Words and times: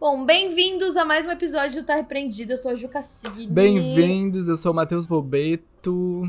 Bom, 0.00 0.24
bem-vindos 0.24 0.96
a 0.96 1.04
mais 1.04 1.26
um 1.26 1.30
episódio 1.32 1.82
do 1.82 1.84
Tá 1.84 1.96
Repreendido. 1.96 2.52
Eu 2.52 2.56
sou 2.56 2.70
a 2.70 2.74
Ju 2.76 2.88
Cassini. 2.88 3.48
Bem-vindos, 3.48 4.46
eu 4.46 4.54
sou 4.54 4.70
o 4.70 4.74
Matheus 4.74 5.06
Volbeto. 5.06 6.22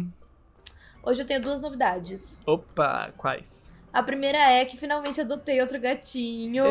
Hoje 1.03 1.21
eu 1.21 1.25
tenho 1.25 1.39
duas 1.39 1.61
novidades. 1.61 2.39
Opa, 2.47 3.13
quais? 3.15 3.69
A 3.93 4.01
primeira 4.01 4.39
é 4.39 4.65
que 4.65 4.75
finalmente 4.75 5.21
adotei 5.21 5.61
outro 5.61 5.79
gatinho. 5.79 6.63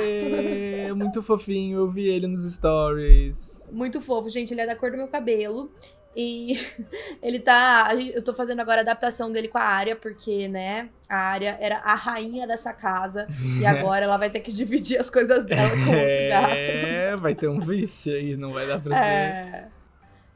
Ê, 0.00 0.92
muito 0.92 1.22
fofinho, 1.22 1.78
eu 1.78 1.88
vi 1.88 2.08
ele 2.08 2.26
nos 2.26 2.42
stories. 2.52 3.64
Muito 3.70 4.00
fofo, 4.00 4.28
gente. 4.28 4.52
Ele 4.52 4.62
é 4.62 4.66
da 4.66 4.74
cor 4.74 4.90
do 4.90 4.96
meu 4.96 5.06
cabelo. 5.06 5.70
E 6.14 6.58
ele 7.22 7.38
tá. 7.40 7.94
gente- 7.96 8.14
Eu 8.14 8.22
tô 8.22 8.34
fazendo 8.34 8.60
agora 8.60 8.80
a 8.80 8.82
adaptação 8.82 9.30
dele 9.32 9.48
com 9.48 9.58
a 9.58 9.62
área, 9.62 9.96
porque, 9.96 10.46
né, 10.48 10.88
a 11.08 11.16
área 11.16 11.56
era 11.60 11.78
a 11.78 11.94
rainha 11.94 12.46
dessa 12.46 12.72
casa. 12.72 13.26
E 13.60 13.64
agora 13.66 14.04
ela 14.04 14.16
vai 14.16 14.28
ter 14.30 14.40
que 14.40 14.52
dividir 14.52 14.98
as 14.98 15.08
coisas 15.08 15.44
dela 15.44 15.70
com 15.70 15.76
outro 15.90 16.28
gato. 16.28 16.52
É, 16.52 17.16
vai 17.16 17.34
ter 17.34 17.48
um 17.48 17.60
vício 17.60 18.12
aí, 18.14 18.36
não 18.36 18.52
vai 18.52 18.66
dar 18.66 18.80
pra 18.80 18.96
ser. 18.96 19.04
É. 19.04 19.68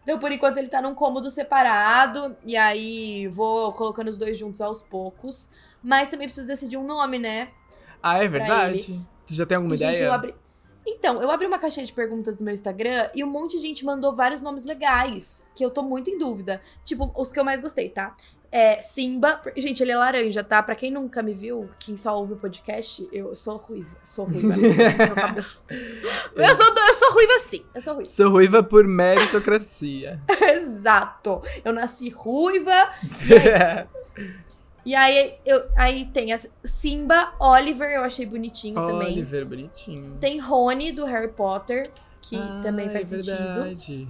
Então, 0.02 0.18
por 0.20 0.30
enquanto, 0.30 0.56
ele 0.56 0.68
tá 0.68 0.80
num 0.80 0.94
cômodo 0.94 1.28
separado. 1.28 2.36
E 2.46 2.56
aí, 2.56 3.26
vou 3.28 3.72
colocando 3.72 4.08
os 4.08 4.16
dois 4.16 4.38
juntos 4.38 4.60
aos 4.60 4.80
poucos. 4.82 5.50
Mas 5.82 6.08
também 6.08 6.26
preciso 6.28 6.46
decidir 6.46 6.76
um 6.76 6.84
nome, 6.84 7.18
né? 7.18 7.48
Ah, 8.02 8.22
é 8.22 8.28
verdade? 8.28 9.00
Tu 9.26 9.34
já 9.34 9.44
tem 9.44 9.56
alguma 9.56 9.74
E, 9.74 9.78
gente, 9.78 9.94
ideia? 9.96 10.06
eu 10.08 10.12
abri... 10.12 10.34
Então, 10.86 11.20
eu 11.20 11.30
abri 11.30 11.46
uma 11.46 11.58
caixinha 11.58 11.84
de 11.84 11.92
perguntas 11.92 12.38
no 12.38 12.44
meu 12.44 12.54
Instagram 12.54 13.10
e 13.12 13.24
um 13.24 13.26
monte 13.26 13.56
de 13.56 13.62
gente 13.62 13.84
mandou 13.84 14.14
vários 14.14 14.40
nomes 14.40 14.62
legais, 14.62 15.44
que 15.54 15.64
eu 15.64 15.70
tô 15.70 15.82
muito 15.82 16.08
em 16.08 16.16
dúvida. 16.16 16.60
Tipo, 16.84 17.10
os 17.16 17.32
que 17.32 17.40
eu 17.40 17.44
mais 17.44 17.60
gostei, 17.60 17.88
tá? 17.88 18.14
É 18.52 18.80
Simba. 18.80 19.42
Gente, 19.56 19.82
ele 19.82 19.90
é 19.90 19.96
laranja, 19.96 20.44
tá? 20.44 20.62
Pra 20.62 20.76
quem 20.76 20.90
nunca 20.90 21.22
me 21.22 21.34
viu, 21.34 21.68
quem 21.80 21.96
só 21.96 22.16
ouve 22.16 22.34
o 22.34 22.36
podcast, 22.36 23.08
eu 23.12 23.34
sou 23.34 23.56
ruiva. 23.56 23.96
Sou 24.04 24.24
ruiva. 24.26 24.54
Eu, 26.36 26.54
sou, 26.54 26.66
eu 26.66 26.94
sou 26.94 27.12
ruiva 27.12 27.38
sim. 27.38 27.64
Eu 27.74 27.80
sou 27.80 27.94
ruiva. 27.94 28.08
Sou 28.08 28.30
ruiva 28.30 28.62
por 28.62 28.86
meritocracia. 28.86 30.20
Exato. 30.40 31.42
Eu 31.64 31.72
nasci 31.72 32.08
ruiva. 32.10 32.90
E 33.28 33.34
é 33.34 33.58
isso. 33.58 34.45
E 34.86 34.94
aí, 34.94 35.36
eu, 35.44 35.68
aí 35.74 36.06
tem 36.06 36.32
a 36.32 36.38
Simba, 36.64 37.34
Oliver, 37.40 37.90
eu 37.90 38.02
achei 38.04 38.24
bonitinho 38.24 38.76
também. 38.76 39.14
Oliver, 39.14 39.44
bonitinho. 39.44 40.16
Tem 40.20 40.38
Rony, 40.38 40.92
do 40.92 41.04
Harry 41.04 41.26
Potter, 41.32 41.82
que 42.22 42.36
Ah, 42.36 42.60
também 42.62 42.88
faz 42.88 43.12
é 43.12 43.20
sentido. 43.20 44.06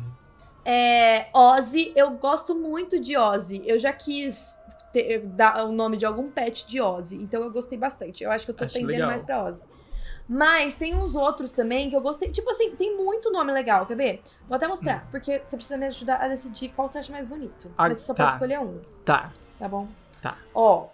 É, 0.65 1.29
Ozzy, 1.33 1.93
eu 1.97 2.11
gosto 2.11 2.55
muito 2.55 3.01
de 3.01 3.17
Ozzy. 3.17 3.63
Eu 3.65 3.79
já 3.79 3.91
quis 3.91 4.59
ter- 4.93 5.21
dar 5.21 5.65
o 5.65 5.73
nome 5.73 5.97
de 5.97 6.05
algum 6.05 6.31
pet 6.31 6.67
de 6.67 6.79
Ozzy, 6.79 7.17
então 7.23 7.43
eu 7.43 7.51
gostei 7.51 7.79
bastante. 7.79 8.23
Eu 8.23 8.31
acho 8.31 8.45
que 8.45 8.51
eu 8.51 8.55
tô 8.55 8.65
Acho 8.65 8.75
tendendo 8.75 8.91
legal. 8.93 9.09
mais 9.09 9.23
pra 9.23 9.45
Ozzy. 9.45 9.65
Mas 10.29 10.75
tem 10.77 10.95
uns 10.95 11.15
outros 11.15 11.53
também 11.53 11.89
que 11.89 11.97
eu 11.97 12.01
gostei. 12.03 12.31
Tipo 12.31 12.51
assim, 12.51 12.75
tem 12.77 12.95
muito 12.97 13.31
nome 13.31 13.51
legal, 13.53 13.87
quer 13.87 13.97
ver? 13.97 14.23
Vou 14.49 14.57
até 14.57 14.67
mostrar, 14.69 15.07
porque 15.11 15.39
você 15.43 15.57
precisa 15.57 15.79
me 15.79 15.87
ajudar 15.87 16.17
a 16.17 16.29
decidir 16.29 16.69
qual 16.71 16.87
você 16.89 16.99
acha 16.99 17.13
mais 17.13 17.25
bonito. 17.25 17.69
Hum. 17.69 17.73
Ah, 17.79 17.89
Mas 17.89 17.99
você 18.01 18.05
só 18.07 18.13
tá. 18.15 18.25
pode 18.25 18.35
escolher 18.35 18.59
um, 18.61 18.79
Tá. 19.05 19.33
tá 19.59 19.69
bom? 19.69 19.87
Tá. 20.23 20.37
Ó. 20.55 20.89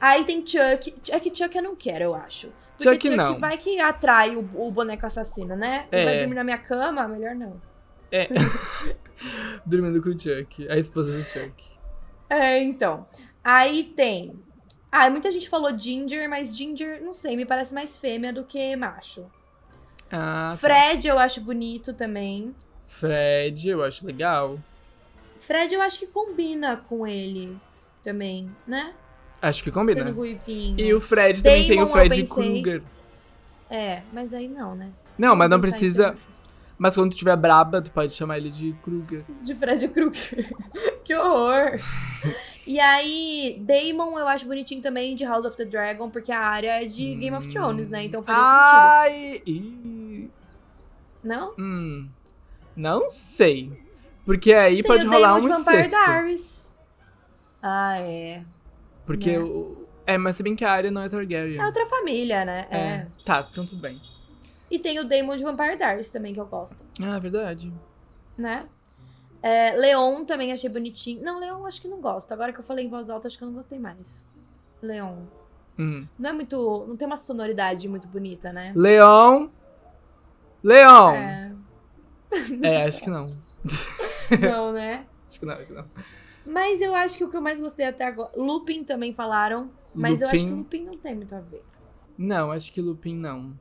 Aí 0.00 0.24
tem 0.24 0.46
Chuck. 0.46 0.94
É 1.10 1.18
que 1.18 1.34
Chuck 1.34 1.56
eu 1.56 1.62
não 1.62 1.76
quero, 1.76 2.04
eu 2.04 2.14
acho. 2.14 2.52
Porque 2.76 3.08
Chuck 3.08 3.16
não. 3.16 3.38
vai 3.38 3.58
que 3.58 3.80
atrai 3.80 4.36
o, 4.36 4.40
o 4.54 4.70
boneco 4.70 5.04
assassino, 5.04 5.56
né? 5.56 5.86
É. 5.90 6.04
Vai 6.04 6.18
dormir 6.18 6.34
na 6.34 6.44
minha 6.44 6.58
cama, 6.58 7.08
melhor 7.08 7.34
não. 7.34 7.60
É. 8.10 8.28
Dormindo 9.66 10.00
com 10.00 10.10
o 10.10 10.18
Chuck, 10.18 10.68
a 10.68 10.76
esposa 10.76 11.10
do 11.10 11.22
Chuck. 11.24 11.64
É, 12.30 12.62
então. 12.62 13.06
Aí 13.42 13.84
tem. 13.84 14.38
Ah, 14.90 15.10
muita 15.10 15.30
gente 15.30 15.48
falou 15.48 15.76
Ginger, 15.76 16.28
mas 16.30 16.56
Ginger, 16.56 17.02
não 17.02 17.12
sei, 17.12 17.36
me 17.36 17.44
parece 17.44 17.74
mais 17.74 17.98
fêmea 17.98 18.32
do 18.32 18.44
que 18.44 18.74
macho. 18.76 19.26
Ah, 20.10 20.50
tá. 20.52 20.56
Fred 20.56 21.08
eu 21.08 21.18
acho 21.18 21.40
bonito 21.40 21.92
também. 21.92 22.54
Fred, 22.86 23.68
eu 23.68 23.84
acho 23.84 24.06
legal. 24.06 24.58
Fred 25.38 25.74
eu 25.74 25.82
acho 25.82 25.98
que 25.98 26.06
combina 26.06 26.76
com 26.76 27.06
ele 27.06 27.58
também, 28.08 28.50
né? 28.66 28.94
Acho 29.40 29.62
que 29.62 29.70
Sendo 29.70 29.78
combina. 29.80 30.10
ruivinho. 30.10 30.80
E 30.80 30.94
o 30.94 31.00
Fred 31.00 31.42
também 31.42 31.68
tem 31.68 31.76
Damon, 31.76 31.90
o 31.90 31.92
Fred. 31.92 32.26
Krueger. 32.26 32.82
É, 33.70 34.02
mas 34.12 34.32
aí 34.32 34.48
não, 34.48 34.74
né? 34.74 34.90
Não, 35.18 35.36
mas 35.36 35.50
não 35.50 35.60
precisa. 35.60 36.08
então. 36.08 36.38
Mas 36.78 36.94
quando 36.94 37.10
tu 37.10 37.16
tiver 37.18 37.36
braba, 37.36 37.82
tu 37.82 37.90
pode 37.90 38.14
chamar 38.14 38.38
ele 38.38 38.50
de 38.50 38.72
Kruger. 38.82 39.24
De 39.42 39.54
Fred 39.54 39.86
Krueger. 39.88 40.48
que 41.04 41.14
horror! 41.14 41.78
e 42.66 42.80
aí, 42.80 43.60
Damon 43.60 44.18
eu 44.18 44.26
acho 44.26 44.46
bonitinho 44.46 44.80
também 44.80 45.14
de 45.14 45.24
House 45.24 45.44
of 45.44 45.56
the 45.56 45.64
Dragon, 45.64 46.08
porque 46.08 46.32
a 46.32 46.40
área 46.40 46.82
é 46.82 46.86
de 46.86 47.14
Game 47.16 47.36
of 47.36 47.48
Thrones, 47.48 47.88
né? 47.90 48.04
Então 48.04 48.22
faria 48.22 48.40
Ai! 48.42 49.42
sentido. 49.44 50.30
Não? 51.22 51.52
Hum. 51.58 52.08
Não 52.74 53.10
sei. 53.10 53.72
Porque 54.24 54.52
aí 54.52 54.76
Tem 54.76 54.84
pode 54.84 55.06
rolar 55.06 55.32
Daemon 55.32 55.38
um 55.38 55.40
de 55.40 55.48
Vampire 55.48 55.80
incesto. 55.82 56.04
Diaries. 56.04 56.57
Ah, 57.62 57.98
é. 58.00 58.42
Porque 59.06 59.32
né? 59.32 59.38
o. 59.38 59.86
É, 60.06 60.16
mas 60.16 60.36
se 60.36 60.42
bem 60.42 60.56
que 60.56 60.64
a 60.64 60.72
área 60.72 60.90
não 60.90 61.02
é 61.02 61.08
Targaryen. 61.08 61.58
É 61.60 61.64
outra 61.66 61.86
família, 61.86 62.44
né? 62.44 62.66
É. 62.70 62.78
É. 62.78 63.06
Tá, 63.24 63.46
então 63.50 63.66
tudo 63.66 63.80
bem. 63.80 64.00
E 64.70 64.78
tem 64.78 64.98
o 64.98 65.04
Daemon 65.04 65.36
de 65.36 65.42
Vampire 65.44 65.76
Diaries 65.76 66.10
também, 66.10 66.34
que 66.34 66.40
eu 66.40 66.46
gosto, 66.46 66.76
Ah, 67.02 67.18
verdade. 67.18 67.72
né? 68.36 68.66
É, 69.42 69.72
Leon 69.76 70.24
também 70.24 70.52
achei 70.52 70.68
bonitinho. 70.68 71.22
Não, 71.22 71.38
Leon 71.38 71.64
acho 71.64 71.80
que 71.80 71.88
não 71.88 72.00
gosto. 72.00 72.32
Agora 72.32 72.52
que 72.52 72.58
eu 72.58 72.64
falei 72.64 72.86
em 72.86 72.88
voz 72.88 73.08
alta, 73.08 73.28
acho 73.28 73.38
que 73.38 73.44
eu 73.44 73.48
não 73.48 73.54
gostei 73.54 73.78
mais. 73.78 74.26
Leon. 74.82 75.16
Hum. 75.78 76.06
Não 76.18 76.30
é 76.30 76.32
muito. 76.32 76.84
Não 76.88 76.96
tem 76.96 77.06
uma 77.06 77.16
sonoridade 77.16 77.88
muito 77.88 78.08
bonita, 78.08 78.52
né? 78.52 78.72
Leon. 78.74 79.48
Leon! 80.62 81.14
É. 81.14 81.52
É, 82.62 82.84
acho 82.84 83.00
que 83.00 83.08
não. 83.10 83.32
Não, 84.40 84.72
né? 84.72 85.06
Acho 85.28 85.40
que 85.40 85.46
não, 85.46 85.54
acho 85.54 85.66
que 85.66 85.72
não. 85.72 85.84
Mas 86.48 86.80
eu 86.80 86.94
acho 86.94 87.18
que 87.18 87.24
o 87.24 87.28
que 87.28 87.36
eu 87.36 87.42
mais 87.42 87.60
gostei 87.60 87.84
até 87.86 88.06
agora. 88.06 88.30
Lupin 88.34 88.82
também 88.82 89.12
falaram. 89.12 89.70
Mas 89.94 90.22
eu 90.22 90.28
acho 90.28 90.36
que 90.36 90.50
Lupin. 90.50 90.58
Lupin 90.58 90.84
não 90.84 90.96
tem 90.96 91.14
muito 91.14 91.34
a 91.34 91.40
ver. 91.40 91.62
Não, 92.16 92.50
acho 92.50 92.72
que 92.72 92.80
Lupin 92.80 93.14
não. 93.14 93.52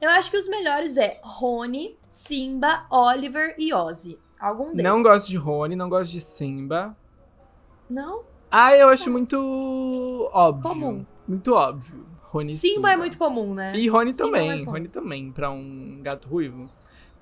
Eu 0.00 0.10
acho 0.10 0.30
que 0.30 0.36
os 0.38 0.48
melhores 0.48 0.96
é 0.96 1.20
Rony, 1.22 1.96
Simba, 2.10 2.86
Oliver 2.90 3.54
e 3.58 3.72
Ozzy. 3.72 4.18
Algum 4.40 4.70
desses. 4.70 4.82
Não 4.82 5.02
gosto 5.02 5.28
de 5.28 5.36
Rony, 5.36 5.76
não 5.76 5.88
gosto 5.88 6.10
de 6.10 6.20
Simba. 6.20 6.96
Não? 7.88 8.24
Ah, 8.50 8.74
eu 8.74 8.88
acho 8.88 9.10
muito 9.10 10.30
óbvio. 10.32 10.70
Comum. 10.70 11.06
Muito 11.28 11.54
óbvio. 11.54 12.06
Rony 12.22 12.54
e 12.54 12.56
Simba, 12.56 12.92
é 12.92 12.96
muito 12.96 13.18
comum, 13.18 13.54
né? 13.54 13.76
E 13.76 13.88
Rony 13.88 14.12
Simba 14.12 14.38
é 14.38 14.40
também. 14.40 14.64
comum. 14.64 14.72
Rony 14.72 14.88
também, 14.88 15.30
pra 15.32 15.50
um 15.50 16.00
gato 16.02 16.28
ruivo. 16.28 16.68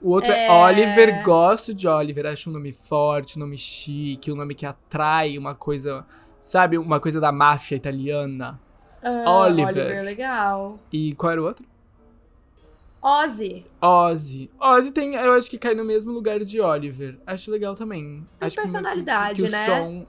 O 0.02 0.10
outro 0.10 0.32
é... 0.32 0.46
É. 0.46 0.50
Oliver, 0.50 1.22
gosto 1.22 1.74
de 1.74 1.86
Oliver. 1.86 2.26
Acho 2.26 2.50
um 2.50 2.52
nome 2.52 2.72
forte, 2.72 3.36
um 3.36 3.40
nome 3.40 3.58
chique, 3.58 4.32
um 4.32 4.36
nome 4.36 4.54
que 4.54 4.64
atrai 4.64 5.36
uma 5.36 5.54
coisa. 5.54 6.06
Sabe, 6.38 6.78
uma 6.78 6.98
coisa 6.98 7.20
da 7.20 7.30
máfia 7.30 7.76
italiana. 7.76 8.58
Ah, 9.02 9.30
Oliver. 9.42 9.68
Oliver, 9.68 10.04
legal. 10.04 10.78
E 10.92 11.14
qual 11.14 11.32
era 11.32 11.42
o 11.42 11.44
outro? 11.44 11.66
Ozzy. 13.02 13.64
Ozzy. 13.80 14.50
Ozzy 14.60 14.92
tem, 14.92 15.14
eu 15.14 15.32
acho 15.32 15.48
que 15.50 15.58
cai 15.58 15.74
no 15.74 15.84
mesmo 15.84 16.12
lugar 16.12 16.38
de 16.40 16.60
Oliver. 16.60 17.18
Acho 17.26 17.50
legal 17.50 17.74
também. 17.74 18.26
Tem 18.38 18.46
acho 18.46 18.56
que- 18.56 18.62
personalidade, 18.62 19.36
que, 19.42 19.48
que 19.48 19.50
né? 19.50 19.64
O 19.64 19.66
som, 19.66 20.06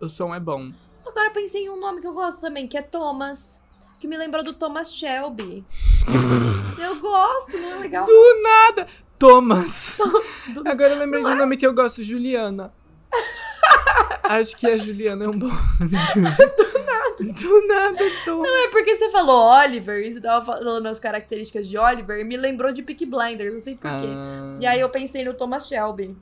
o 0.00 0.08
som 0.08 0.34
é 0.34 0.40
bom. 0.40 0.72
Agora 1.06 1.26
eu 1.28 1.32
pensei 1.32 1.64
em 1.64 1.70
um 1.70 1.78
nome 1.78 2.00
que 2.00 2.06
eu 2.06 2.12
gosto 2.12 2.40
também, 2.40 2.66
que 2.66 2.76
é 2.76 2.82
Thomas. 2.82 3.62
Que 4.00 4.08
me 4.08 4.16
lembrou 4.16 4.42
do 4.42 4.52
Thomas 4.52 4.92
Shelby. 4.92 5.64
eu 6.82 7.00
gosto, 7.00 7.56
não 7.56 7.74
é 7.74 7.78
legal? 7.78 8.04
Do 8.04 8.42
nada! 8.42 8.88
Thomas. 9.22 9.96
Agora 10.66 10.94
eu 10.94 10.98
lembrei 10.98 11.22
de 11.22 11.28
um 11.28 11.36
nome 11.36 11.56
que 11.56 11.64
eu 11.64 11.72
gosto, 11.72 12.02
Juliana. 12.02 12.74
Acho 14.24 14.56
que 14.56 14.66
a 14.66 14.76
Juliana 14.76 15.26
é 15.26 15.28
um 15.28 15.38
bom. 15.38 15.46
Do 15.78 16.84
nada. 16.84 17.40
Do 17.40 17.66
nada, 17.68 17.98
Thomas. 18.24 18.50
Não 18.50 18.64
é 18.66 18.68
porque 18.70 18.96
você 18.96 19.10
falou 19.10 19.46
Oliver 19.46 20.04
e 20.04 20.12
você 20.12 20.20
tava 20.20 20.44
falando 20.44 20.86
as 20.88 20.98
características 20.98 21.68
de 21.68 21.78
Oliver 21.78 22.18
e 22.18 22.24
me 22.24 22.36
lembrou 22.36 22.72
de 22.72 22.82
Peaky 22.82 23.06
Blinders, 23.06 23.54
não 23.54 23.60
sei 23.60 23.74
porquê. 23.76 24.08
Ah, 24.08 24.56
E 24.60 24.66
aí 24.66 24.80
eu 24.80 24.88
pensei 24.88 25.24
no 25.24 25.34
Thomas 25.34 25.68
Shelby. 25.68 26.16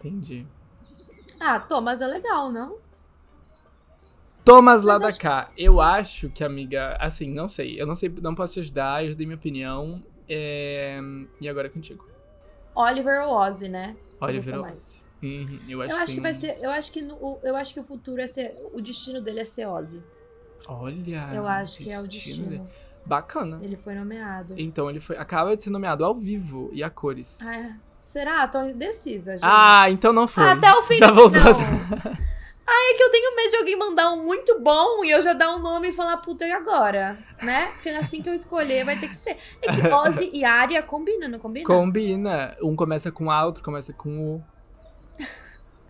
Entendi. 0.00 0.44
Ah, 1.38 1.60
Thomas 1.60 2.02
é 2.02 2.08
legal, 2.08 2.50
não? 2.50 2.76
Thomas 4.44 4.82
lá 4.82 4.98
da 4.98 5.12
cá. 5.12 5.48
Eu 5.56 5.80
acho 5.80 6.28
que, 6.28 6.42
amiga, 6.42 6.96
assim, 6.98 7.32
não 7.32 7.48
sei. 7.48 7.80
Eu 7.80 7.86
não 7.86 7.94
sei, 7.94 8.12
não 8.20 8.34
posso 8.34 8.54
te 8.54 8.60
ajudar, 8.60 9.04
eu 9.04 9.10
já 9.12 9.16
dei 9.16 9.26
minha 9.26 9.36
opinião. 9.36 10.02
É, 10.28 10.98
E 11.40 11.48
agora 11.48 11.68
é 11.68 11.70
contigo. 11.70 12.10
Oliver 12.74 13.22
ou 13.26 13.34
Ozzy, 13.34 13.68
né? 13.68 13.96
Oliver 14.20 14.56
ou 14.56 14.62
mais. 14.62 15.02
Uhum, 15.22 15.58
eu 15.68 15.80
acho, 15.82 15.92
Eu 15.92 15.96
acho 15.96 16.06
que 16.06 16.12
tem- 16.14 16.22
vai 16.22 16.34
ser. 16.34 16.58
Eu 16.60 16.70
acho 16.70 16.90
que, 16.92 17.00
no- 17.02 17.14
o- 17.14 17.38
eu 17.44 17.54
acho 17.54 17.72
que 17.72 17.80
o 17.80 17.84
futuro 17.84 18.20
é 18.20 18.26
ser. 18.26 18.56
O 18.72 18.80
destino 18.80 19.20
dele 19.20 19.40
é 19.40 19.44
ser 19.44 19.66
Ozzy. 19.66 20.02
Olha. 20.68 21.28
eu 21.34 21.46
acho 21.46 21.78
que 21.82 21.90
é 21.90 21.98
o 22.00 22.06
destino 22.06 22.36
destino. 22.46 22.64
dele. 22.64 22.82
Bacana. 23.04 23.58
Ele 23.62 23.76
foi 23.76 23.94
nomeado. 23.94 24.54
Então 24.56 24.88
ele 24.88 25.00
foi, 25.00 25.16
acaba 25.16 25.56
de 25.56 25.62
ser 25.62 25.70
nomeado 25.70 26.04
ao 26.04 26.14
vivo 26.14 26.70
e 26.72 26.82
a 26.84 26.90
cores. 26.90 27.40
Ah, 27.42 27.56
é. 27.56 27.72
Será? 28.04 28.46
Tô 28.48 28.62
indecisa, 28.62 29.32
gente. 29.32 29.42
Ah, 29.44 29.88
então 29.90 30.12
não 30.12 30.26
foi. 30.28 30.44
Até 30.44 30.72
o 30.72 30.82
fim 30.82 30.96
Já 30.96 31.06
do- 31.08 31.14
voltou 31.14 31.40
atrás. 32.62 32.90
É 32.90 32.96
que 32.96 33.02
eu 33.02 33.10
tenho 33.10 33.36
medo 33.36 33.50
de 33.50 33.56
alguém 33.56 33.76
mandar 33.76 34.12
um 34.12 34.24
muito 34.24 34.60
bom 34.60 35.04
e 35.04 35.10
eu 35.10 35.20
já 35.22 35.32
dar 35.32 35.54
um 35.54 35.58
nome 35.58 35.88
e 35.88 35.92
falar, 35.92 36.16
puta, 36.18 36.46
e 36.46 36.52
agora? 36.52 37.18
Né? 37.42 37.66
Porque 37.72 37.88
assim 37.90 38.22
que 38.22 38.28
eu 38.28 38.34
escolher 38.34 38.84
vai 38.84 38.98
ter 38.98 39.08
que 39.08 39.16
ser. 39.16 39.36
É 39.60 39.72
que 39.72 39.86
Ozzy 39.86 40.30
e 40.32 40.44
Aria 40.44 40.82
combinam, 40.82 41.28
não 41.28 41.38
combina? 41.38 41.66
Combina. 41.66 42.56
Um 42.62 42.76
começa 42.76 43.10
com 43.10 43.30
A, 43.30 43.44
outro 43.44 43.62
começa 43.62 43.92
com 43.92 44.36
U. 44.36 44.44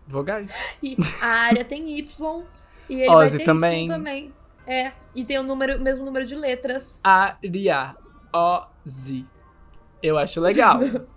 Vogais. 0.06 0.52
E 0.82 0.96
a 1.20 1.26
área 1.26 1.64
tem 1.64 1.98
Y. 1.98 2.44
E 2.88 3.00
ele 3.02 3.10
Ozzy 3.10 3.36
vai 3.36 3.38
ter 3.38 3.44
também. 3.44 3.84
Y 3.84 3.88
também. 3.88 4.34
É. 4.66 4.92
E 5.14 5.24
tem 5.24 5.38
o 5.38 5.42
número, 5.42 5.80
mesmo 5.80 6.04
número 6.04 6.24
de 6.24 6.34
letras. 6.34 7.00
Aria. 7.02 7.96
O-Z. 8.34 9.24
Eu 10.02 10.18
acho 10.18 10.40
legal. 10.40 10.78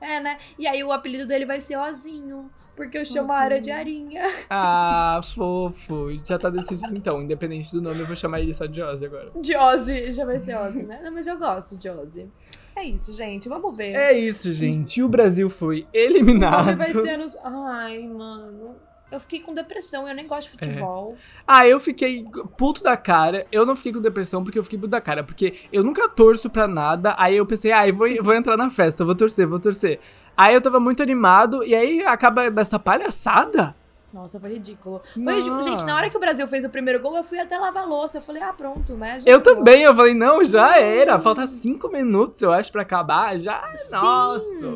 É, 0.00 0.20
né? 0.20 0.38
E 0.58 0.66
aí 0.66 0.84
o 0.84 0.92
apelido 0.92 1.26
dele 1.26 1.46
vai 1.46 1.60
ser 1.60 1.76
Ozinho. 1.76 2.50
Porque 2.76 2.98
eu 2.98 3.04
chamo 3.06 3.32
a 3.32 3.38
área 3.38 3.60
de 3.60 3.70
Arinha. 3.70 4.22
ah, 4.50 5.20
fofo. 5.34 6.08
Já 6.22 6.38
tá 6.38 6.50
decidido 6.50 6.94
então. 6.94 7.22
Independente 7.22 7.72
do 7.72 7.80
nome, 7.80 8.00
eu 8.00 8.06
vou 8.06 8.14
chamar 8.14 8.40
ele 8.40 8.52
só 8.52 8.66
de 8.66 8.82
Ozzy 8.82 9.06
agora. 9.06 9.30
De 9.40 9.56
Ozzy. 9.56 10.12
Já 10.12 10.26
vai 10.26 10.38
ser 10.38 10.56
Ozzy, 10.56 10.86
né? 10.86 11.00
Não, 11.02 11.10
mas 11.10 11.26
eu 11.26 11.38
gosto 11.38 11.78
de 11.78 11.88
Ozzy. 11.88 12.30
É 12.76 12.84
isso, 12.84 13.14
gente. 13.14 13.48
Vamos 13.48 13.74
ver. 13.74 13.94
É 13.94 14.12
isso, 14.12 14.52
gente. 14.52 15.02
O 15.02 15.08
Brasil 15.08 15.48
foi 15.48 15.82
o 15.82 15.96
eliminado. 15.96 16.66
nome 16.66 16.76
vai 16.76 16.92
ser 16.92 17.16
nos... 17.16 17.34
Ai, 17.42 18.06
mano. 18.06 18.76
Eu 19.10 19.20
fiquei 19.20 19.40
com 19.40 19.54
depressão. 19.54 20.08
Eu 20.08 20.14
nem 20.14 20.26
gosto 20.26 20.50
de 20.50 20.58
futebol. 20.58 21.16
Ah, 21.46 21.66
eu 21.66 21.78
fiquei 21.78 22.26
puto 22.58 22.82
da 22.82 22.96
cara. 22.96 23.46
Eu 23.52 23.64
não 23.64 23.76
fiquei 23.76 23.92
com 23.92 24.00
depressão 24.00 24.42
porque 24.42 24.58
eu 24.58 24.64
fiquei 24.64 24.78
puto 24.78 24.90
da 24.90 25.00
cara. 25.00 25.22
Porque 25.22 25.54
eu 25.72 25.84
nunca 25.84 26.08
torço 26.08 26.50
pra 26.50 26.66
nada. 26.66 27.14
Aí 27.16 27.36
eu 27.36 27.46
pensei, 27.46 27.70
ah, 27.70 27.86
eu 27.86 27.94
vou, 27.94 28.08
vou 28.22 28.34
entrar 28.34 28.56
na 28.56 28.68
festa, 28.68 29.04
vou 29.04 29.14
torcer, 29.14 29.46
vou 29.46 29.60
torcer. 29.60 30.00
Aí 30.36 30.54
eu 30.54 30.60
tava 30.60 30.80
muito 30.80 31.02
animado. 31.02 31.62
E 31.64 31.74
aí 31.74 32.04
acaba 32.04 32.50
dessa 32.50 32.78
palhaçada. 32.78 33.74
Nossa, 34.12 34.40
foi 34.40 34.54
ridículo. 34.54 35.02
Foi 35.12 35.34
ridículo. 35.34 35.62
Gente, 35.62 35.84
na 35.84 35.94
hora 35.94 36.08
que 36.08 36.16
o 36.16 36.20
Brasil 36.20 36.46
fez 36.48 36.64
o 36.64 36.70
primeiro 36.70 37.00
gol, 37.00 37.16
eu 37.16 37.24
fui 37.24 37.38
até 37.38 37.58
lavar 37.58 37.82
a 37.82 37.86
louça. 37.86 38.18
Eu 38.18 38.22
falei, 38.22 38.42
ah, 38.42 38.52
pronto, 38.52 38.96
né? 38.96 39.20
Já 39.20 39.30
Eu 39.30 39.38
acabou. 39.38 39.56
também, 39.58 39.82
eu 39.82 39.94
falei, 39.94 40.14
não, 40.14 40.42
já 40.42 40.78
era. 40.78 41.20
Falta 41.20 41.46
cinco 41.46 41.88
minutos, 41.88 42.40
eu 42.40 42.50
acho, 42.52 42.72
pra 42.72 42.82
acabar. 42.82 43.38
Já, 43.38 43.62
nossa. 43.92 44.66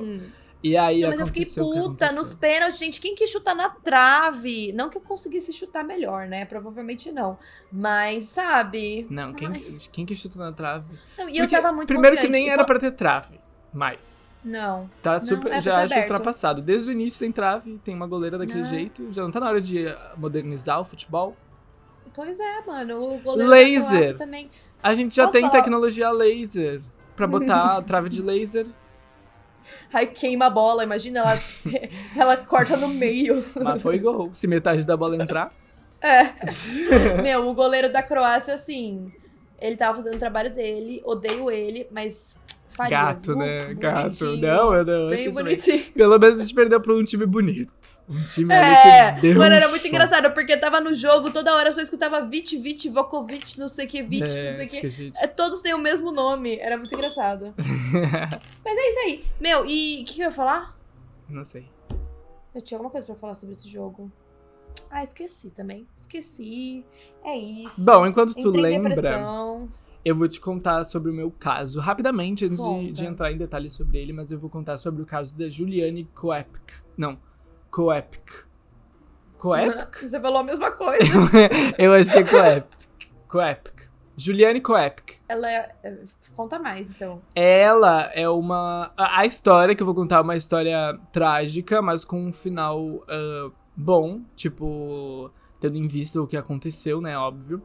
E 0.63 0.77
aí 0.77 1.01
Não, 1.01 1.09
mas 1.11 1.21
eu 1.21 1.27
fiquei 1.27 1.45
que 1.45 1.55
puta 1.55 2.13
nos 2.13 2.35
pênaltis, 2.35 2.79
gente. 2.79 3.01
Quem 3.01 3.15
quis 3.15 3.31
chutar 3.31 3.55
na 3.55 3.71
trave? 3.71 4.73
Não 4.75 4.91
que 4.91 4.99
eu 4.99 5.01
conseguisse 5.01 5.53
chutar 5.55 5.83
melhor, 5.83 6.27
né? 6.29 6.45
Provavelmente 6.45 7.11
não. 7.11 7.39
Mas, 7.73 8.25
sabe? 8.25 9.07
Não, 9.09 9.33
quem, 9.33 9.49
Ai. 9.49 9.63
quem 9.91 10.05
que 10.05 10.15
chuta 10.15 10.39
na 10.39 10.53
trave? 10.53 10.85
Não, 11.17 11.29
e 11.31 11.39
eu 11.39 11.45
Porque, 11.45 11.57
tava 11.57 11.73
muito 11.73 11.89
Primeiro 11.89 12.17
que 12.17 12.23
confiante. 12.25 12.39
nem 12.41 12.49
E 12.49 12.51
era 12.51 12.65
pra 12.65 12.79
ter 12.79 12.91
trave, 12.93 13.41
mas 13.73 14.29
Não. 14.45 14.91
tá 15.03 15.15
Não, 15.15 15.21
super, 15.21 15.47
é 15.47 15.51
pra 15.53 15.61
já 15.61 15.83
acho 15.83 15.95
aberto. 15.95 16.11
ultrapassado. 16.11 16.61
Desde 16.61 16.87
o 16.89 16.93
início 16.93 17.19
tem 17.19 17.33
trave, 17.33 17.79
tem 17.83 17.95
uma 17.95 18.07
goleira 18.07 18.37
daquele 18.37 18.59
Não. 18.61 18.67
jeito. 18.67 19.11
Já 19.11 19.23
não 19.23 19.31
tá 19.31 19.41
na 19.41 19.49
hora 19.49 19.61
de 19.63 19.89
ah, 19.89 20.13
modernizar 20.19 20.79
o 20.79 20.85
futebol? 20.85 21.35
Pois 22.13 22.39
é, 22.39 22.61
mano. 22.67 23.01
O 23.15 23.19
goleiro 23.21 23.51
Laser. 23.51 24.17
também. 24.19 24.51
A 24.83 24.93
gente 24.93 25.15
já 25.15 25.23
Posso 25.25 25.33
tem 25.33 25.43
falar? 25.43 25.53
tecnologia 25.55 26.11
laser 26.11 26.83
pra 27.17 27.27
botar 27.27 27.79
a 27.79 27.81
trave 27.83 28.11
de 28.11 28.21
laser. 28.21 28.67
Aí 29.93 30.07
queima 30.07 30.47
a 30.47 30.51
bola, 30.51 30.85
imagina 30.85 31.21
ela, 31.21 31.39
ela 32.17 32.37
corta 32.37 32.77
no 32.77 32.89
meio. 32.89 33.45
Mas 33.63 33.83
foi 33.83 33.99
gol. 33.99 34.31
Se 34.33 34.47
metade 34.47 34.87
da 34.87 34.97
bola 34.97 35.17
entrar. 35.17 35.53
É. 36.01 36.33
Meu, 37.23 37.49
o 37.49 37.55
goleiro 37.55 37.93
da 37.93 38.03
Croácia, 38.03 38.55
assim, 38.55 39.13
ele 39.61 39.77
tava 39.77 39.97
fazendo 39.97 40.15
o 40.15 40.19
trabalho 40.19 40.55
dele, 40.55 41.03
odeio 41.05 41.51
ele, 41.51 41.87
mas 41.91 42.39
faria, 42.71 42.91
Gato, 42.91 43.35
né? 43.37 43.67
Gato. 43.75 44.19
Bonitinho, 44.25 44.41
Não, 44.41 44.75
eu 44.75 44.85
não. 44.85 45.07
Bem 45.09 45.15
achei 45.15 45.29
também. 45.29 45.45
bonitinho. 45.45 45.93
Pelo 45.93 46.19
menos 46.19 46.39
a 46.39 46.43
gente 46.43 46.55
perdeu 46.55 46.81
pra 46.81 46.95
um 46.95 47.05
time 47.05 47.27
bonito. 47.27 47.73
Um 48.09 48.25
time 48.25 48.53
ali 48.53 48.65
É, 48.75 49.13
que 49.13 49.21
deu 49.21 49.35
mano, 49.37 49.53
um 49.53 49.57
era 49.57 49.69
muito 49.69 49.87
engraçado, 49.87 50.33
porque 50.35 50.57
tava 50.57 50.81
no 50.81 50.93
jogo, 50.95 51.31
toda 51.31 51.55
hora 51.55 51.69
eu 51.69 51.73
só 51.73 51.81
escutava 51.81 52.21
Vit, 52.23 52.59
Vit, 52.59 52.89
Vokovic, 52.89 53.59
não 53.59 53.69
sei 53.69 53.87
o 53.87 53.89
que, 53.89 54.03
Vit, 54.03 54.25
É, 54.25 54.43
não 54.49 54.57
sei 54.57 54.67
o 54.67 54.71
que. 54.71 54.81
que 54.81 54.91
gente- 54.91 55.19
É, 55.23 55.27
todos 55.29 55.61
têm 55.61 55.75
o 55.75 55.79
mesmo 55.79 56.11
nome, 56.11 56.57
era 56.59 56.77
muito 56.77 56.93
engraçado. 56.93 57.55
Mas 58.65 58.79
é 58.79 58.89
isso 58.91 58.99
aí. 59.01 59.25
Meu, 59.41 59.65
e 59.67 60.03
o 60.03 60.05
que, 60.07 60.15
que 60.15 60.21
eu 60.23 60.27
ia 60.27 60.33
falar? 60.33 60.77
Não 61.29 61.45
sei. 61.45 61.67
Eu 62.55 62.61
tinha 62.63 62.77
alguma 62.79 62.91
coisa 62.91 63.07
pra 63.07 63.15
falar 63.15 63.35
sobre 63.35 63.55
esse 63.55 63.69
jogo. 63.69 64.11
Ah, 64.91 65.05
esqueci 65.05 65.51
também. 65.51 65.87
Esqueci. 65.97 66.85
É 67.25 67.37
isso. 67.37 67.85
Bom, 67.85 68.05
enquanto 68.07 68.35
tu 68.35 68.41
Entrei 68.49 68.73
em 68.73 68.75
lembra, 68.77 68.95
depressão. 68.95 69.69
Eu 70.05 70.15
vou 70.15 70.29
te 70.29 70.41
contar 70.41 70.85
sobre 70.85 71.11
o 71.11 71.15
meu 71.15 71.31
caso. 71.31 71.81
Rapidamente, 71.81 72.45
antes 72.45 72.63
de, 72.63 72.93
de 72.93 73.07
entrar 73.07 73.33
em 73.33 73.37
detalhes 73.37 73.73
sobre 73.73 73.99
ele, 73.99 74.13
mas 74.13 74.31
eu 74.31 74.39
vou 74.39 74.49
contar 74.49 74.79
sobre 74.79 75.03
o 75.03 75.07
caso 75.07 75.37
da 75.37 75.49
Juliane 75.49 76.05
Koepk. 76.15 76.83
Não, 76.97 77.19
Koepk. 77.71 78.45
Koepk? 79.39 80.03
Você 80.09 80.21
falou 80.21 80.39
a 80.39 80.45
mesma 80.45 80.71
coisa. 80.71 81.05
eu 81.79 81.93
acho 81.93 82.13
que 82.13 82.19
é 82.19 82.25
Koepk. 82.25 82.67
Koepk. 83.29 83.91
Juliane 84.17 84.61
Koepk. 84.61 85.15
Ela 85.29 85.51
é, 85.51 85.75
é- 85.83 85.99
Conta 86.35 86.59
mais, 86.59 86.91
então. 86.91 87.23
Ela 87.35 88.11
é 88.15 88.29
uma. 88.29 88.93
A 88.97 89.21
a 89.21 89.27
história 89.27 89.75
que 89.75 89.83
eu 89.83 89.87
vou 89.87 89.95
contar 89.95 90.17
é 90.17 90.21
uma 90.21 90.37
história 90.37 90.99
trágica, 91.11 91.81
mas 91.81 92.05
com 92.05 92.27
um 92.27 92.33
final 92.33 93.03
ah, 93.09 93.51
bom, 93.75 94.21
tipo, 94.37 95.31
tendo 95.59 95.77
em 95.77 95.87
vista 95.89 96.21
o 96.21 96.27
que 96.27 96.37
aconteceu, 96.37 97.01
né? 97.01 97.17
Óbvio. 97.17 97.63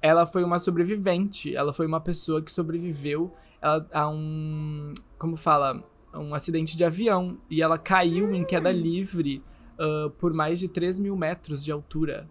Ela 0.00 0.26
foi 0.26 0.44
uma 0.44 0.58
sobrevivente. 0.58 1.54
Ela 1.54 1.72
foi 1.72 1.86
uma 1.86 2.00
pessoa 2.00 2.42
que 2.42 2.50
sobreviveu 2.50 3.32
a 3.60 4.08
um. 4.08 4.92
Como 5.18 5.36
fala? 5.36 5.82
Um 6.14 6.34
acidente 6.34 6.76
de 6.76 6.84
avião. 6.84 7.38
E 7.50 7.62
ela 7.62 7.78
caiu 7.78 8.34
em 8.34 8.44
queda 8.44 8.70
livre 8.72 9.42
ah, 9.78 10.10
por 10.18 10.34
mais 10.34 10.58
de 10.58 10.68
3 10.68 10.98
mil 10.98 11.16
metros 11.16 11.64
de 11.64 11.70
altura. 11.70 12.28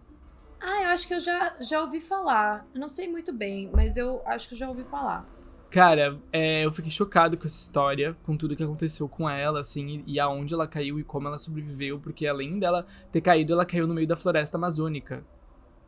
Ah, 0.60 0.84
eu 0.84 0.90
acho 0.90 1.08
que 1.08 1.14
eu 1.14 1.20
já, 1.20 1.56
já 1.62 1.82
ouvi 1.82 2.00
falar. 2.00 2.68
Eu 2.74 2.82
não 2.82 2.90
sei 2.90 3.08
muito 3.08 3.32
bem, 3.32 3.70
mas 3.74 3.96
eu 3.96 4.22
acho 4.26 4.48
que 4.48 4.54
eu 4.56 4.58
já 4.58 4.68
ouvi 4.68 4.84
falar. 4.84 5.26
Cara, 5.70 6.18
é, 6.32 6.66
eu 6.66 6.72
fiquei 6.72 6.90
chocado 6.90 7.38
com 7.38 7.46
essa 7.46 7.60
história, 7.60 8.18
com 8.24 8.38
tudo 8.38 8.56
que 8.56 8.64
aconteceu 8.64 9.08
com 9.08 9.30
ela, 9.30 9.60
assim, 9.60 10.04
e, 10.08 10.14
e 10.14 10.20
aonde 10.20 10.54
ela 10.54 10.66
caiu 10.66 10.98
e 10.98 11.04
como 11.04 11.28
ela 11.28 11.38
sobreviveu, 11.38 12.00
porque 12.00 12.26
além 12.26 12.58
dela 12.58 12.86
ter 13.12 13.20
caído, 13.20 13.52
ela 13.52 13.66
caiu 13.66 13.86
no 13.86 13.94
meio 13.94 14.08
da 14.08 14.16
floresta 14.16 14.58
amazônica. 14.58 15.26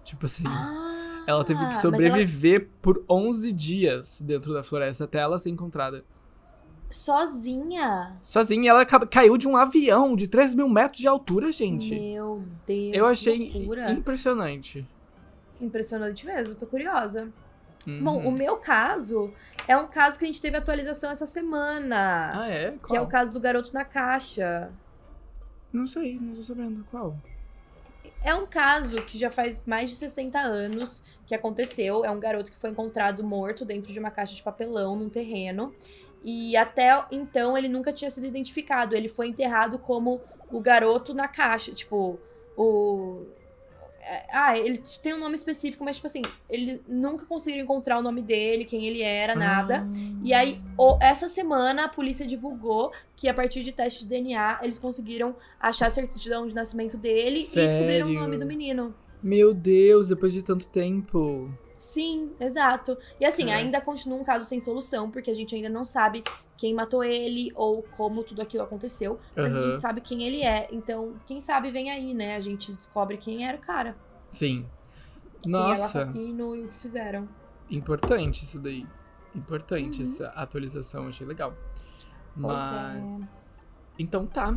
Tipo 0.04 0.26
assim, 0.26 0.44
Ah, 0.48 1.24
ela 1.28 1.44
teve 1.44 1.66
que 1.68 1.76
sobreviver 1.78 2.68
por 2.82 3.04
11 3.10 3.52
dias 3.52 4.22
dentro 4.22 4.54
da 4.54 4.64
floresta 4.64 5.04
até 5.04 5.20
ela 5.20 5.38
ser 5.38 5.50
encontrada. 5.50 5.98
ela 5.98 6.06
sozinha. 6.90 8.18
Sozinha, 8.22 8.72
ela 8.72 8.86
ca- 8.86 9.06
caiu 9.06 9.38
de 9.38 9.48
um 9.48 9.56
avião 9.56 10.16
de 10.16 10.28
3 10.28 10.54
mil 10.56 10.68
metros 10.68 11.00
de 11.00 11.08
altura, 11.08 11.52
gente. 11.52 11.94
Meu 11.94 12.44
Deus. 12.66 12.96
eu 12.96 13.06
achei 13.06 13.52
loucura. 13.54 13.92
impressionante. 13.92 14.88
Impressionante 15.62 16.26
mesmo, 16.26 16.56
tô 16.56 16.66
curiosa. 16.66 17.30
Uhum. 17.86 18.04
Bom, 18.04 18.28
o 18.28 18.32
meu 18.32 18.58
caso 18.58 19.32
é 19.68 19.78
um 19.78 19.88
caso 19.88 20.18
que 20.18 20.26
a 20.26 20.28
gente 20.28 20.42
teve 20.42 20.58
atualização 20.58 21.12
essa 21.12 21.26
semana. 21.26 22.32
Ah, 22.36 22.48
é? 22.50 22.72
que 22.72 22.96
é 22.96 22.98
Qual? 22.98 23.04
o 23.04 23.08
caso 23.08 23.32
do 23.32 23.40
garoto 23.40 23.72
na 23.74 23.86
caixa. 23.86 24.70
Não 25.72 25.86
sei, 25.86 26.18
não 26.20 26.34
tô 26.34 26.42
sabendo. 26.44 26.84
Qual? 26.90 27.16
É 28.22 28.34
um 28.34 28.46
caso 28.46 28.98
que 29.04 29.18
já 29.18 29.32
faz 29.32 29.64
mais 29.66 29.90
de 29.90 29.96
60 29.96 30.38
anos 30.40 31.04
que 31.26 31.34
aconteceu. 31.34 32.04
É 32.04 32.12
um 32.12 32.20
garoto 32.20 32.52
que 32.52 32.60
foi 32.60 32.70
encontrado 32.70 33.24
morto 33.24 33.64
dentro 33.64 33.92
de 33.92 34.00
uma 34.00 34.12
caixa 34.12 34.36
de 34.36 34.44
papelão 34.44 34.96
num 34.96 35.10
terreno. 35.10 35.74
E 36.24 36.58
até 36.58 37.06
então 37.12 37.58
ele 37.58 37.70
nunca 37.70 37.94
tinha 37.94 38.12
sido 38.12 38.28
identificado. 38.28 38.96
Ele 38.96 39.08
foi 39.08 39.28
enterrado 39.28 39.80
como 39.80 40.22
o 40.52 40.60
garoto 40.60 41.14
na 41.14 41.28
caixa. 41.28 41.72
Tipo, 41.72 42.20
o. 42.58 43.26
Ah, 44.32 44.58
ele 44.58 44.82
tem 45.04 45.14
um 45.14 45.20
nome 45.20 45.36
específico, 45.36 45.84
mas, 45.84 45.98
tipo 45.98 46.08
assim, 46.08 46.22
ele 46.50 46.82
nunca 46.88 47.26
conseguiram 47.26 47.64
encontrar 47.64 48.00
o 48.00 48.02
nome 48.02 48.22
dele, 48.22 48.66
quem 48.66 48.86
ele 48.86 49.02
era, 49.02 49.36
nada. 49.36 49.88
Ah. 49.88 50.20
E 50.24 50.34
aí, 50.34 50.62
essa 51.00 51.30
semana, 51.30 51.86
a 51.86 51.90
polícia 51.90 52.26
divulgou 52.26 52.92
que 53.16 53.28
a 53.28 53.34
partir 53.34 53.64
de 53.64 53.72
teste 53.72 54.04
de 54.04 54.10
DNA, 54.10 54.60
eles 54.64 54.78
conseguiram 54.78 55.36
achar 55.60 55.88
a 55.88 55.90
certidão 55.90 56.48
de 56.48 56.56
nascimento 56.56 56.98
dele 56.98 57.40
e 57.40 57.56
descobriram 57.56 58.08
o 58.08 58.10
Sério? 58.10 58.14
nome 58.22 58.38
do 58.38 58.46
menino. 58.46 58.94
Meu 59.22 59.54
Deus, 59.54 60.08
depois 60.08 60.34
de 60.34 60.42
tanto 60.42 60.68
tempo. 60.68 61.52
Sim, 61.80 62.34
exato. 62.42 62.98
E 63.20 63.26
assim, 63.26 63.50
É. 63.50 63.56
ainda 63.56 63.80
continua 63.80 64.18
um 64.20 64.24
caso 64.24 64.44
sem 64.46 64.60
solução, 64.60 65.10
porque 65.10 65.32
a 65.32 65.34
gente 65.34 65.56
ainda 65.56 65.70
não 65.70 65.86
sabe 65.86 66.24
quem 66.58 66.74
matou 66.74 67.02
ele 67.04 67.54
ou 67.56 67.82
como 67.96 68.22
tudo 68.22 68.42
aquilo 68.42 68.64
aconteceu. 68.66 69.18
Mas 69.34 69.56
a 69.56 69.60
Aham. 69.60 69.70
gente 69.70 69.82
sabe 69.82 70.02
quem 70.02 70.24
ele 70.24 70.44
é. 70.44 70.68
Então, 70.74 71.16
quem 71.26 71.40
sabe 71.40 71.72
vem 71.72 71.90
aí, 71.90 72.14
né? 72.14 72.36
A 72.36 72.42
gente 72.42 72.74
descobre 72.74 73.16
quem 73.18 73.48
era 73.48 73.58
o 73.58 73.62
cara. 73.62 73.96
Sim. 74.30 74.68
Quem 75.42 75.54
era 75.56 75.64
o 75.66 75.70
Nossa, 75.70 76.00
assassino 76.02 76.54
e 76.54 76.66
o 76.66 76.68
que 76.68 76.80
fizeram. 76.80 77.30
importante 77.72 78.44
isso 78.44 78.60
daí. 78.60 78.86
Importante 79.34 79.98
Uhum. 80.00 80.04
essa 80.04 80.28
atualização, 80.30 81.08
achei 81.08 81.26
legal. 81.26 81.54
Pois 82.34 82.36
Mas. 82.36 83.66
Então 83.98 84.26
tá. 84.28 84.54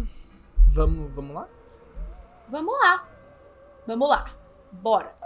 Vamos, 0.72 1.12
vamos 1.14 1.34
lá? 1.36 1.48
Vamos 2.48 2.74
lá. 2.82 3.08
Vamos 3.86 4.08
lá. 4.08 4.34
Bora. 4.72 5.21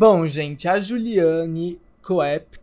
Bom, 0.00 0.26
gente, 0.26 0.66
a 0.66 0.80
Juliane 0.80 1.78
Koepk, 2.00 2.58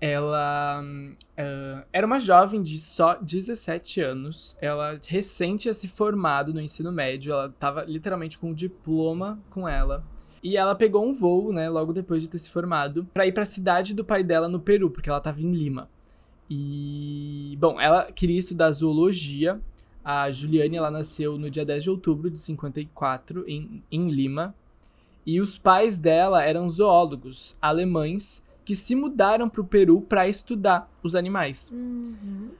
ela 0.00 0.82
uh, 0.82 1.84
era 1.92 2.06
uma 2.06 2.18
jovem 2.18 2.62
de 2.62 2.78
só 2.78 3.16
17 3.20 4.00
anos. 4.00 4.56
Ela 4.62 4.98
recente 5.06 5.64
tinha 5.64 5.74
se 5.74 5.86
formado 5.86 6.54
no 6.54 6.60
ensino 6.62 6.90
médio, 6.90 7.34
ela 7.34 7.50
tava 7.50 7.84
literalmente 7.84 8.38
com 8.38 8.48
um 8.48 8.54
diploma 8.54 9.38
com 9.50 9.68
ela. 9.68 10.02
E 10.42 10.56
ela 10.56 10.74
pegou 10.74 11.06
um 11.06 11.12
voo, 11.12 11.52
né, 11.52 11.68
logo 11.68 11.92
depois 11.92 12.22
de 12.22 12.30
ter 12.30 12.38
se 12.38 12.48
formado, 12.48 13.06
para 13.12 13.26
ir 13.26 13.32
para 13.32 13.42
a 13.42 13.46
cidade 13.46 13.92
do 13.92 14.02
pai 14.02 14.24
dela 14.24 14.48
no 14.48 14.58
Peru, 14.58 14.88
porque 14.88 15.10
ela 15.10 15.20
tava 15.20 15.42
em 15.42 15.52
Lima. 15.52 15.86
E, 16.48 17.58
bom, 17.60 17.78
ela 17.78 18.10
queria 18.10 18.38
estudar 18.38 18.70
zoologia. 18.70 19.60
A 20.02 20.30
Juliane, 20.30 20.78
ela 20.78 20.90
nasceu 20.90 21.36
no 21.36 21.50
dia 21.50 21.62
10 21.62 21.82
de 21.82 21.90
outubro 21.90 22.30
de 22.30 22.38
54 22.38 23.44
em, 23.46 23.84
em 23.92 24.08
Lima. 24.08 24.54
E 25.30 25.40
os 25.40 25.56
pais 25.56 25.96
dela 25.96 26.42
eram 26.42 26.68
zoólogos 26.68 27.56
alemães 27.62 28.42
que 28.64 28.74
se 28.74 28.96
mudaram 28.96 29.48
para 29.48 29.60
o 29.60 29.64
Peru 29.64 30.00
para 30.00 30.26
estudar 30.26 30.90
os 31.04 31.14
animais. 31.14 31.70
Uhum. 31.72 32.50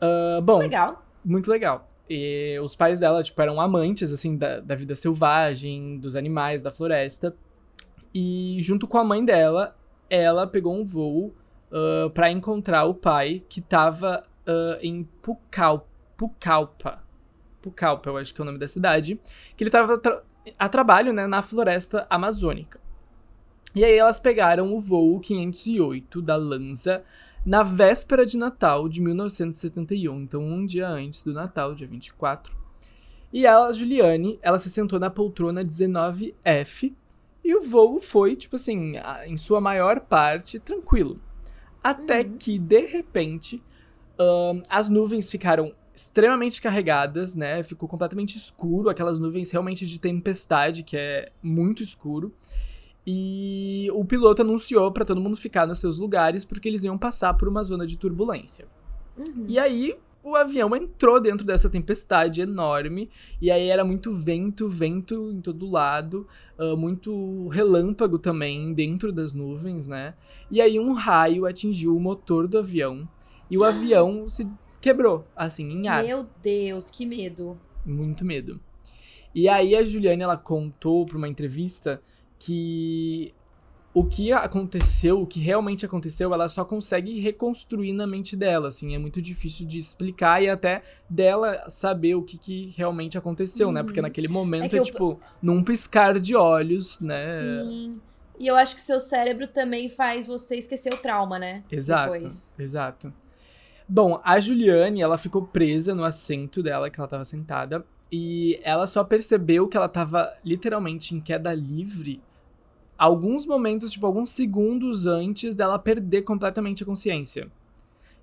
Uh, 0.00 0.40
bom, 0.40 0.58
Legal. 0.58 1.04
muito 1.24 1.50
legal. 1.50 1.90
E 2.08 2.56
os 2.62 2.76
pais 2.76 3.00
dela, 3.00 3.24
tipo, 3.24 3.42
eram 3.42 3.60
amantes, 3.60 4.12
assim, 4.12 4.36
da, 4.36 4.60
da 4.60 4.76
vida 4.76 4.94
selvagem, 4.94 5.98
dos 5.98 6.14
animais, 6.14 6.62
da 6.62 6.70
floresta. 6.70 7.34
E 8.14 8.58
junto 8.60 8.86
com 8.86 8.98
a 8.98 9.02
mãe 9.02 9.24
dela, 9.24 9.76
ela 10.08 10.46
pegou 10.46 10.72
um 10.72 10.84
voo 10.84 11.34
uh, 11.72 12.08
para 12.10 12.30
encontrar 12.30 12.84
o 12.84 12.94
pai 12.94 13.42
que 13.48 13.60
tava 13.60 14.22
uh, 14.46 14.78
em 14.80 15.02
Pucal, 15.20 15.88
Pucallpa. 16.16 17.02
Pucallpa, 17.60 18.10
eu 18.10 18.16
acho 18.16 18.32
que 18.32 18.40
é 18.40 18.42
o 18.42 18.46
nome 18.46 18.58
da 18.58 18.68
cidade. 18.68 19.20
Que 19.56 19.64
ele 19.64 19.70
tava 19.70 19.98
tra 19.98 20.22
a 20.58 20.68
trabalho, 20.68 21.12
né, 21.12 21.26
na 21.26 21.42
floresta 21.42 22.06
amazônica. 22.10 22.80
E 23.74 23.84
aí 23.84 23.96
elas 23.96 24.18
pegaram 24.18 24.74
o 24.74 24.80
voo 24.80 25.20
508 25.20 26.20
da 26.20 26.36
Lanza 26.36 27.04
na 27.46 27.62
véspera 27.62 28.26
de 28.26 28.36
Natal 28.36 28.88
de 28.88 29.00
1971, 29.00 30.20
então 30.22 30.42
um 30.42 30.66
dia 30.66 30.88
antes 30.88 31.22
do 31.24 31.32
Natal, 31.32 31.74
dia 31.74 31.86
24. 31.86 32.54
E 33.32 33.46
ela, 33.46 33.72
Juliane, 33.72 34.38
ela 34.42 34.58
se 34.58 34.68
sentou 34.68 34.98
na 34.98 35.08
poltrona 35.08 35.64
19F 35.64 36.92
e 37.44 37.54
o 37.54 37.62
voo 37.62 38.00
foi, 38.00 38.36
tipo 38.36 38.56
assim, 38.56 38.94
em 39.26 39.36
sua 39.36 39.60
maior 39.60 40.00
parte, 40.00 40.58
tranquilo. 40.58 41.20
Até 41.82 42.22
Uhum. 42.22 42.36
que, 42.38 42.58
de 42.58 42.86
repente, 42.86 43.62
ahn, 44.18 44.60
as 44.68 44.88
nuvens 44.88 45.30
ficaram 45.30 45.72
extremamente 46.00 46.60
carregadas, 46.62 47.34
né? 47.34 47.62
Ficou 47.62 47.88
completamente 47.88 48.36
escuro, 48.36 48.88
aquelas 48.88 49.18
nuvens 49.18 49.50
realmente 49.50 49.86
de 49.86 50.00
tempestade, 50.00 50.82
que 50.82 50.96
é 50.96 51.30
muito 51.42 51.82
escuro. 51.82 52.32
E 53.06 53.88
o 53.92 54.04
piloto 54.04 54.42
anunciou 54.42 54.90
para 54.92 55.04
todo 55.04 55.20
mundo 55.20 55.36
ficar 55.36 55.66
nos 55.66 55.80
seus 55.80 55.98
lugares 55.98 56.44
porque 56.44 56.68
eles 56.68 56.84
iam 56.84 56.98
passar 56.98 57.34
por 57.34 57.48
uma 57.48 57.62
zona 57.62 57.86
de 57.86 57.96
turbulência. 57.96 58.66
Uhum. 59.16 59.44
E 59.48 59.58
aí 59.58 59.96
o 60.22 60.36
avião 60.36 60.74
entrou 60.76 61.18
dentro 61.18 61.46
dessa 61.46 61.68
tempestade 61.68 62.42
enorme 62.42 63.08
e 63.40 63.50
aí 63.50 63.68
era 63.68 63.84
muito 63.84 64.12
vento, 64.12 64.68
vento 64.68 65.30
em 65.32 65.40
todo 65.40 65.70
lado, 65.70 66.26
ah, 66.58 66.76
muito 66.76 67.48
relâmpago 67.48 68.18
também 68.18 68.72
dentro 68.74 69.12
das 69.12 69.32
nuvens, 69.32 69.88
né? 69.88 70.14
E 70.50 70.60
aí 70.60 70.78
um 70.78 70.92
raio 70.92 71.46
atingiu 71.46 71.96
o 71.96 72.00
motor 72.00 72.46
do 72.46 72.58
avião 72.58 73.08
e 73.50 73.56
o 73.56 73.64
avião 73.64 74.28
se 74.28 74.46
quebrou, 74.80 75.26
assim, 75.36 75.70
em 75.70 75.88
ar. 75.88 76.02
Meu 76.04 76.26
Deus, 76.42 76.90
que 76.90 77.04
medo. 77.06 77.58
Muito 77.84 78.24
medo. 78.24 78.60
E 79.34 79.48
aí 79.48 79.74
a 79.76 79.82
Juliane, 79.84 80.22
ela 80.22 80.36
contou 80.36 81.06
pra 81.06 81.16
uma 81.16 81.28
entrevista 81.28 82.02
que 82.38 83.32
o 83.92 84.04
que 84.04 84.32
aconteceu, 84.32 85.20
o 85.20 85.26
que 85.26 85.40
realmente 85.40 85.84
aconteceu, 85.84 86.32
ela 86.32 86.48
só 86.48 86.64
consegue 86.64 87.18
reconstruir 87.18 87.92
na 87.92 88.06
mente 88.06 88.36
dela, 88.36 88.68
assim, 88.68 88.94
é 88.94 88.98
muito 88.98 89.20
difícil 89.20 89.66
de 89.66 89.78
explicar 89.78 90.40
e 90.42 90.48
até 90.48 90.82
dela 91.08 91.68
saber 91.68 92.14
o 92.14 92.22
que, 92.22 92.38
que 92.38 92.72
realmente 92.76 93.18
aconteceu, 93.18 93.72
né? 93.72 93.82
Porque 93.82 93.98
Uhum. 93.98 94.06
naquele 94.06 94.28
momento 94.28 94.70
que 94.70 94.76
é, 94.76 94.78
eu- 94.78 94.84
tipo, 94.84 95.20
num 95.42 95.62
piscar 95.64 96.18
de 96.20 96.36
olhos, 96.36 97.00
né? 97.00 97.16
Sim. 97.40 98.00
E 98.38 98.46
eu 98.46 98.54
acho 98.56 98.74
que 98.76 98.80
o 98.80 98.84
seu 98.84 99.00
cérebro 99.00 99.46
também 99.48 99.90
faz 99.90 100.24
você 100.26 100.56
esquecer 100.56 100.94
o 100.94 100.96
trauma, 100.96 101.38
né? 101.38 101.62
Exato, 101.70 102.12
Depois. 102.12 102.54
exato. 102.58 103.12
Bom, 103.92 104.20
a 104.22 104.38
Juliane, 104.38 105.02
ela 105.02 105.18
ficou 105.18 105.42
presa 105.42 105.96
no 105.96 106.04
assento 106.04 106.62
dela, 106.62 106.88
que 106.88 107.00
ela 107.00 107.08
tava 107.08 107.24
sentada, 107.24 107.84
e 108.10 108.60
ela 108.62 108.86
só 108.86 109.02
percebeu 109.02 109.66
que 109.66 109.76
ela 109.76 109.88
tava 109.88 110.32
literalmente 110.44 111.12
em 111.12 111.20
queda 111.20 111.52
livre 111.52 112.22
alguns 112.96 113.46
momentos, 113.46 113.90
tipo, 113.90 114.06
alguns 114.06 114.30
segundos 114.30 115.06
antes 115.06 115.56
dela 115.56 115.76
perder 115.76 116.22
completamente 116.22 116.84
a 116.84 116.86
consciência. 116.86 117.50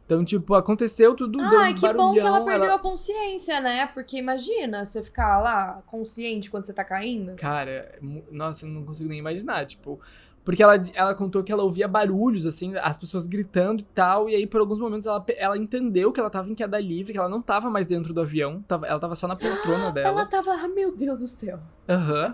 Então, 0.06 0.24
tipo, 0.24 0.54
aconteceu 0.54 1.14
tudo, 1.14 1.38
deu 1.50 1.60
Ai, 1.60 1.74
um 1.74 1.76
que 1.76 1.82
barulhão, 1.82 2.08
bom 2.08 2.14
que 2.14 2.20
ela 2.20 2.46
perdeu 2.46 2.74
a 2.74 2.80
consciência, 2.80 3.60
né? 3.60 3.88
Porque 3.88 4.18
imagina 4.18 4.86
você 4.86 5.04
ficar 5.04 5.42
lá 5.42 5.82
consciente 5.86 6.50
quando 6.50 6.64
você 6.64 6.72
tá 6.72 6.86
caindo. 6.86 7.36
Cara, 7.36 8.00
nossa, 8.32 8.66
eu 8.66 8.70
não 8.70 8.86
consigo 8.86 9.10
nem 9.10 9.20
imaginar, 9.20 9.66
tipo. 9.66 10.00
Porque 10.48 10.64
ela, 10.64 10.82
ela 10.94 11.14
contou 11.14 11.44
que 11.44 11.52
ela 11.52 11.62
ouvia 11.62 11.90
barulhos, 11.90 12.46
assim, 12.46 12.74
as 12.78 12.96
pessoas 12.96 13.28
gritando 13.28 13.82
e 13.82 13.84
tal, 13.84 14.30
e 14.30 14.34
aí 14.34 14.48
por 14.48 14.62
alguns 14.62 14.80
momentos 14.80 15.06
ela, 15.06 15.22
ela 15.36 15.58
entendeu 15.58 16.10
que 16.10 16.22
ela 16.22 16.30
tava 16.30 16.50
em 16.50 16.56
queda 16.56 16.80
livre, 16.80 17.12
que 17.12 17.20
ela 17.20 17.28
não 17.28 17.42
tava 17.42 17.70
mais 17.70 17.86
dentro 17.86 18.14
do 18.14 18.22
avião, 18.22 18.64
tava, 18.66 18.88
ela 18.88 18.98
tava 18.98 19.14
só 19.14 19.28
na 19.28 19.36
poltrona 19.36 19.88
Ela 19.92 19.92
dela. 19.92 20.26
tava, 20.26 20.54
ah, 20.54 20.70
meu 20.70 20.96
Deus 20.96 21.20
do 21.20 21.28
céu. 21.28 21.60
Aham. 21.90 22.34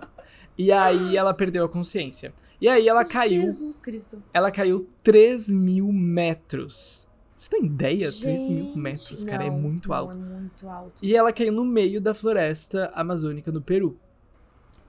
E 0.56 0.70
aí 0.70 1.16
ela 1.18 1.34
perdeu 1.34 1.64
a 1.64 1.68
consciência. 1.68 2.32
E 2.60 2.68
aí 2.68 2.86
ela 2.86 3.04
caiu, 3.04 3.42
Jesus 3.42 3.80
Cristo. 3.80 4.22
ela 4.32 4.52
caiu 4.52 4.88
3 5.02 5.50
mil 5.50 5.90
metros. 5.92 7.08
Você 7.34 7.50
tem 7.50 7.64
ideia? 7.64 8.12
3 8.12 8.48
mil 8.48 8.64
Gente, 8.66 8.78
metros, 8.78 9.24
cara, 9.24 9.44
é 9.44 9.50
muito 9.50 9.88
não, 9.88 9.96
alto. 9.96 10.12
É 10.12 10.14
muito 10.14 10.68
alto. 10.68 10.94
E 11.02 11.16
ela 11.16 11.32
caiu 11.32 11.52
no 11.52 11.64
meio 11.64 12.00
da 12.00 12.14
floresta 12.14 12.92
amazônica 12.94 13.50
no 13.50 13.60
Peru. 13.60 13.98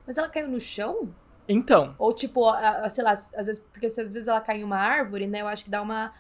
Mas 0.05 0.19
ela 0.19 0.29
caiu 0.29 0.47
no 0.47 0.61
chão? 0.61 1.09
Então, 1.47 1.95
Ou 1.99 2.13
tipo, 2.13 2.45
a- 2.45 2.85
a- 2.85 2.89
sei 2.89 3.03
lá, 3.03 3.11
às 3.11 3.31
vezes, 3.47 3.59
porque 3.59 3.85
às 3.85 3.95
vezes 3.95 4.27
ela 4.27 4.41
cai 4.41 4.59
em 4.61 4.63
uma 4.63 4.77
árvore, 4.77 5.27
né? 5.27 5.41
Eu 5.41 5.47
acho 5.47 5.63
que 5.63 5.69
dá 5.69 5.81
uma. 5.81 6.11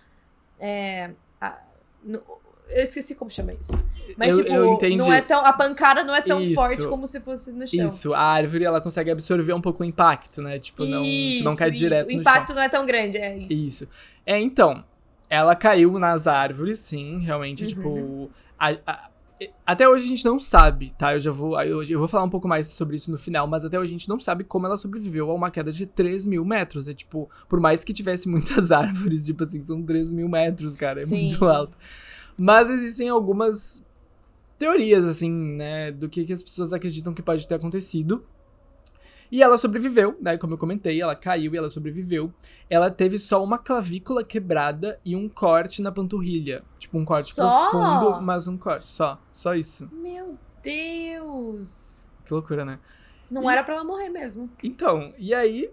É, 0.59 1.11
a- 1.41 1.57
no- 2.03 2.21
eu 2.69 2.83
esqueci 2.83 3.13
como 3.15 3.29
chama 3.29 3.53
isso. 3.53 3.71
Mas, 4.17 4.37
Eu- 4.37 4.43
tipo, 4.43 4.55
eu 4.55 4.97
não 4.97 5.11
é 5.13 5.21
tão. 5.21 5.43
A 5.45 5.53
pancada 5.53 6.03
não 6.03 6.15
é 6.15 6.21
tão 6.21 6.41
Isso. 6.41 6.55
forte 6.55 6.87
como 6.87 7.05
se 7.07 7.19
fosse 7.19 7.51
no 7.51 7.67
chão. 7.67 7.85
Isso, 7.85 8.13
a 8.13 8.19
árvore 8.19 8.63
ela 8.65 8.79
consegue 8.81 9.11
absorver 9.11 9.53
um 9.53 9.61
pouco 9.61 9.83
o 9.83 9.85
impacto, 9.85 10.41
né? 10.41 10.57
Tipo, 10.59 10.83
não, 10.85 11.03
tu 11.03 11.43
não 11.43 11.55
cai 11.55 11.69
Isso, 11.69 11.77
direto 11.79 12.07
isso. 12.07 12.17
O 12.17 12.21
impacto 12.21 12.53
não 12.53 12.61
é 12.61 12.69
tão 12.69 12.85
grande, 12.85 13.17
é 13.17 13.37
isso. 13.37 13.53
Isso. 13.53 13.87
É, 14.25 14.39
então, 14.39 14.83
ela 15.29 15.55
caiu 15.55 15.99
nas 15.99 16.27
árvores, 16.27 16.79
sim, 16.79 17.19
realmente, 17.19 17.63
Uhum. 17.63 17.69
tipo. 17.69 18.31
a- 18.57 18.77
a- 18.87 19.09
até 19.65 19.87
hoje 19.87 20.05
a 20.05 20.07
gente 20.07 20.23
não 20.23 20.39
sabe, 20.39 20.93
tá? 20.97 21.13
Eu 21.13 21.19
já 21.19 21.31
vou. 21.31 21.61
Eu, 21.61 21.83
eu 21.83 21.99
vou 21.99 22.07
falar 22.07 22.23
um 22.23 22.29
pouco 22.29 22.47
mais 22.47 22.67
sobre 22.67 22.95
isso 22.95 23.11
no 23.11 23.17
final, 23.17 23.47
mas 23.47 23.65
até 23.65 23.77
hoje 23.77 23.89
a 23.89 23.97
gente 23.97 24.07
não 24.07 24.19
sabe 24.19 24.43
como 24.43 24.65
ela 24.65 24.77
sobreviveu 24.77 25.29
a 25.29 25.33
uma 25.33 25.51
queda 25.51 25.71
de 25.71 25.85
3 25.85 26.25
mil 26.25 26.45
metros. 26.45 26.87
É 26.87 26.93
tipo, 26.93 27.29
por 27.49 27.59
mais 27.59 27.83
que 27.83 27.91
tivesse 27.91 28.29
muitas 28.29 28.71
árvores, 28.73 29.25
tipo 29.25 29.43
assim, 29.43 29.61
são 29.61 29.83
3 29.83 30.11
mil 30.11 30.29
metros, 30.29 30.75
cara. 30.75 31.01
É 31.01 31.05
Sim. 31.05 31.21
muito 31.23 31.45
alto. 31.45 31.77
Mas 32.37 32.69
existem 32.69 33.09
algumas 33.09 33.85
teorias, 34.57 35.05
assim, 35.05 35.31
né, 35.31 35.91
do 35.91 36.07
que, 36.07 36.23
que 36.23 36.33
as 36.33 36.41
pessoas 36.41 36.71
acreditam 36.71 37.13
que 37.13 37.21
pode 37.21 37.47
ter 37.47 37.55
acontecido. 37.55 38.23
E 39.31 39.41
ela 39.41 39.57
sobreviveu, 39.57 40.17
né? 40.21 40.37
Como 40.37 40.53
eu 40.53 40.57
comentei, 40.57 41.01
ela 41.01 41.15
caiu 41.15 41.53
e 41.53 41.57
ela 41.57 41.69
sobreviveu. 41.69 42.31
Ela 42.69 42.89
teve 42.91 43.17
só 43.17 43.43
uma 43.43 43.57
clavícula 43.57 44.23
quebrada 44.23 44.99
e 45.03 45.15
um 45.15 45.27
corte 45.27 45.81
na 45.81 45.91
panturrilha. 45.91 46.63
Tipo, 46.77 46.97
um 46.97 47.05
corte 47.05 47.33
Só? 47.33 47.69
profundo, 47.69 48.21
mas 48.21 48.47
um 48.47 48.57
corte. 48.57 48.87
Só. 48.87 49.19
Só 49.31 49.55
isso. 49.55 49.89
Meu 49.91 50.37
Deus! 50.61 52.07
Que 52.25 52.33
loucura, 52.33 52.63
né? 52.65 52.79
Não 53.29 53.49
era 53.49 53.63
pra 53.63 53.75
ela 53.75 53.83
morrer 53.83 54.09
mesmo. 54.09 54.49
Então, 54.63 55.13
e 55.17 55.33
aí 55.33 55.69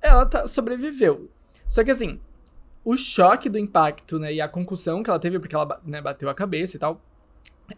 ela 0.00 0.26
tá- 0.26 0.46
sobreviveu. 0.46 1.28
Só 1.68 1.84
que 1.84 1.90
assim, 1.90 2.20
o 2.84 2.96
choque 2.96 3.48
do 3.48 3.58
impacto, 3.58 4.18
né, 4.18 4.32
e 4.34 4.40
a 4.40 4.48
concussão 4.48 5.02
que 5.02 5.10
ela 5.10 5.18
teve, 5.18 5.38
porque 5.38 5.54
ela 5.54 5.80
né, 5.84 6.00
bateu 6.00 6.28
a 6.28 6.34
cabeça 6.34 6.76
e 6.76 6.78
tal, 6.80 7.00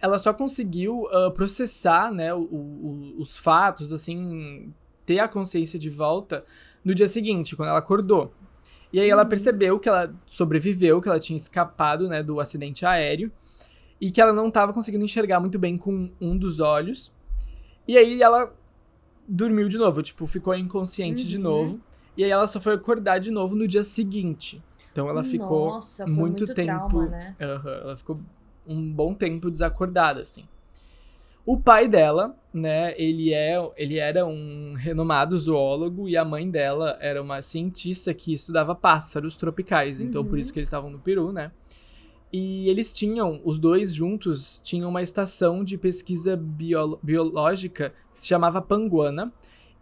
ela 0.01 0.19
só 0.19 0.33
conseguiu 0.33 1.07
ah, 1.11 1.31
processar, 1.31 2.11
né, 2.13 2.35
o- 2.35 2.41
o- 2.43 3.15
os 3.21 3.37
fatos, 3.37 3.93
assim, 3.93 4.73
ter 5.05 5.19
a 5.21 5.29
consciência 5.29 5.79
de 5.79 5.89
volta 5.91 6.45
no 6.85 6.95
dia 6.95 7.07
seguinte, 7.07 7.55
quando 7.57 7.69
ela 7.71 7.79
acordou. 7.79 8.33
E 8.93 9.01
aí 9.01 9.09
ela 9.11 9.23
Uhum. 9.23 9.29
percebeu 9.29 9.79
que 9.79 9.89
ela 9.89 10.15
sobreviveu, 10.27 11.01
que 11.01 11.09
ela 11.09 11.19
tinha 11.21 11.37
escapado, 11.37 12.09
né, 12.09 12.23
do 12.23 12.41
acidente 12.41 12.85
aéreo, 12.87 13.31
e 14.01 14.11
que 14.11 14.21
ela 14.21 14.33
não 14.33 14.49
estava 14.49 14.73
conseguindo 14.73 15.05
enxergar 15.05 15.41
muito 15.41 15.59
bem 15.59 15.77
com 15.77 16.11
um 16.21 16.37
dos 16.37 16.61
olhos. 16.61 17.13
E 17.89 17.97
aí 17.97 18.23
ela 18.23 18.53
dormiu 19.29 19.69
de 19.69 19.79
novo, 19.79 20.03
tipo, 20.03 20.27
ficou 20.27 20.55
inconsciente 20.55 21.27
de 21.27 21.37
Uhum. 21.37 21.43
novo. 21.43 21.81
E 22.17 22.25
aí 22.25 22.31
ela 22.31 22.47
só 22.47 22.61
foi 22.61 22.75
acordar 22.75 23.19
de 23.19 23.31
novo 23.31 23.55
no 23.57 23.67
dia 23.67 23.85
seguinte. 23.85 24.63
Então 24.93 25.09
ela 25.09 25.23
ficou 25.25 25.73
Nossa, 25.73 26.07
muito 26.07 26.21
muito, 26.47 26.55
tempo. 26.55 26.89
trauma, 26.89 27.07
né? 27.09 27.37
Ela 27.39 27.97
ficou 27.97 28.21
um 28.67 28.93
bom 28.93 29.15
tempo 29.15 29.51
desacordada, 29.51 30.21
assim. 30.21 30.45
O 31.45 31.57
pai 31.57 31.87
dela, 31.87 32.37
né, 32.53 32.93
ele, 33.01 33.33
é, 33.33 33.55
ele 33.77 33.99
era 33.99 34.27
um 34.27 34.75
renomado 34.75 35.39
zoólogo 35.39 36.09
e 36.09 36.17
a 36.17 36.25
mãe 36.25 36.51
dela 36.51 36.97
era 37.01 37.23
uma 37.23 37.41
cientista 37.41 38.13
que 38.13 38.33
estudava 38.33 38.75
pássaros 38.75 39.37
tropicais. 39.37 40.01
Então, 40.01 40.25
por 40.25 40.33
Uhum. 40.35 40.39
isso 40.41 40.53
que 40.53 40.59
eles 40.59 40.69
estavam 40.69 40.91
no 40.91 40.99
Peru, 40.99 41.31
né? 41.33 41.53
E 42.33 42.69
eles 42.69 42.93
tinham, 42.93 43.41
os 43.45 43.61
dois 43.61 43.95
juntos, 43.95 44.59
tinham 44.61 44.91
uma 44.91 45.01
estação 45.03 45.63
de 45.63 45.79
pesquisa 45.79 46.37
biolo- 46.37 46.99
biológica 47.01 47.91
que 48.13 48.19
se 48.19 48.27
chamava 48.27 48.61
Panguana. 48.61 49.33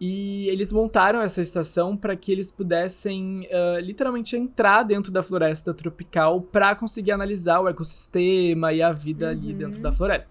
E 0.06 0.48
eles 0.50 0.70
montaram 0.70 1.22
essa 1.22 1.40
estação 1.40 1.96
para 1.96 2.14
que 2.14 2.30
eles 2.30 2.50
pudessem 2.50 3.48
ah, 3.50 3.80
literalmente 3.80 4.36
entrar 4.36 4.82
dentro 4.82 5.10
da 5.10 5.22
floresta 5.22 5.72
tropical 5.72 6.42
para 6.42 6.74
conseguir 6.74 7.12
analisar 7.12 7.60
o 7.60 7.68
ecossistema 7.68 8.70
e 8.72 8.82
a 8.82 8.92
vida 8.92 9.30
ali 9.30 9.52
Uhum. 9.52 9.58
dentro 9.58 9.80
da 9.80 9.92
floresta. 9.92 10.30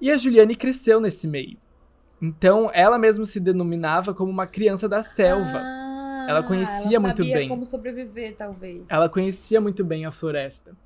E 0.00 0.10
a 0.10 0.16
Juliane 0.18 0.54
cresceu 0.54 1.00
nesse 1.00 1.26
meio. 1.26 1.56
Então, 2.20 2.70
ela 2.74 2.98
mesma 2.98 3.24
se 3.24 3.40
denominava 3.40 4.12
como 4.12 4.30
uma 4.30 4.46
criança 4.46 4.86
da 4.88 5.02
selva. 5.02 5.60
Ah, 5.62 6.26
Ela 6.28 6.42
conhecia 6.42 6.96
ela 6.96 7.00
muito 7.06 7.18
sabia 7.18 7.36
bem. 7.36 7.48
como 7.48 7.64
sobreviver, 7.64 8.34
talvez. 8.36 8.82
Ela 8.90 9.08
conhecia 9.08 9.60
muito 9.60 9.82
bem 9.84 10.04
a 10.06 10.10
floresta. 10.10 10.76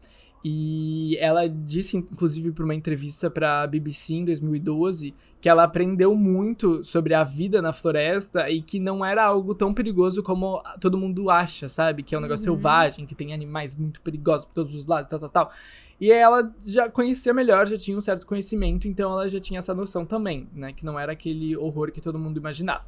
E 0.44 1.16
ela 1.20 1.48
disse, 1.48 1.96
inclusive, 1.96 2.52
para 2.52 2.64
uma 2.64 2.74
entrevista 2.74 3.28
para 3.30 3.62
a 3.62 3.66
BBC 3.66 4.14
em 4.14 4.24
2012, 4.24 5.14
que 5.40 5.48
ela 5.48 5.62
aprendeu 5.62 6.14
muito 6.16 6.82
sobre 6.82 7.14
a 7.14 7.22
vida 7.22 7.62
na 7.62 7.72
floresta 7.72 8.50
e 8.50 8.60
que 8.60 8.80
não 8.80 9.04
era 9.04 9.24
algo 9.24 9.54
tão 9.54 9.72
perigoso 9.72 10.22
como 10.22 10.60
todo 10.80 10.98
mundo 10.98 11.30
acha, 11.30 11.68
sabe? 11.68 12.02
Que 12.02 12.14
é 12.14 12.18
um 12.18 12.22
negócio 12.22 12.50
Uhum. 12.50 12.56
selvagem, 12.56 13.06
que 13.06 13.14
tem 13.14 13.32
animais 13.32 13.74
muito 13.76 14.00
perigosos 14.00 14.46
por 14.46 14.52
todos 14.54 14.74
os 14.74 14.86
lados, 14.86 15.08
tal, 15.08 15.20
tal, 15.20 15.28
tal. 15.28 15.52
E 16.00 16.10
ela 16.10 16.52
já 16.64 16.88
conhecia 16.88 17.32
melhor, 17.34 17.66
já 17.66 17.76
tinha 17.76 17.96
um 17.96 18.00
certo 18.00 18.26
conhecimento, 18.26 18.86
então 18.88 19.12
ela 19.12 19.28
já 19.28 19.38
tinha 19.40 19.58
essa 19.58 19.74
noção 19.74 20.04
também, 20.04 20.48
né? 20.52 20.72
Que 20.72 20.84
não 20.84 20.98
era 20.98 21.12
aquele 21.12 21.56
horror 21.56 21.92
que 21.92 22.00
todo 22.00 22.18
mundo 22.18 22.36
imaginava. 22.38 22.84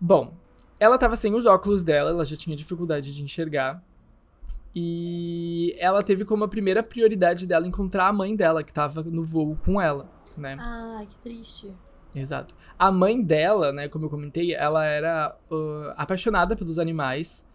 Bom, 0.00 0.34
ela 0.78 0.98
tava 0.98 1.16
sem 1.16 1.34
os 1.34 1.46
óculos 1.46 1.82
dela, 1.82 2.10
ela 2.10 2.24
já 2.24 2.36
tinha 2.36 2.56
dificuldade 2.56 3.14
de 3.14 3.22
enxergar. 3.22 3.82
E 4.74 5.74
ela 5.78 6.02
teve 6.02 6.24
como 6.24 6.42
a 6.44 6.48
primeira 6.48 6.82
prioridade 6.82 7.46
dela 7.46 7.66
encontrar 7.66 8.08
a 8.08 8.12
mãe 8.12 8.34
dela, 8.34 8.62
que 8.64 8.72
tava 8.72 9.02
no 9.04 9.22
voo 9.22 9.56
com 9.64 9.80
ela, 9.80 10.08
né? 10.36 10.56
Ai, 10.58 11.06
que 11.06 11.16
triste. 11.16 11.72
Exato. 12.14 12.54
A 12.78 12.90
mãe 12.92 13.20
dela, 13.20 13.72
né, 13.72 13.88
como 13.88 14.06
eu 14.06 14.10
comentei, 14.10 14.54
ela 14.54 14.84
era 14.84 15.36
uh, 15.50 15.92
apaixonada 15.96 16.54
pelos 16.56 16.78
animais 16.78 17.46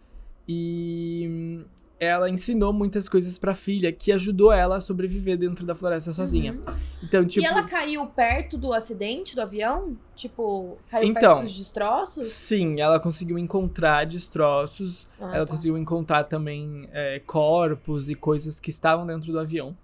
e 0.46 1.64
ela 1.98 2.30
ensinou 2.30 2.72
muitas 2.72 3.06
coisas 3.08 3.36
pra 3.38 3.54
filha 3.54 3.92
que 3.92 4.10
ajudou 4.10 4.50
ela 4.50 4.76
a 4.76 4.80
sobreviver 4.80 5.36
dentro 5.38 5.66
da 5.66 5.74
floresta 5.74 6.14
sozinha. 6.14 6.52
Uhum. 6.54 6.74
Então, 7.02 7.24
tipo, 7.26 7.44
E 7.44 7.46
ela 7.46 7.62
caiu 7.64 8.06
perto 8.06 8.56
do 8.56 8.72
acidente 8.72 9.34
do 9.34 9.42
avião? 9.42 9.96
Tipo, 10.16 10.78
caiu 10.90 11.08
Então, 11.08 11.36
perto 11.36 11.42
dos 11.44 11.56
destroços? 11.56 12.26
sim, 12.28 12.80
ela 12.80 12.98
conseguiu 12.98 13.38
encontrar 13.38 14.06
destroços, 14.06 15.06
Ah, 15.20 15.36
ela 15.36 15.46
tá. 15.46 15.52
conseguiu 15.52 15.76
encontrar 15.76 16.24
também 16.24 16.88
é, 16.92 17.18
corpos 17.20 18.08
e 18.08 18.14
coisas 18.14 18.58
que 18.58 18.70
estavam 18.70 19.06
dentro 19.06 19.30
do 19.30 19.38
avião. 19.38 19.76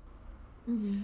Uhum. 0.67 1.03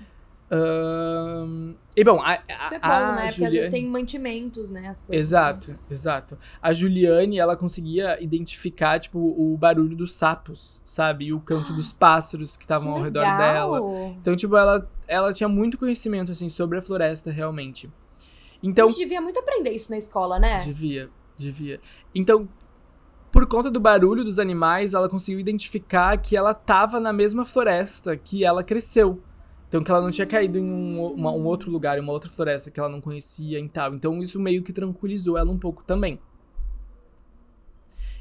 E 1.96 2.04
bom, 2.04 2.20
a, 2.20 2.32
a, 2.32 2.34
Isso 2.64 2.74
é 2.74 2.78
bom, 2.78 2.86
a 2.86 3.00
né? 3.00 3.14
Porque 3.14 3.26
às 3.28 3.34
Juliane- 3.36 3.56
vezes 3.56 3.70
tem 3.70 3.86
mantimentos, 3.88 4.70
né? 4.70 4.88
As 4.88 5.02
coisas. 5.02 5.26
Exato, 5.28 5.78
exato. 5.90 6.38
A 6.60 6.72
Juliane, 6.72 7.38
ela 7.38 7.56
conseguia 7.56 8.22
identificar, 8.22 8.98
tipo, 8.98 9.18
o 9.18 9.56
barulho 9.56 9.96
dos 9.96 10.14
sapos, 10.14 10.80
sabe? 10.84 11.26
E 11.26 11.32
o 11.32 11.40
canto 11.40 11.72
dos 11.72 11.92
pássaros 11.94 12.56
que 12.56 12.64
estavam 12.64 12.92
ao 12.92 13.02
redor 13.02 13.24
dela. 13.36 13.80
Então, 14.20 14.34
tipo, 14.36 14.56
ela, 14.56 14.88
ela 15.06 15.32
tinha 15.32 15.48
muito 15.48 15.78
conhecimento, 15.78 16.32
assim, 16.32 16.48
sobre 16.48 16.78
a 16.78 16.82
floresta, 16.82 17.30
realmente. 17.30 17.86
A 17.86 18.20
Então, 18.62 18.88
gente 18.88 18.98
devia 18.98 19.20
muito 19.20 19.38
aprender 19.38 19.70
isso 19.70 19.90
na 19.90 19.98
escola, 19.98 20.38
né? 20.38 20.58
devia, 20.58 21.10
devia. 21.36 21.80
Então, 22.14 22.48
por 23.30 23.46
conta 23.46 23.70
do 23.70 23.80
barulho 23.80 24.22
dos 24.24 24.38
animais, 24.38 24.94
ela 24.94 25.08
conseguiu 25.08 25.40
identificar 25.40 26.16
que 26.18 26.36
ela 26.36 26.52
tava 26.54 27.00
na 27.00 27.12
mesma 27.12 27.44
floresta 27.44 28.16
que 28.16 28.44
ela 28.44 28.62
cresceu. 28.62 29.22
Então, 29.72 29.82
que 29.82 29.90
ela 29.90 30.02
não 30.02 30.10
tinha 30.10 30.26
caído 30.26 30.58
em 30.58 30.62
um, 30.62 31.14
uma- 31.14 31.32
um 31.32 31.46
outro 31.46 31.70
lugar, 31.70 31.96
em 31.96 32.02
uma 32.02 32.12
outra 32.12 32.28
floresta 32.28 32.70
que 32.70 32.78
ela 32.78 32.90
não 32.90 33.00
conhecia 33.00 33.58
e 33.58 33.66
tal. 33.70 33.94
Então, 33.94 34.20
isso 34.20 34.38
meio 34.38 34.62
que 34.62 34.70
tranquilizou 34.70 35.38
ela 35.38 35.50
um 35.50 35.58
pouco 35.58 35.82
também. 35.82 36.20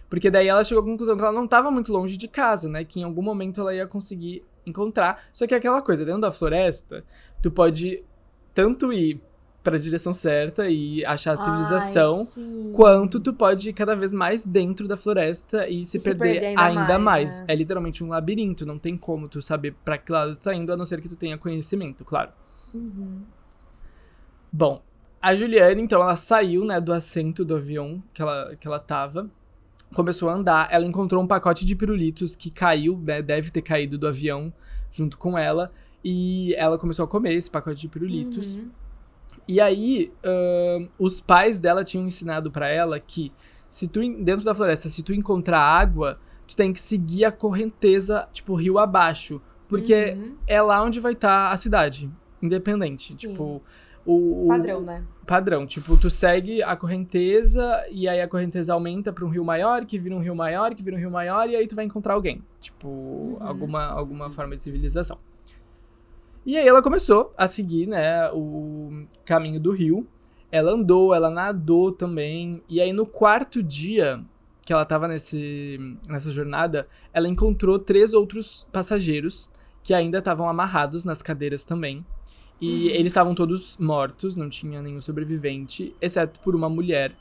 Porque 0.09 0.31
daí 0.31 0.47
ela 0.47 0.63
chegou 0.63 0.81
à 0.81 0.85
conclusão 0.85 1.17
que 1.17 1.21
ela 1.21 1.33
não 1.33 1.45
tava 1.45 1.69
muito 1.69 1.91
longe 1.91 2.15
de 2.15 2.29
casa, 2.29 2.69
né? 2.69 2.85
Que 2.85 3.01
em 3.01 3.03
algum 3.03 3.21
momento 3.21 3.59
ela 3.59 3.75
ia 3.75 3.85
conseguir 3.85 4.45
encontrar. 4.65 5.25
Só 5.33 5.45
que 5.45 5.53
é 5.53 5.57
aquela 5.57 5.81
coisa, 5.81 6.05
dentro 6.05 6.21
da 6.21 6.31
floresta, 6.31 7.03
tu 7.41 7.51
pode 7.51 8.01
tanto 8.53 8.93
ir 8.93 9.21
pra 9.63 9.77
direção 9.77 10.13
certa 10.13 10.69
e 10.69 11.05
achar 11.05 11.33
a 11.33 11.37
civilização, 11.37 12.27
Ai, 12.35 12.71
quanto 12.73 13.19
tu 13.19 13.33
pode 13.33 13.69
ir 13.69 13.73
cada 13.73 13.95
vez 13.95 14.13
mais 14.13 14.45
dentro 14.45 14.87
da 14.87 14.97
floresta 14.97 15.67
e 15.67 15.85
se, 15.85 15.97
E 15.97 15.99
se 15.99 16.03
perder, 16.03 16.41
perder 16.41 16.45
ainda 16.47 16.63
ainda, 16.63 16.99
mais. 16.99 17.31
mais, 17.31 17.39
né? 17.39 17.45
É 17.49 17.55
literalmente 17.55 18.03
um 18.03 18.07
labirinto, 18.07 18.65
não 18.65 18.79
tem 18.79 18.97
como 18.97 19.27
tu 19.27 19.41
saber 19.41 19.75
pra 19.85 19.97
que 19.97 20.11
lado 20.11 20.35
tu 20.35 20.43
tá 20.43 20.55
indo, 20.55 20.73
a 20.73 20.77
não 20.77 20.85
ser 20.85 20.99
que 20.99 21.07
tu 21.07 21.15
tenha 21.15 21.37
conhecimento, 21.37 22.03
claro. 22.03 22.31
Uhum. 22.73 23.21
Bom, 24.51 24.81
a 25.21 25.35
Juliane, 25.35 25.81
então, 25.81 26.01
ela 26.01 26.15
saiu, 26.15 26.65
né, 26.65 26.81
do 26.81 26.91
assento 26.91 27.45
do 27.45 27.55
avião 27.55 28.01
que 28.13 28.21
ela, 28.21 28.55
que 28.55 28.67
ela 28.67 28.79
tava, 28.79 29.29
começou 29.93 30.27
a 30.29 30.33
andar, 30.33 30.67
ela 30.71 30.85
encontrou 30.85 31.21
um 31.21 31.27
pacote 31.27 31.65
de 31.65 31.75
pirulitos 31.75 32.35
que 32.35 32.49
caiu, 32.49 32.97
né, 32.97 33.21
deve 33.21 33.51
ter 33.51 33.61
caído 33.61 33.97
do 33.97 34.07
avião 34.07 34.51
junto 34.91 35.17
com 35.19 35.37
ela, 35.37 35.71
e 36.03 36.55
ela 36.55 36.79
começou 36.79 37.05
a 37.05 37.07
comer 37.07 37.35
esse 37.35 37.49
pacote 37.49 37.79
de 37.79 37.87
pirulitos. 37.87 38.55
Uhum. 38.55 38.69
E 39.47 39.59
aí, 39.59 40.11
ahn, 40.23 40.87
os 40.97 41.19
pais 41.19 41.57
dela 41.57 41.83
tinham 41.83 42.05
ensinado 42.05 42.51
pra 42.51 42.67
ela 42.69 42.99
que 42.99 43.31
se 43.69 43.87
tu 43.87 44.01
en- 44.01 44.23
dentro 44.23 44.45
da 44.45 44.53
floresta, 44.55 44.87
se 44.89 45.01
tu 45.03 45.13
encontrar 45.13 45.59
água, 45.59 46.19
tu 46.47 46.55
tem 46.55 46.71
que 46.73 46.79
seguir 46.81 47.25
a 47.25 47.31
correnteza, 47.31 48.27
tipo, 48.31 48.53
rio 48.55 48.77
abaixo, 48.77 49.41
porque 49.67 50.13
Uhum. 50.17 50.35
é 50.47 50.61
lá 50.61 50.81
onde 50.83 50.99
vai 50.99 51.13
estar 51.13 51.51
a 51.51 51.57
cidade, 51.57 52.09
independente, 52.41 53.13
Sim. 53.13 53.29
tipo, 53.29 53.61
o, 54.05 54.45
o 54.45 54.47
Padrão, 54.49 54.81
né? 54.81 55.03
padrão, 55.25 55.65
tipo, 55.65 55.95
tu 55.95 56.09
segue 56.09 56.61
a 56.63 56.75
correnteza 56.75 57.85
e 57.91 58.07
aí 58.09 58.19
a 58.19 58.27
correnteza 58.27 58.73
aumenta 58.73 59.13
pra 59.13 59.23
um 59.23 59.29
rio 59.29 59.45
maior, 59.45 59.85
que 59.85 59.97
vira 59.97 60.15
um 60.15 60.19
rio 60.19 60.35
maior, 60.35 60.73
que 60.75 60.83
vira 60.83 60.97
um 60.97 60.99
rio 60.99 61.11
maior 61.11 61.47
e 61.49 61.55
aí 61.55 61.65
tu 61.67 61.75
vai 61.75 61.85
encontrar 61.85 62.15
alguém, 62.15 62.41
tipo, 62.59 62.87
Uhum. 62.87 63.37
alguma 63.39 63.85
alguma 63.85 64.29
forma 64.29 64.55
de 64.55 64.61
civilização. 64.61 65.17
E 66.45 66.57
aí 66.57 66.67
ela 66.67 66.81
começou 66.81 67.33
a 67.37 67.47
seguir, 67.47 67.87
né, 67.87 68.29
o 68.33 69.05
caminho 69.25 69.59
do 69.59 69.71
rio. 69.71 70.07
Ela 70.51 70.71
andou, 70.71 71.13
ela 71.13 71.29
nadou 71.29 71.91
também. 71.91 72.61
E 72.67 72.81
aí 72.81 72.91
no 72.91 73.05
quarto 73.05 73.61
dia 73.61 74.23
que 74.63 74.71
ela 74.73 74.85
tava 74.85 75.07
nesse, 75.07 75.79
nessa 76.07 76.31
jornada, 76.31 76.87
ela 77.13 77.27
encontrou 77.27 77.79
três 77.79 78.13
outros 78.13 78.67
passageiros 78.71 79.49
que 79.83 79.93
ainda 79.93 80.19
estavam 80.19 80.47
amarrados 80.47 81.03
nas 81.03 81.21
cadeiras 81.21 81.65
também. 81.65 82.05
E 82.59 82.89
eles 82.89 83.07
estavam 83.07 83.33
todos 83.33 83.75
mortos, 83.77 84.35
não 84.35 84.47
tinha 84.49 84.81
nenhum 84.81 85.01
sobrevivente, 85.01 85.95
exceto 85.99 86.39
por 86.41 86.55
uma 86.55 86.69
mulher. 86.69 87.15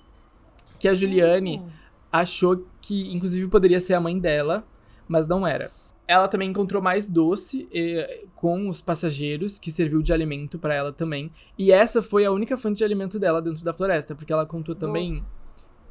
Que 0.79 0.87
a 0.87 0.93
Juliane 0.95 1.59
Uhum. 1.59 1.69
achou 2.13 2.67
que, 2.81 3.11
inclusive, 3.15 3.49
poderia 3.49 3.81
ser 3.81 3.95
a 3.95 4.01
mãe 4.01 4.19
dela, 4.19 4.63
mas 5.09 5.27
não 5.27 5.47
era. 5.47 5.71
Ela 6.11 6.27
também 6.27 6.51
encontrou 6.51 6.83
mais 6.83 7.07
doce 7.07 7.69
eh, 7.73 8.25
com 8.35 8.69
os 8.69 8.81
passageiros, 8.81 9.61
que 9.61 9.71
serviu 9.71 10.03
de 10.03 10.13
alimento 10.13 10.59
pra 10.59 10.75
ela 10.75 10.93
também. 10.93 11.31
E 11.57 11.71
essa 11.71 12.03
foi 12.03 12.25
a 12.25 12.33
única 12.33 12.57
fonte 12.57 12.79
de 12.79 12.85
alimento 12.85 13.17
dela 13.17 13.41
dentro 13.41 13.63
da 13.63 13.73
floresta, 13.73 14.13
porque 14.13 14.33
ela 14.33 14.45
contou 14.45 14.75
também. 14.75 15.11
Doce. 15.11 15.25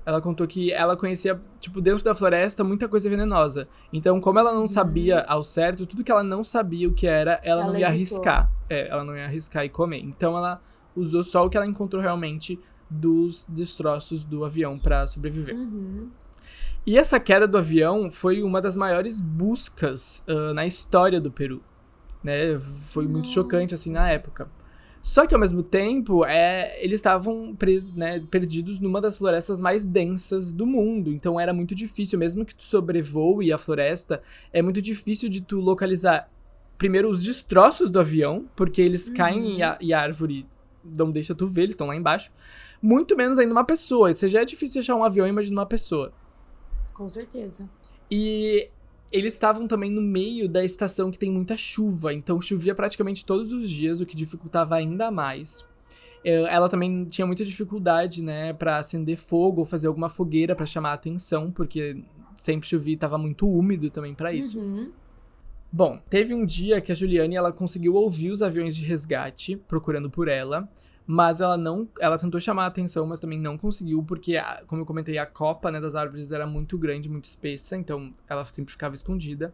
Ela 0.06 0.20
contou 0.20 0.46
que 0.46 0.74
ela 0.74 0.98
conhecia, 0.98 1.40
tipo, 1.62 1.80
dentro 1.80 2.04
da 2.04 2.14
floresta, 2.14 2.66
muita 2.66 2.90
coisa 2.90 3.10
venenosa. 3.10 3.70
Então, 3.94 4.20
como 4.20 4.40
ela 4.40 4.52
não 4.52 4.68
sabia 4.68 5.22
ao 5.22 5.42
certo, 5.42 5.86
tudo 5.86 6.04
que 6.04 6.12
ela 6.12 6.24
não 6.24 6.44
sabia 6.44 6.90
o 6.90 6.94
que 6.94 7.08
era, 7.08 7.40
ela, 7.42 7.62
Ela 7.62 7.72
não 7.72 7.80
ia 7.80 7.88
arriscar. 7.88 8.52
É, 8.70 8.90
ela 8.90 9.06
não 9.06 9.16
ia 9.16 9.24
arriscar 9.24 9.64
e 9.64 9.70
comer. 9.70 10.00
Então, 10.00 10.38
ela 10.38 10.62
usou 10.94 11.24
só 11.24 11.46
o 11.46 11.50
que 11.50 11.56
ela 11.56 11.66
encontrou 11.66 12.02
realmente 12.02 12.60
dos 12.90 13.48
destroços 13.48 14.26
do 14.26 14.44
avião 14.44 14.78
pra 14.78 15.08
sobreviver. 15.08 15.56
Uhum. 15.56 16.10
E 16.90 16.98
essa 16.98 17.20
queda 17.20 17.48
do 17.48 17.56
avião 17.56 18.10
foi 18.10 18.42
uma 18.42 18.60
das 18.60 18.76
maiores 18.76 19.20
buscas 19.20 20.24
ah, 20.28 20.56
na 20.56 20.66
história 20.66 21.22
do 21.22 21.30
Peru. 21.30 21.62
Né? 22.24 22.60
Foi 22.60 23.04
muito 23.04 23.26
Nossa. 23.26 23.34
chocante, 23.34 23.76
assim, 23.76 23.92
na 23.92 24.10
época. 24.10 24.50
Só 25.00 25.28
que, 25.28 25.36
ao 25.36 25.40
mesmo 25.40 25.62
tempo, 25.62 26.26
é, 26.26 26.84
eles 26.84 26.96
estavam 26.96 27.56
presos, 27.56 27.94
né, 27.94 28.20
perdidos 28.32 28.80
numa 28.80 29.00
das 29.00 29.20
florestas 29.20 29.62
mais 29.62 29.86
densas 29.86 30.52
do 30.52 30.66
mundo. 30.66 31.14
Então, 31.14 31.40
era 31.40 31.54
muito 31.54 31.76
difícil, 31.76 32.18
mesmo 32.18 32.44
que 32.44 32.56
tu 32.56 32.64
sobrevoe 32.64 33.54
a 33.54 33.60
floresta, 33.60 34.24
é 34.52 34.60
muito 34.60 34.82
difícil 34.82 35.30
de 35.30 35.42
tu 35.42 35.60
localizar, 35.60 36.28
primeiro, 36.76 37.08
os 37.08 37.22
destroços 37.22 37.92
do 37.92 38.00
avião, 38.00 38.48
porque 38.56 38.82
eles 38.82 39.12
caem 39.12 39.58
e 39.58 39.62
a, 39.62 39.78
e 39.80 39.94
a 39.94 40.02
árvore 40.02 40.44
não 40.84 41.12
deixa 41.12 41.36
tu 41.36 41.46
ver, 41.46 41.62
eles 41.62 41.74
estão 41.74 41.86
lá 41.86 41.96
embaixo. 41.96 42.32
Muito 42.82 43.16
menos 43.16 43.38
ainda 43.38 43.54
uma 43.54 43.64
pessoa. 43.64 44.12
Se 44.12 44.28
já 44.28 44.42
é 44.42 44.46
difícil 44.46 44.80
achar 44.80 44.96
um 44.96 45.04
avião, 45.04 45.28
imagina 45.28 45.60
uma 45.60 45.68
pessoa. 45.68 46.12
Com 47.00 47.10
certeza. 47.10 47.70
E 48.12 48.70
eles 49.10 49.32
estavam 49.32 49.70
também 49.70 49.90
no 49.90 50.02
meio 50.02 50.50
da 50.50 50.66
estação 50.66 51.10
que 51.10 51.18
tem 51.18 51.32
muita 51.32 51.56
chuva, 51.56 52.14
então 52.14 52.42
chovia 52.42 52.76
praticamente 52.76 53.26
todos 53.26 53.54
os 53.54 53.70
dias, 53.70 54.02
o 54.02 54.06
que 54.06 54.18
dificultava 54.18 54.76
ainda 54.76 55.10
mais. 55.10 55.66
É, 56.26 56.54
ela 56.54 56.68
também 56.68 57.06
tinha 57.06 57.26
muita 57.26 57.46
dificuldade, 57.46 58.22
né, 58.22 58.52
para 58.52 58.76
acender 58.76 59.16
fogo 59.16 59.62
ou 59.62 59.66
fazer 59.66 59.88
alguma 59.88 60.10
fogueira 60.10 60.54
para 60.54 60.66
chamar 60.66 60.90
a 60.90 60.96
atenção, 60.96 61.50
porque 61.50 62.04
sempre 62.36 62.68
chovia 62.68 62.96
e 62.96 62.98
tava 62.98 63.18
muito 63.18 63.50
úmido 63.50 63.90
também 63.90 64.14
para 64.14 64.34
isso. 64.34 64.60
Uhum. 64.60 64.92
Bom, 65.72 66.02
teve 66.10 66.34
um 66.34 66.46
dia 66.46 66.82
que 66.82 66.92
a 66.92 66.96
Juliane 66.96 67.38
ela 67.38 67.54
conseguiu 67.54 67.94
ouvir 67.94 68.30
os 68.30 68.42
aviões 68.42 68.76
de 68.76 68.84
resgate 68.84 69.56
procurando 69.56 70.10
por 70.10 70.28
ela, 70.28 70.70
mas 71.12 71.42
ela 71.42 71.58
não, 71.58 71.90
ela 72.00 72.20
tentou 72.20 72.40
chamar 72.40 72.66
a 72.66 72.68
atenção, 72.68 73.08
mas 73.08 73.20
também 73.20 73.40
não 73.40 73.58
conseguiu 73.58 74.04
porque, 74.04 74.38
a- 74.38 74.62
como 74.68 74.84
eu 74.84 74.86
comentei, 74.86 75.18
a 75.18 75.26
copa 75.26 75.72
né, 75.72 75.82
das 75.82 75.96
árvores 75.96 76.32
era 76.32 76.46
muito 76.46 76.78
grande, 76.78 77.10
muito 77.10 77.26
espessa, 77.26 77.76
então 77.76 78.14
ela 78.28 78.46
sempre 78.46 78.72
ficava 78.72 78.94
escondida. 78.94 79.52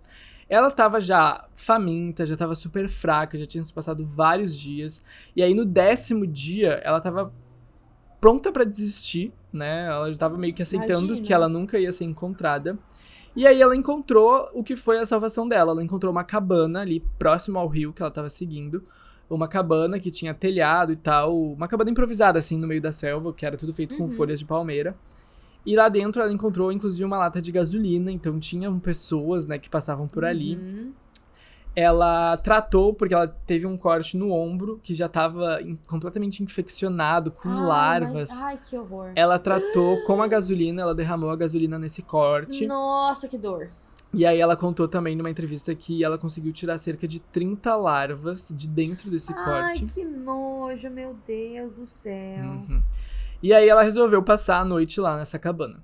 Ela 0.49 0.69
tava 0.69 0.99
já 0.99 1.47
faminta, 1.55 2.25
já 2.25 2.35
tava 2.35 2.55
super 2.55 2.89
fraca, 2.89 3.37
já 3.37 3.45
tinha 3.45 3.63
se 3.63 3.71
passado 3.71 4.03
vários 4.03 4.53
dias. 4.59 5.01
E 5.33 5.41
aí 5.41 5.53
no 5.53 5.63
décimo 5.63 6.27
dia, 6.27 6.81
ela 6.83 6.99
tava 6.99 7.31
pronta 8.19 8.51
pra 8.51 8.65
desistir, 8.65 9.31
né? 9.53 9.85
Ela 9.85 10.11
já 10.11 10.17
tava 10.19 10.37
meio 10.37 10.53
que 10.53 10.61
aceitando 10.61 11.05
Imagina. 11.05 11.25
que 11.25 11.33
ela 11.33 11.47
nunca 11.47 11.79
ia 11.79 11.91
ser 11.93 12.03
encontrada. 12.03 12.77
E 13.33 13.47
aí 13.47 13.61
ela 13.61 13.77
encontrou 13.77 14.49
o 14.53 14.61
que 14.61 14.75
foi 14.75 14.99
a 14.99 15.05
salvação 15.05 15.47
dela. 15.47 15.71
Ela 15.71 15.83
encontrou 15.83 16.11
uma 16.11 16.23
cabana 16.25 16.81
ali 16.81 16.99
próximo 17.17 17.57
ao 17.57 17.69
rio 17.69 17.93
que 17.93 18.01
ela 18.01 18.11
tava 18.11 18.29
seguindo. 18.29 18.83
Uma 19.29 19.47
cabana 19.47 19.99
que 19.99 20.11
tinha 20.11 20.33
telhado 20.33 20.91
e 20.91 20.95
tal. 20.95 21.35
Uma 21.53 21.67
cabana 21.67 21.89
improvisada, 21.89 22.37
assim, 22.39 22.57
no 22.57 22.67
meio 22.67 22.81
da 22.81 22.91
selva, 22.91 23.33
que 23.33 23.45
era 23.45 23.57
tudo 23.57 23.73
feito 23.73 23.97
com 23.97 24.03
Uhum. 24.03 24.09
folhas 24.11 24.39
de 24.39 24.45
palmeira. 24.45 24.95
E 25.65 25.75
lá 25.75 25.89
dentro 25.89 26.21
ela 26.21 26.31
encontrou, 26.31 26.71
inclusive, 26.71 27.03
uma 27.03 27.17
lata 27.17 27.41
de 27.41 27.51
gasolina. 27.51 28.11
Então 28.11 28.39
tinham 28.39 28.77
pessoas, 28.79 29.47
né, 29.47 29.57
que 29.57 29.69
passavam 29.69 30.07
por 30.07 30.23
ali. 30.23 30.55
Uhum. 30.55 30.93
Ela 31.75 32.37
tratou, 32.37 32.93
porque 32.93 33.13
ela 33.13 33.27
teve 33.27 33.65
um 33.67 33.75
corte 33.75 34.15
no 34.15 34.31
ombro, 34.31 34.79
que 34.81 34.93
já 34.93 35.09
tava 35.09 35.61
in- 35.61 35.77
completamente 35.87 36.41
infeccionado, 36.41 37.31
com 37.31 37.49
Ai, 37.49 37.65
larvas. 37.65 38.29
mas- 38.29 38.43
Ai, 38.43 38.59
que 38.63 38.77
horror. 38.77 39.11
Ela 39.13 39.37
tratou 39.37 40.01
com 40.05 40.21
a 40.21 40.27
gasolina, 40.27 40.83
ela 40.83 40.95
derramou 40.95 41.29
a 41.29 41.35
gasolina 41.35 41.77
nesse 41.77 42.01
corte. 42.01 42.65
Nossa, 42.65 43.27
que 43.27 43.37
dor. 43.37 43.67
E 44.15 44.25
aí 44.25 44.39
ela 44.39 44.55
contou 44.55 44.87
também 44.87 45.15
numa 45.15 45.29
entrevista 45.29 45.75
que 45.75 46.03
ela 46.03 46.17
conseguiu 46.17 46.53
tirar 46.53 46.77
cerca 46.77 47.05
de 47.07 47.19
30 47.19 47.75
larvas 47.75 48.53
de 48.55 48.67
dentro 48.67 49.11
desse 49.11 49.33
Ai, 49.33 49.43
corte. 49.45 49.85
que 49.93 50.05
nojo, 50.05 50.89
meu 50.89 51.15
Deus 51.27 51.73
do 51.73 51.85
céu. 51.85 52.45
Uhum. 52.45 52.81
E 53.43 53.53
aí 53.53 53.67
ela 53.67 53.83
resolveu 53.83 54.23
passar 54.23 54.59
a 54.59 54.65
noite 54.65 55.01
lá 55.01 55.17
nessa 55.17 55.37
cabana. 55.37 55.83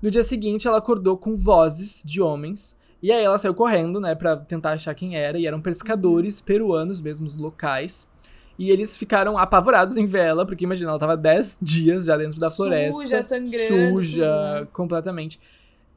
No 0.00 0.10
dia 0.10 0.22
seguinte, 0.22 0.66
ela 0.66 0.78
acordou 0.78 1.18
com 1.18 1.34
vozes 1.34 2.02
de 2.04 2.22
homens. 2.22 2.76
E 3.02 3.10
aí 3.10 3.24
ela 3.24 3.36
saiu 3.36 3.52
correndo, 3.52 4.00
né, 4.00 4.14
pra 4.14 4.36
tentar 4.36 4.72
achar 4.72 4.94
quem 4.94 5.16
era. 5.16 5.36
E 5.38 5.46
eram 5.46 5.60
pescadores 5.60 6.40
peruanos 6.40 7.00
mesmo, 7.00 7.26
os 7.26 7.36
locais. 7.36 8.08
E 8.58 8.70
eles 8.70 8.96
ficaram 8.96 9.36
apavorados 9.36 9.96
em 9.96 10.06
ver 10.06 10.24
ela, 10.26 10.46
porque 10.46 10.64
imagina, 10.64 10.90
ela 10.90 10.98
tava 10.98 11.16
10 11.16 11.58
dias 11.60 12.04
já 12.04 12.16
dentro 12.16 12.38
da 12.38 12.50
floresta. 12.50 13.00
Suja, 13.02 13.22
sangrando, 13.22 13.98
Suja, 13.98 14.60
né? 14.60 14.68
completamente. 14.72 15.40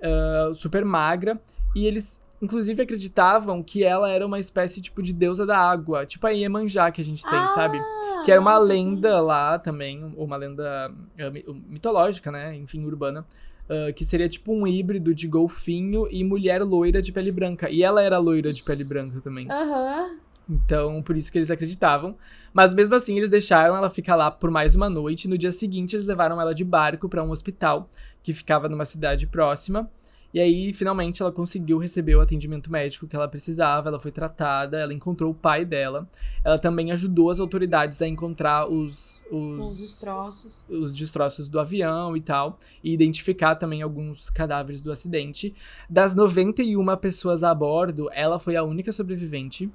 ah, 0.01 0.51
super 0.55 0.83
magra. 0.83 1.39
E 1.75 1.85
eles, 1.85 2.23
inclusive, 2.41 2.81
acreditavam 2.81 3.61
que 3.61 3.83
ela 3.83 4.09
era 4.09 4.25
uma 4.25 4.39
espécie, 4.39 4.81
tipo, 4.81 5.01
de 5.01 5.11
deusa 5.13 5.45
da 5.45 5.57
água. 5.57 6.05
Tipo 6.05 6.25
a 6.25 6.31
Iemanjá 6.31 6.89
que 6.89 7.01
a 7.01 7.05
gente 7.05 7.21
tem, 7.23 7.37
Ah, 7.37 7.47
sabe? 7.49 7.79
Que 8.23 8.31
era 8.31 8.39
uma 8.41 8.57
lenda 8.57 9.19
lá 9.21 9.59
também, 9.59 10.03
uma 10.17 10.37
lenda 10.37 10.89
mi- 11.31 11.43
mitológica, 11.69 12.31
né? 12.31 12.55
Enfim, 12.55 12.83
urbana. 12.85 13.25
uh, 13.67 13.91
que 13.95 14.05
seria 14.05 14.29
tipo 14.29 14.53
um 14.53 14.65
híbrido 14.67 15.13
de 15.13 15.27
golfinho 15.27 16.07
e 16.11 16.23
mulher 16.23 16.61
loira 16.63 17.01
de 17.01 17.11
pele 17.11 17.31
branca. 17.31 17.67
E 17.69 17.81
ela 17.83 17.99
era 18.01 18.17
loira 18.19 18.51
de 18.53 18.61
pele 18.63 18.83
branca 18.83 19.19
também. 19.21 19.45
sim. 19.45 19.51
Aham. 19.51 20.17
Então, 20.47 21.01
por 21.01 21.17
isso 21.17 21.31
que 21.31 21.39
eles 21.39 21.49
acreditavam. 21.49 22.15
Mas 22.53 22.73
mesmo 22.75 22.93
assim, 22.93 23.17
eles 23.17 23.29
deixaram 23.31 23.75
ela 23.75 23.89
ficar 23.89 24.15
lá 24.15 24.29
por 24.29 24.51
mais 24.51 24.75
uma 24.75 24.87
noite. 24.87 25.27
No 25.27 25.35
dia 25.37 25.51
seguinte, 25.51 25.95
eles 25.95 26.05
levaram 26.05 26.39
ela 26.39 26.53
de 26.53 26.63
barco 26.63 27.09
para 27.09 27.23
um 27.23 27.31
hospital 27.31 27.89
que 28.21 28.33
ficava 28.35 28.69
numa 28.69 28.85
cidade 28.85 29.25
próxima. 29.25 29.89
E 30.35 30.39
aí, 30.41 30.73
finalmente, 30.73 31.21
ela 31.21 31.31
conseguiu 31.31 31.77
receber 31.77 32.13
o 32.17 32.19
atendimento 32.19 32.69
médico 32.69 33.07
que 33.07 33.15
ela 33.15 33.25
precisava. 33.25 33.87
Ela 33.87 34.01
foi 34.01 34.11
tratada, 34.11 34.77
ela 34.77 34.93
encontrou 34.93 35.31
o 35.31 35.33
pai 35.33 35.63
dela. 35.63 36.09
Ela 36.43 36.59
também 36.59 36.91
ajudou 36.91 37.29
as 37.29 37.39
autoridades 37.39 38.01
a 38.01 38.07
encontrar 38.07 38.69
os, 38.69 39.23
os, 39.31 39.43
os 39.43 39.77
destroços. 39.77 40.65
os 40.67 40.93
destroços 40.93 41.47
do 41.47 41.57
avião 41.57 42.17
e 42.17 42.21
tal, 42.21 42.59
e 42.83 42.91
identificar 42.91 43.55
também 43.55 43.81
alguns 43.81 44.29
cadáveres 44.29 44.81
do 44.81 44.91
acidente. 44.91 45.55
Das 45.89 46.13
91 46.13 46.97
pessoas 46.97 47.41
a 47.41 47.55
bordo, 47.55 48.09
ela 48.11 48.37
foi 48.37 48.57
a 48.57 48.63
única 48.63 48.91
sobrevivente. 48.91 49.71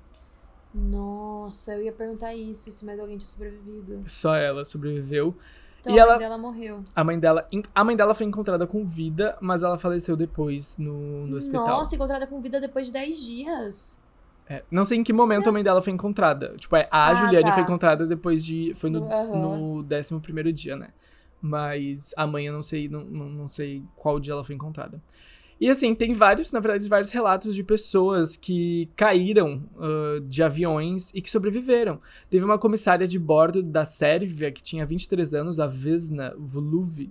Nossa, 0.75 1.73
eu 1.73 1.85
ia 1.85 1.93
perguntar 1.93 2.35
isso, 2.35 2.71
se 2.71 2.85
mais 2.85 3.01
alguém 3.01 3.17
tinha 3.17 3.31
sobrevivido. 3.31 4.03
Só 4.05 4.37
ela 4.37 4.63
sobreviveu. 4.63 5.35
Então 5.81 5.95
E 5.95 5.99
a 5.99 6.03
mãe 6.05 6.11
ela- 6.11 6.19
dela 6.19 6.39
morreu. 6.39 6.83
A 6.95 7.03
mãe 7.05 7.19
dela, 7.19 7.47
a 7.75 7.85
mãe 7.85 7.97
dela 7.97 8.15
foi 8.15 8.27
encontrada 8.27 8.67
com 8.67 8.85
vida, 8.85 9.37
mas 9.41 9.63
ela 9.63 9.79
faleceu 9.79 10.15
depois 10.17 10.77
no, 10.79 11.27
no 11.27 11.37
hospital. 11.37 11.67
Nossa, 11.67 11.95
encontrada 11.95 12.27
com 12.27 12.41
vida 12.41 12.61
depois 12.61 12.87
de 12.87 12.93
10 12.93 13.19
dias. 13.21 13.99
É, 14.49 14.63
não 14.71 14.85
sei 14.85 14.99
em 14.99 15.05
que 15.05 15.13
momento 15.13 15.49
a 15.49 15.53
mãe 15.53 15.63
dela 15.63 15.81
foi 15.81 15.93
encontrada. 15.93 16.55
Tipo, 16.57 16.75
é, 16.77 16.89
a 16.91 17.09
Ah, 17.09 17.15
Juliane 17.15 17.45
tá. 17.47 17.53
foi 17.53 17.63
encontrada 17.63 18.07
depois 18.07 18.45
de. 18.45 18.75
Foi 18.75 18.91
no, 18.91 19.05
Aham. 19.05 19.37
no 19.39 19.85
11 19.85 20.19
primeiro 20.21 20.53
dia, 20.53 20.75
né? 20.77 20.89
Mas 21.41 22.13
a 22.17 22.27
mãe 22.27 22.47
eu 22.47 22.53
não 22.53 22.63
sei, 22.63 22.89
não, 22.89 23.01
não, 23.05 23.27
não 23.31 23.49
sei 23.49 23.83
qual 23.97 24.21
dia 24.21 24.33
ela 24.35 24.45
foi 24.45 24.55
encontrada. 24.55 25.01
E 25.61 25.69
assim, 25.69 25.95
tem 25.95 26.15
vários, 26.15 26.51
na 26.53 26.59
verdade, 26.61 26.89
vários 26.89 27.11
relatos 27.11 27.55
de 27.55 27.63
pessoas 27.63 28.35
que 28.35 28.89
caíram 28.97 29.63
ah, 29.79 30.19
de 30.25 30.43
aviões 30.43 31.11
e 31.15 31.21
que 31.21 31.29
sobreviveram. 31.29 32.01
Teve 32.31 32.45
uma 32.45 32.59
comissária 32.59 33.07
de 33.07 33.19
bordo 33.19 33.63
da 33.63 33.85
Sérvia, 33.85 34.51
que 34.51 34.63
tinha 34.63 34.87
23 34.87 35.35
anos, 35.35 35.61
a 35.61 35.67
Vesna 35.67 36.35
Voluvi. 36.39 37.11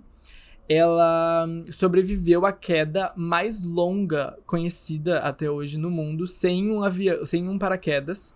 Ela 0.68 1.46
hum, 1.48 1.64
sobreviveu 1.70 2.44
à 2.44 2.52
queda 2.52 3.12
mais 3.16 3.62
longa 3.62 4.36
conhecida 4.46 5.18
até 5.20 5.48
hoje 5.50 5.78
no 5.78 5.90
mundo, 5.90 6.26
sem 6.26 6.70
um 6.70 6.82
avião, 6.82 7.24
sem 7.24 7.48
um 7.48 7.58
paraquedas. 7.58 8.34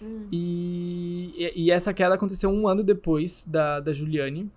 Hum. 0.00 0.26
E, 0.30 1.32
e- 1.36 1.64
e 1.64 1.70
essa 1.70 1.94
queda 1.94 2.14
aconteceu 2.14 2.50
um 2.50 2.68
ano 2.68 2.82
depois 2.82 3.46
da, 3.46 3.80
da 3.80 3.92
Juliane. 3.94 4.50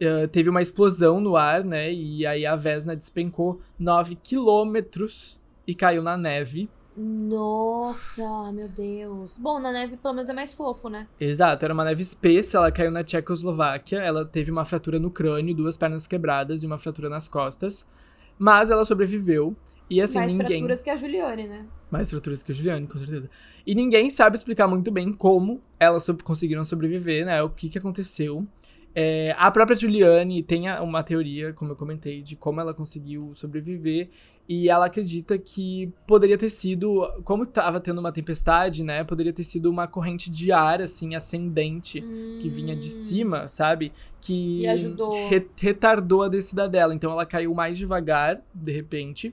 Eh, 0.00 0.26
teve 0.28 0.48
uma 0.48 0.62
explosão 0.62 1.20
no 1.20 1.36
ar, 1.36 1.62
né? 1.62 1.92
E 1.92 2.26
aí 2.26 2.46
a 2.46 2.56
Vesna 2.56 2.96
despencou 2.96 3.60
9 3.78 4.16
quilômetros 4.16 5.38
e 5.66 5.74
caiu 5.74 6.02
na 6.02 6.16
neve. 6.16 6.70
Nossa, 6.96 8.50
meu 8.52 8.68
Deus. 8.68 9.38
Bom, 9.38 9.60
na 9.60 9.70
neve 9.70 9.96
pelo 9.96 10.14
menos 10.14 10.30
é 10.30 10.32
mais 10.32 10.54
fofo, 10.54 10.88
né? 10.88 11.06
Exato, 11.20 11.64
era 11.64 11.72
uma 11.72 11.84
neve 11.84 12.02
espessa, 12.02 12.58
ela 12.58 12.72
caiu 12.72 12.90
na 12.90 13.04
Tchecoslováquia, 13.04 13.98
ela 13.98 14.24
teve 14.24 14.50
uma 14.50 14.64
fratura 14.64 14.98
no 14.98 15.10
crânio, 15.10 15.54
duas 15.54 15.76
pernas 15.76 16.06
quebradas 16.06 16.62
e 16.62 16.66
uma 16.66 16.78
fratura 16.78 17.08
nas 17.08 17.28
costas. 17.28 17.86
Mas 18.38 18.70
ela 18.70 18.84
sobreviveu. 18.84 19.54
E 19.88 20.00
assim, 20.00 20.18
mais 20.18 20.32
ninguém. 20.32 20.60
fraturas 20.60 20.82
que 20.82 20.90
a 20.90 20.96
Juliane, 20.96 21.46
né? 21.48 21.66
Mais 21.90 22.08
fraturas 22.08 22.42
que 22.42 22.52
a 22.52 22.54
Juliane, 22.54 22.86
com 22.86 22.98
certeza. 22.98 23.28
E 23.66 23.74
ninguém 23.74 24.08
sabe 24.08 24.36
explicar 24.36 24.68
muito 24.68 24.90
bem 24.90 25.12
como 25.12 25.60
elas 25.78 26.06
conseguiram 26.22 26.64
sobreviver, 26.64 27.26
né? 27.26 27.42
O 27.42 27.50
que, 27.50 27.68
que 27.68 27.78
aconteceu. 27.78 28.46
É, 28.94 29.34
a 29.38 29.50
própria 29.50 29.76
Juliane 29.76 30.42
tem 30.42 30.68
uma 30.80 31.02
teoria, 31.02 31.52
como 31.52 31.72
eu 31.72 31.76
comentei, 31.76 32.22
de 32.22 32.34
como 32.36 32.60
ela 32.60 32.74
conseguiu 32.74 33.32
sobreviver. 33.34 34.08
E 34.48 34.68
ela 34.68 34.86
acredita 34.86 35.38
que 35.38 35.92
poderia 36.08 36.36
ter 36.36 36.50
sido, 36.50 37.06
como 37.22 37.44
estava 37.44 37.78
tendo 37.78 38.00
uma 38.00 38.10
tempestade, 38.10 38.82
né? 38.82 39.04
Poderia 39.04 39.32
ter 39.32 39.44
sido 39.44 39.70
uma 39.70 39.86
corrente 39.86 40.28
de 40.28 40.50
ar, 40.50 40.80
assim, 40.82 41.14
ascendente, 41.14 42.04
que 42.36 42.48
vinha 42.48 42.74
de 42.74 42.88
Hum. 42.88 42.90
cima, 42.90 43.46
sabe? 43.46 43.92
Que 44.20 44.66
ajudou. 44.66 45.28
re- 45.28 45.46
retardou 45.60 46.22
a 46.24 46.28
descida 46.28 46.68
dela. 46.68 46.92
Então 46.92 47.12
ela 47.12 47.24
caiu 47.24 47.54
mais 47.54 47.78
devagar, 47.78 48.42
de 48.52 48.72
repente. 48.72 49.32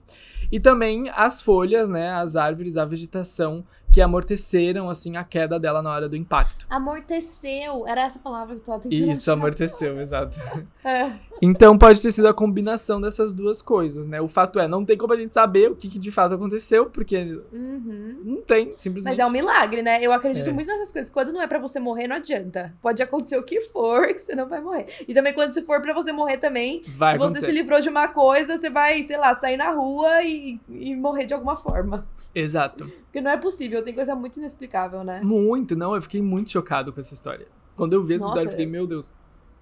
E 0.51 0.59
também 0.59 1.09
as 1.15 1.41
folhas, 1.41 1.89
né? 1.89 2.09
As 2.11 2.35
árvores, 2.35 2.77
a 2.77 2.85
vegetação, 2.85 3.65
que 3.91 4.01
amorteceram, 4.01 4.89
assim, 4.89 5.17
a 5.17 5.23
queda 5.23 5.59
dela 5.59 5.81
na 5.81 5.91
hora 5.91 6.07
do 6.07 6.15
impacto. 6.15 6.67
Amorteceu. 6.69 7.87
Era 7.87 8.01
essa 8.01 8.19
palavra 8.19 8.55
que 8.55 8.61
eu 8.61 8.65
tava 8.65 8.79
tentando 8.79 9.11
Isso, 9.11 9.31
amorteceu, 9.31 9.99
exato. 9.99 10.37
É. 10.87 11.11
Então 11.41 11.77
pode 11.77 12.01
ter 12.01 12.13
sido 12.13 12.29
a 12.29 12.33
combinação 12.33 13.01
dessas 13.01 13.33
duas 13.33 13.61
coisas, 13.61 14.07
né? 14.07 14.21
O 14.21 14.27
fato 14.29 14.57
é, 14.57 14.69
não 14.69 14.85
tem 14.85 14.97
como 14.97 15.11
a 15.11 15.17
gente 15.17 15.33
saber 15.33 15.69
o 15.69 15.75
que, 15.75 15.89
que 15.89 15.99
de 15.99 16.11
fato 16.11 16.33
aconteceu, 16.35 16.85
porque 16.85 17.17
Uhum. 17.51 18.21
não 18.23 18.41
tem, 18.41 18.71
simplesmente. 18.71 19.17
Mas 19.17 19.19
é 19.19 19.25
um 19.27 19.29
milagre, 19.29 19.81
né? 19.81 19.99
Eu 20.01 20.13
acredito 20.13 20.49
É. 20.49 20.53
muito 20.53 20.67
nessas 20.67 20.89
coisas. 20.89 21.11
Quando 21.11 21.33
não 21.33 21.41
é 21.41 21.47
pra 21.47 21.59
você 21.59 21.77
morrer, 21.77 22.07
não 22.07 22.15
adianta. 22.15 22.73
Pode 22.81 23.03
acontecer 23.03 23.37
o 23.37 23.43
que 23.43 23.59
for, 23.59 24.07
que 24.15 24.17
você 24.19 24.33
não 24.33 24.47
vai 24.47 24.61
morrer. 24.61 24.85
E 25.05 25.13
também 25.13 25.33
quando 25.33 25.51
se 25.51 25.61
for 25.63 25.81
pra 25.81 25.93
você 25.93 26.13
morrer 26.13 26.37
também, 26.37 26.81
Vai 26.95 27.11
se 27.11 27.17
você 27.17 27.23
acontecer. 27.25 27.45
se 27.47 27.51
livrou 27.51 27.81
de 27.81 27.89
uma 27.89 28.07
coisa, 28.07 28.55
você 28.57 28.69
vai, 28.69 29.03
sei 29.03 29.17
lá, 29.17 29.33
sair 29.33 29.57
na 29.57 29.71
rua 29.71 30.23
e, 30.23 30.57
e 30.69 30.95
morrer 30.95 31.25
de 31.25 31.33
alguma 31.33 31.57
forma. 31.57 32.07
Exato. 32.33 32.89
Porque 33.17 33.21
não 33.23 33.31
é 33.31 33.37
possível, 33.37 33.83
tem 33.83 33.95
coisa 33.95 34.13
muito 34.15 34.37
inexplicável, 34.37 35.03
né? 35.03 35.21
Muito, 35.23 35.75
não, 35.75 35.95
eu 35.95 36.01
fiquei 36.03 36.21
muito 36.21 36.51
chocado 36.51 36.93
com 36.93 36.99
essa 36.99 37.15
história. 37.15 37.47
Quando 37.75 37.93
eu 37.93 38.03
vi 38.03 38.13
essa 38.13 38.21
Nossa, 38.21 38.33
história, 38.35 38.47
eu 38.47 38.51
fiquei, 38.51 38.65
eu- 38.67 38.69
meu 38.69 38.85
Deus. 38.85 39.11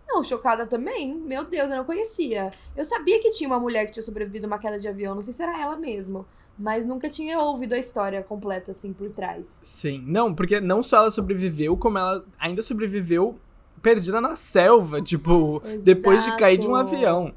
Não, 0.05 0.21
chocada 0.25 0.65
também. 0.65 1.15
Meu 1.17 1.45
Deus, 1.45 1.71
eu 1.71 1.77
não 1.77 1.85
conhecia. 1.85 2.51
Eu 2.75 2.83
sabia 2.83 3.17
que 3.21 3.31
tinha 3.31 3.47
uma 3.49 3.57
mulher 3.57 3.85
que 3.85 3.93
tinha 3.93 4.03
sobrevivido 4.03 4.45
a 4.45 4.47
uma 4.47 4.59
queda 4.59 4.77
de 4.77 4.89
avião, 4.89 5.15
não 5.15 5.21
sei 5.21 5.33
se 5.33 5.41
era 5.41 5.57
ela 5.57 5.77
mesmo. 5.77 6.25
Mas 6.59 6.85
nunca 6.85 7.09
tinha 7.09 7.39
ouvido 7.39 7.71
a 7.73 7.77
história 7.77 8.21
completa, 8.21 8.71
assim, 8.71 8.91
por 8.91 9.09
trás. 9.09 9.61
Sim. 9.63 10.03
Não, 10.05 10.35
porque 10.35 10.59
não 10.59 10.83
só 10.83 10.97
ela 10.97 11.11
sobreviveu, 11.11 11.77
como 11.77 11.97
ela 11.97 12.25
ainda 12.37 12.61
sobreviveu 12.61 13.39
perdida 13.81 14.19
na 14.19 14.35
selva, 14.35 15.01
tipo, 15.01 15.61
Exato. 15.65 15.85
depois 15.85 16.25
de 16.25 16.35
cair 16.35 16.57
de 16.57 16.67
um 16.67 16.75
avião. 16.75 17.33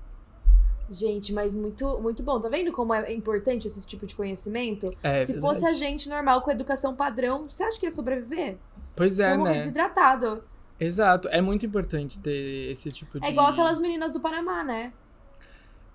Gente, 0.91 1.33
mas 1.33 1.55
muito, 1.55 1.99
muito 2.01 2.23
bom. 2.23 2.41
Tá 2.41 2.49
vendo 2.49 2.73
como 2.73 2.95
é 2.95 3.13
importante 3.13 3.67
esse 3.67 3.87
tipo 3.87 4.07
de 4.07 4.15
conhecimento? 4.17 4.87
É, 5.03 5.25
Se 5.25 5.33
verdade. 5.35 5.41
fosse 5.55 5.67
a 5.67 5.73
gente 5.75 6.09
normal 6.09 6.41
com 6.43 6.51
educação 6.51 6.95
padrão, 6.97 7.49
você 7.49 7.63
acha 7.63 7.79
que 7.79 7.85
ia 7.87 7.91
sobreviver? 7.91 8.57
Pois 8.97 9.19
é, 9.19 9.37
morrer 9.37 9.53
né? 9.55 9.59
desidratado. 9.61 10.43
Exato. 10.81 11.29
É 11.29 11.41
muito 11.41 11.67
importante 11.67 12.19
ter 12.19 12.71
esse 12.71 12.89
tipo 12.91 13.21
de. 13.21 13.27
É 13.27 13.31
igual 13.31 13.49
aquelas 13.49 13.79
meninas 13.79 14.13
do 14.13 14.21
Panamá, 14.21 14.65
né? 14.65 14.93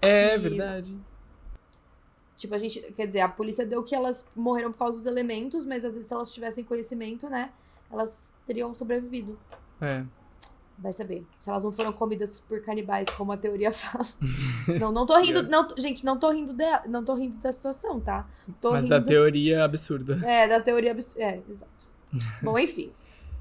É 0.02 0.32
que- 0.34 0.38
verdade. 0.50 0.98
Tipo, 2.36 2.56
a 2.56 2.58
gente. 2.58 2.80
Quer 2.94 3.08
dizer, 3.08 3.22
a 3.22 3.30
polícia 3.30 3.66
deu 3.66 3.84
que 3.84 3.96
elas 3.96 4.28
morreram 4.36 4.72
por 4.72 4.78
causa 4.78 4.98
dos 4.98 5.06
elementos, 5.08 5.66
mas 5.66 5.86
às 5.86 5.94
vezes 5.94 6.08
se 6.10 6.14
elas 6.14 6.32
tivessem 6.34 6.64
conhecimento, 6.64 7.30
né? 7.30 7.52
Elas 7.92 8.32
teriam 8.46 8.74
sobrevivido. 8.76 9.40
É. 9.82 10.04
Vai 10.78 10.92
saber. 10.92 11.26
Se 11.40 11.50
elas 11.50 11.64
não 11.64 11.72
foram 11.72 11.94
comidas 11.94 12.40
por 12.42 12.62
canibais, 12.62 13.08
como 13.12 13.32
a 13.32 13.38
teoria 13.38 13.72
fala. 13.74 14.06
não, 14.80 14.92
não 14.92 15.06
tô 15.06 15.18
rindo. 15.20 15.44
Não, 15.44 15.68
gente, 15.78 16.04
não 16.04 16.18
tô 16.18 16.32
rindo 16.32 16.54
dela. 16.54 16.84
Não 16.88 17.04
tô 17.06 17.14
rindo 17.14 17.38
da 17.38 17.52
situação, 17.52 18.00
tá? 18.00 18.28
Tô 18.60 18.72
Mas 18.72 18.84
rindo 18.86 18.96
da 19.00 19.02
teoria 19.02 19.64
absurda. 19.64 20.20
É, 20.28 20.48
da 20.48 20.60
teoria. 20.60 20.92
abs- 20.92 21.16
É, 21.18 21.42
exato. 21.50 21.88
Bom, 22.42 22.58
enfim. 22.58 22.92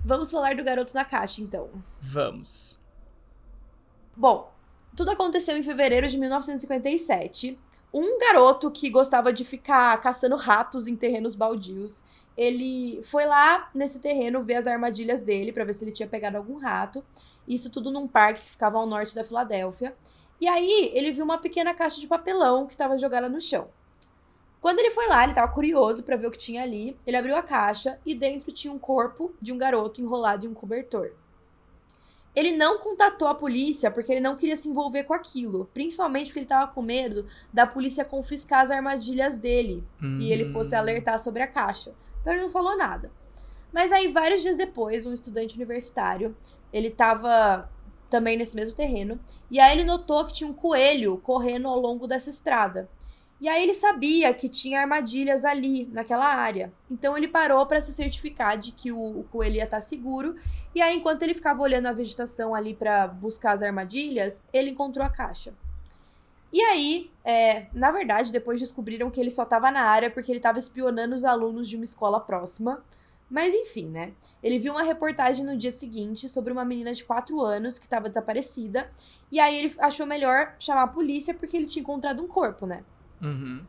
Vamos 0.04 0.30
falar 0.30 0.54
do 0.56 0.64
garoto 0.64 0.94
na 0.94 1.04
caixa, 1.04 1.40
então. 1.40 1.68
Vamos. 2.00 2.78
Bom, 4.16 4.52
tudo 4.94 5.10
aconteceu 5.10 5.56
em 5.56 5.62
fevereiro 5.62 6.06
de 6.08 6.18
1957. 6.18 7.58
Um 7.92 8.18
garoto 8.18 8.70
que 8.70 8.88
gostava 8.88 9.32
de 9.32 9.44
ficar 9.44 10.00
caçando 10.00 10.36
ratos 10.36 10.86
em 10.86 10.96
terrenos 10.96 11.34
baldios, 11.34 12.02
ele 12.36 13.02
foi 13.02 13.26
lá 13.26 13.70
nesse 13.74 13.98
terreno 13.98 14.42
ver 14.42 14.54
as 14.54 14.66
armadilhas 14.66 15.20
dele 15.20 15.52
pra 15.52 15.64
ver 15.64 15.74
se 15.74 15.84
ele 15.84 15.92
tinha 15.92 16.08
pegado 16.08 16.38
algum 16.38 16.56
rato. 16.56 17.04
Isso 17.46 17.70
tudo 17.70 17.90
num 17.90 18.08
parque 18.08 18.42
que 18.42 18.50
ficava 18.50 18.78
ao 18.78 18.86
norte 18.86 19.14
da 19.14 19.24
Filadélfia. 19.24 19.94
E 20.40 20.48
aí 20.48 20.90
ele 20.94 21.12
viu 21.12 21.24
uma 21.24 21.38
pequena 21.38 21.74
caixa 21.74 22.00
de 22.00 22.06
papelão 22.06 22.66
que 22.66 22.72
estava 22.72 22.96
jogada 22.96 23.28
no 23.28 23.40
chão. 23.40 23.68
Quando 24.60 24.78
ele 24.78 24.90
foi 24.90 25.08
lá, 25.08 25.22
ele 25.24 25.32
estava 25.32 25.52
curioso 25.52 26.02
pra 26.02 26.16
ver 26.16 26.28
o 26.28 26.30
que 26.30 26.38
tinha 26.38 26.62
ali. 26.62 26.96
Ele 27.06 27.16
abriu 27.16 27.36
a 27.36 27.42
caixa 27.42 27.98
e 28.06 28.14
dentro 28.14 28.52
tinha 28.52 28.72
um 28.72 28.78
corpo 28.78 29.34
de 29.40 29.52
um 29.52 29.58
garoto 29.58 30.00
enrolado 30.00 30.46
em 30.46 30.48
um 30.48 30.54
cobertor. 30.54 31.12
Ele 32.34 32.52
não 32.52 32.78
contatou 32.78 33.28
a 33.28 33.34
polícia 33.34 33.90
porque 33.90 34.10
ele 34.10 34.20
não 34.20 34.36
queria 34.36 34.56
se 34.56 34.68
envolver 34.68 35.04
com 35.04 35.12
aquilo, 35.12 35.68
principalmente 35.74 36.26
porque 36.28 36.38
ele 36.40 36.46
estava 36.46 36.72
com 36.72 36.80
medo 36.80 37.26
da 37.52 37.66
polícia 37.66 38.04
confiscar 38.04 38.60
as 38.60 38.70
armadilhas 38.70 39.36
dele, 39.36 39.84
se 39.98 40.30
ele 40.30 40.46
fosse 40.50 40.74
Hum. 40.74 40.78
alertar 40.78 41.18
sobre 41.18 41.42
a 41.42 41.46
caixa. 41.46 41.94
Então 42.20 42.32
ele 42.32 42.42
não 42.42 42.50
falou 42.50 42.76
nada. 42.76 43.10
Mas 43.72 43.90
aí, 43.92 44.08
vários 44.08 44.42
dias 44.42 44.56
depois, 44.56 45.04
um 45.06 45.12
estudante 45.12 45.56
universitário, 45.56 46.34
ele 46.72 46.88
estava 46.88 47.70
também 48.08 48.36
nesse 48.36 48.54
mesmo 48.54 48.76
terreno, 48.76 49.18
e 49.50 49.58
aí 49.58 49.72
ele 49.72 49.84
notou 49.84 50.24
que 50.26 50.34
tinha 50.34 50.48
um 50.48 50.52
coelho 50.52 51.16
correndo 51.18 51.68
ao 51.68 51.78
longo 51.78 52.06
dessa 52.06 52.28
estrada. 52.30 52.88
E 53.40 53.48
aí 53.48 53.62
ele 53.62 53.74
sabia 53.74 54.32
que 54.32 54.48
tinha 54.48 54.80
armadilhas 54.80 55.44
ali, 55.44 55.88
naquela 55.92 56.26
área. 56.26 56.72
Então 56.90 57.16
ele 57.16 57.26
parou 57.26 57.66
para 57.66 57.80
se 57.80 57.92
certificar 57.92 58.56
de 58.56 58.70
que 58.70 58.92
o, 58.92 59.20
o 59.20 59.24
coelho 59.32 59.56
ia 59.56 59.64
estar 59.64 59.80
seguro 59.80 60.36
e 60.74 60.80
aí, 60.80 60.96
enquanto 60.96 61.22
ele 61.22 61.34
ficava 61.34 61.62
olhando 61.62 61.86
a 61.86 61.92
vegetação 61.92 62.54
ali 62.54 62.74
pra 62.74 63.06
buscar 63.06 63.52
as 63.52 63.62
armadilhas, 63.62 64.42
ele 64.52 64.70
encontrou 64.70 65.04
a 65.04 65.10
caixa. 65.10 65.52
E 66.52 66.60
aí, 66.60 67.10
é, 67.24 67.66
na 67.72 67.90
verdade, 67.90 68.30
depois 68.30 68.60
descobriram 68.60 69.10
que 69.10 69.20
ele 69.20 69.30
só 69.30 69.44
tava 69.44 69.70
na 69.70 69.82
área 69.82 70.10
porque 70.10 70.30
ele 70.30 70.40
tava 70.40 70.58
espionando 70.58 71.14
os 71.14 71.24
alunos 71.24 71.68
de 71.68 71.76
uma 71.76 71.84
escola 71.84 72.20
próxima. 72.20 72.82
Mas 73.30 73.54
enfim, 73.54 73.88
né? 73.88 74.12
Ele 74.42 74.58
viu 74.58 74.74
uma 74.74 74.82
reportagem 74.82 75.42
no 75.42 75.56
dia 75.56 75.72
seguinte 75.72 76.28
sobre 76.28 76.52
uma 76.52 76.66
menina 76.66 76.92
de 76.92 77.02
4 77.02 77.40
anos 77.40 77.78
que 77.78 77.86
estava 77.86 78.06
desaparecida. 78.06 78.90
E 79.30 79.40
aí 79.40 79.56
ele 79.56 79.74
achou 79.78 80.06
melhor 80.06 80.54
chamar 80.58 80.82
a 80.82 80.86
polícia 80.86 81.32
porque 81.32 81.56
ele 81.56 81.66
tinha 81.66 81.82
encontrado 81.82 82.22
um 82.22 82.28
corpo, 82.28 82.66
né? 82.66 82.84
Uhum. 83.22 83.64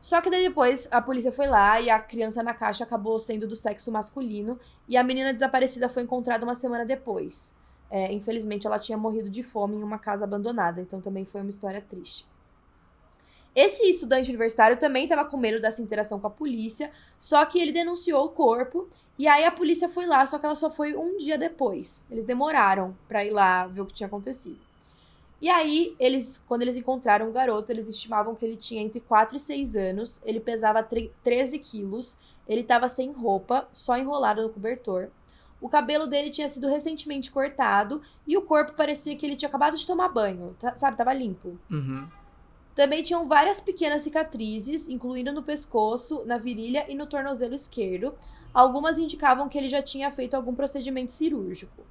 Só 0.00 0.20
que 0.20 0.30
daí 0.30 0.46
depois 0.46 0.88
a 0.90 1.02
polícia 1.02 1.32
foi 1.32 1.46
lá 1.46 1.80
e 1.80 1.90
a 1.90 1.98
criança 1.98 2.42
na 2.42 2.54
caixa 2.54 2.84
acabou 2.84 3.18
sendo 3.18 3.48
do 3.48 3.56
sexo 3.56 3.90
masculino 3.90 4.58
e 4.86 4.96
a 4.96 5.02
menina 5.02 5.32
desaparecida 5.32 5.88
foi 5.88 6.04
encontrada 6.04 6.44
uma 6.44 6.54
semana 6.54 6.84
depois. 6.84 7.54
É, 7.90 8.12
infelizmente 8.12 8.66
ela 8.66 8.78
tinha 8.78 8.98
morrido 8.98 9.30
de 9.30 9.42
fome 9.42 9.76
em 9.76 9.82
uma 9.82 9.98
casa 9.98 10.24
abandonada, 10.24 10.80
então 10.80 11.00
também 11.00 11.24
foi 11.24 11.40
uma 11.40 11.50
história 11.50 11.80
triste. 11.80 12.26
Esse 13.54 13.88
estudante 13.90 14.28
universitário 14.28 14.76
também 14.76 15.04
estava 15.04 15.24
com 15.24 15.36
medo 15.36 15.60
dessa 15.60 15.82
interação 15.82 16.20
com 16.20 16.26
a 16.26 16.30
polícia, 16.30 16.92
só 17.18 17.44
que 17.44 17.58
ele 17.58 17.72
denunciou 17.72 18.24
o 18.24 18.28
corpo 18.28 18.88
e 19.18 19.26
aí 19.26 19.44
a 19.44 19.50
polícia 19.50 19.88
foi 19.88 20.06
lá, 20.06 20.24
só 20.26 20.38
que 20.38 20.46
ela 20.46 20.54
só 20.54 20.70
foi 20.70 20.94
um 20.94 21.16
dia 21.16 21.36
depois. 21.36 22.04
Eles 22.08 22.24
demoraram 22.24 22.96
pra 23.08 23.24
ir 23.24 23.30
lá 23.30 23.66
ver 23.66 23.80
o 23.80 23.86
que 23.86 23.94
tinha 23.94 24.06
acontecido. 24.06 24.67
E 25.40 25.48
aí, 25.48 25.94
eles, 26.00 26.42
quando 26.48 26.62
eles 26.62 26.76
encontraram 26.76 27.28
o 27.28 27.32
garoto, 27.32 27.70
eles 27.70 27.88
estimavam 27.88 28.34
que 28.34 28.44
ele 28.44 28.56
tinha 28.56 28.82
entre 28.82 29.00
4 29.00 29.36
e 29.36 29.40
6 29.40 29.76
anos, 29.76 30.20
ele 30.24 30.40
pesava 30.40 30.82
tre- 30.82 31.12
13 31.22 31.58
quilos, 31.60 32.16
ele 32.48 32.62
estava 32.62 32.88
sem 32.88 33.12
roupa, 33.12 33.68
só 33.72 33.96
enrolado 33.96 34.42
no 34.42 34.48
cobertor. 34.50 35.08
O 35.60 35.68
cabelo 35.68 36.06
dele 36.06 36.30
tinha 36.30 36.48
sido 36.48 36.68
recentemente 36.68 37.30
cortado 37.30 38.00
e 38.26 38.36
o 38.36 38.42
corpo 38.42 38.72
parecia 38.72 39.14
que 39.16 39.24
ele 39.26 39.36
tinha 39.36 39.48
acabado 39.48 39.76
de 39.76 39.86
tomar 39.86 40.08
banho, 40.08 40.56
tá- 40.58 40.74
sabe? 40.76 40.96
Tava 40.96 41.12
limpo. 41.12 41.56
Uhum. 41.70 42.06
Também 42.74 43.02
tinham 43.02 43.26
várias 43.26 43.60
pequenas 43.60 44.02
cicatrizes, 44.02 44.88
incluindo 44.88 45.32
no 45.32 45.42
pescoço, 45.42 46.24
na 46.24 46.38
virilha 46.38 46.84
e 46.88 46.94
no 46.94 47.06
tornozelo 47.06 47.54
esquerdo. 47.54 48.14
Algumas 48.54 48.98
indicavam 48.98 49.48
que 49.48 49.58
ele 49.58 49.68
já 49.68 49.82
tinha 49.82 50.10
feito 50.12 50.34
algum 50.34 50.54
procedimento 50.54 51.10
cirúrgico. 51.12 51.82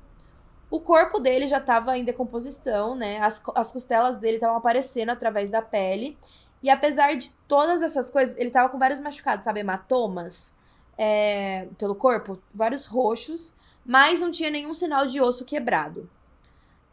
O 0.70 0.80
corpo 0.80 1.20
dele 1.20 1.48
já 1.48 1.60
estava 1.60 1.98
em 1.98 2.04
decomposição, 2.04 2.94
né? 2.94 3.20
As, 3.20 3.42
as 3.56 3.72
costelas 3.72 4.18
dele 4.18 4.36
estavam 4.38 4.58
aparecendo 4.58 5.10
através 5.10 5.50
da 5.50 5.62
pele. 5.62 6.18
E 6.62 6.70
apesar 6.70 7.16
de 7.16 7.32
todas 7.48 7.82
essas 7.82 8.10
coisas, 8.10 8.36
ele 8.38 8.50
tava 8.50 8.70
com 8.70 8.78
vários 8.78 9.00
machucados, 9.00 9.46
sabe? 9.46 9.62
Hematomas 9.62 10.54
é, 10.98 11.68
pelo 11.78 11.96
corpo, 11.96 12.42
vários 12.54 12.86
roxos, 12.86 13.54
mas 13.86 14.20
não 14.20 14.32
tinha 14.32 14.50
nenhum 14.50 14.74
sinal 14.74 15.06
de 15.06 15.22
osso 15.22 15.46
quebrado. 15.46 16.10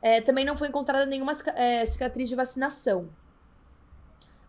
É, 0.01 0.21
também 0.21 0.45
não 0.45 0.57
foi 0.57 0.69
encontrada 0.69 1.07
nenhuma 1.07 1.33
é, 1.57 1.85
cicatriz 1.87 2.29
de 2.29 2.37
vacinação. 2.37 3.09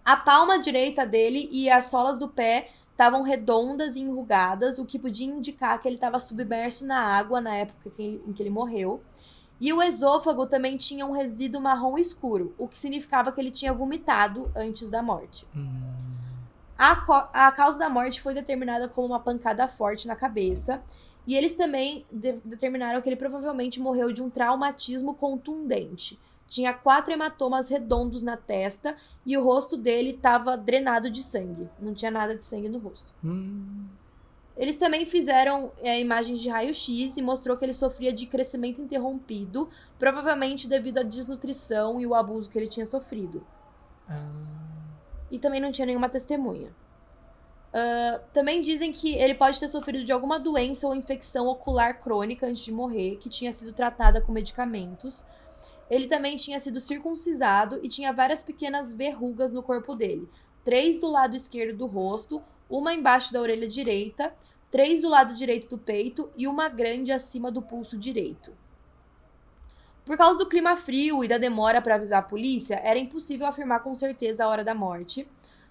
A 0.03 0.17
palma 0.17 0.59
direita 0.59 1.05
dele 1.05 1.49
e 1.51 1.69
as 1.69 1.85
solas 1.85 2.17
do 2.17 2.27
pé 2.27 2.69
estavam 2.95 3.23
redondas 3.23 3.97
e 3.97 3.99
enrugadas, 3.99 4.79
o 4.79 4.85
que 4.85 4.97
podia 4.97 5.27
indicar 5.27 5.81
que 5.81 5.87
ele 5.87 5.95
estava 5.95 6.17
submerso 6.17 6.85
na 6.85 6.97
água 6.97 7.41
na 7.41 7.53
época 7.53 7.89
que 7.89 8.21
em 8.25 8.31
que 8.31 8.41
ele 8.41 8.49
morreu. 8.49 9.03
E 9.59 9.73
o 9.73 9.83
esôfago 9.83 10.45
também 10.47 10.77
tinha 10.77 11.05
um 11.05 11.11
resíduo 11.11 11.61
marrom 11.61 11.97
escuro, 11.97 12.55
o 12.57 12.69
que 12.69 12.77
significava 12.77 13.33
que 13.33 13.39
ele 13.39 13.51
tinha 13.51 13.73
vomitado 13.73 14.49
antes 14.55 14.89
da 14.89 15.01
morte. 15.03 15.45
Hum. 15.53 15.81
A, 16.77 16.91
a 17.47 17.51
causa 17.51 17.77
da 17.77 17.89
morte 17.89 18.21
foi 18.21 18.33
determinada 18.33 18.87
como 18.87 19.07
uma 19.07 19.19
pancada 19.19 19.67
forte 19.67 20.07
na 20.07 20.15
cabeça. 20.15 20.81
E 21.27 21.35
eles 21.35 21.55
também 21.55 22.05
de- 22.11 22.39
determinaram 22.45 23.01
que 23.01 23.09
ele 23.09 23.15
provavelmente 23.15 23.79
morreu 23.79 24.11
de 24.11 24.21
um 24.21 24.29
traumatismo 24.29 25.13
contundente. 25.13 26.19
Tinha 26.47 26.73
quatro 26.73 27.11
hematomas 27.11 27.69
redondos 27.69 28.21
na 28.21 28.37
testa 28.37 28.95
e 29.25 29.37
o 29.37 29.43
rosto 29.43 29.75
dele 29.75 30.11
estava 30.11 30.55
drenado 30.55 31.09
de 31.09 31.23
sangue. 31.23 31.69
Não 31.79 31.93
tinha 31.93 32.11
nada 32.11 32.35
de 32.35 32.43
sangue 32.43 32.69
no 32.69 32.77
rosto. 32.77 33.13
Hum. 33.23 33.87
Eles 34.55 34.77
também 34.77 35.05
fizeram 35.05 35.71
é, 35.81 35.99
imagens 35.99 36.39
de 36.39 36.47
raio-x 36.47 37.17
e 37.17 37.21
mostrou 37.21 37.57
que 37.57 37.65
ele 37.65 37.73
sofria 37.73 38.13
de 38.13 38.25
crescimento 38.25 38.81
interrompido, 38.81 39.69
provavelmente 39.99 40.67
devido 40.67 40.99
à 40.99 41.03
desnutrição 41.03 41.99
e 41.99 42.07
o 42.07 42.15
abuso 42.15 42.49
que 42.49 42.57
ele 42.57 42.67
tinha 42.67 42.85
sofrido. 42.85 43.45
E 45.29 45.37
também 45.39 45.59
não 45.59 45.71
tinha 45.71 45.85
nenhuma 45.85 46.07
testemunha. 46.07 46.71
Ah, 47.77 48.21
também 48.31 48.61
dizem 48.61 48.93
que 48.93 49.15
ele 49.15 49.35
pode 49.35 49.59
ter 49.59 49.67
sofrido 49.67 50.05
de 50.05 50.11
alguma 50.13 50.39
doença 50.39 50.87
ou 50.87 50.95
infecção 50.95 51.45
ocular 51.47 51.99
crônica 51.99 52.47
antes 52.47 52.63
de 52.63 52.71
morrer, 52.71 53.17
que 53.17 53.27
tinha 53.27 53.51
sido 53.51 53.73
tratada 53.73 54.21
com 54.21 54.31
medicamentos. 54.31 55.25
Ele 55.89 56.07
também 56.07 56.35
tinha 56.35 56.59
sido 56.59 56.79
circuncisado 56.79 57.79
e 57.83 57.87
tinha 57.87 58.11
várias 58.11 58.41
pequenas 58.41 58.93
verrugas 58.93 59.51
no 59.51 59.63
corpo 59.63 59.95
dele. 59.95 60.27
Três 60.63 60.99
do 60.99 61.09
lado 61.09 61.35
esquerdo 61.35 61.77
do 61.77 61.85
rosto, 61.85 62.41
uma 62.69 62.93
embaixo 62.93 63.31
da 63.31 63.39
orelha 63.39 63.67
direita, 63.67 64.33
três 64.71 65.01
do 65.01 65.09
lado 65.09 65.33
direito 65.33 65.69
do 65.69 65.77
peito 65.77 66.29
e 66.35 66.47
uma 66.47 66.67
grande 66.67 67.11
acima 67.11 67.51
do 67.51 67.61
pulso 67.61 67.97
direito. 67.97 68.51
Por 70.03 70.17
causa 70.17 70.37
do 70.37 70.47
clima 70.47 70.75
frio 70.75 71.23
e 71.23 71.27
da 71.27 71.37
demora 71.37 71.81
para 71.81 71.95
avisar 71.95 72.19
a 72.19 72.25
polícia, 72.27 72.79
era 72.83 72.99
impossível 72.99 73.47
afirmar 73.47 73.81
com 73.81 73.95
certeza 73.95 74.45
a 74.45 74.47
hora 74.47 74.63
da 74.63 74.75
morte. 74.75 75.27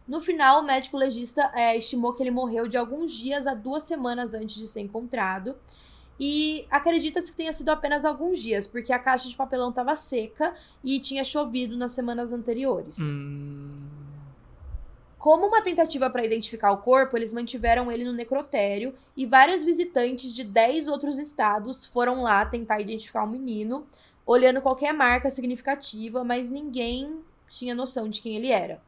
No 0.07 0.20
final, 0.20 0.61
o 0.61 0.64
médico 0.64 0.96
legista 0.96 1.50
eh, 1.55 1.77
estimou 1.77 2.12
que 2.12 2.22
ele 2.22 2.31
morreu 2.31 2.68
de 2.68 2.77
alguns 2.77 3.12
dias 3.12 3.46
a 3.46 3.55
duas 3.55 3.85
semanas 3.85 4.35
antes 4.35 4.57
de 4.57 4.66
ser 4.66 4.81
encontrado. 4.81 5.57
E 6.18 6.66
acredita-se 6.70 7.31
que 7.31 7.37
tenha 7.37 7.53
sido 7.53 7.70
apenas 7.70 8.05
alguns 8.05 8.40
dias, 8.40 8.66
porque 8.66 8.92
a 8.92 8.98
caixa 8.98 9.29
de 9.29 9.37
papelão 9.37 9.70
estava 9.70 9.94
seca 9.96 10.55
e 10.83 11.00
tinha 11.00 11.24
chovido 11.24 11.77
nas 11.77 11.92
semanas 11.92 12.33
anteriores. 12.33 12.98
Hum. 13.00 13.85
Como 15.24 15.46
uma 15.46 15.62
tentativa 15.62 16.11
para 16.11 16.24
identificar 16.24 16.70
o 16.70 16.83
corpo, 16.83 17.16
eles 17.16 17.33
mantiveram 17.33 17.90
ele 17.90 18.05
no 18.05 18.12
necrotério 18.12 18.92
e 19.16 19.24
vários 19.24 19.64
visitantes 19.64 20.35
de 20.35 20.44
10 20.44 20.87
outros 20.87 21.18
estados 21.18 21.87
foram 21.87 22.22
lá 22.22 22.44
tentar 22.44 22.79
identificar 22.79 23.24
o 23.24 23.27
menino, 23.27 23.87
olhando 24.27 24.61
qualquer 24.61 24.92
marca 24.92 25.31
significativa, 25.31 26.22
mas 26.22 26.50
ninguém 26.50 27.20
tinha 27.48 27.74
noção 27.74 28.07
de 28.07 28.20
quem 28.20 28.37
ele 28.37 28.50
era. 28.50 28.83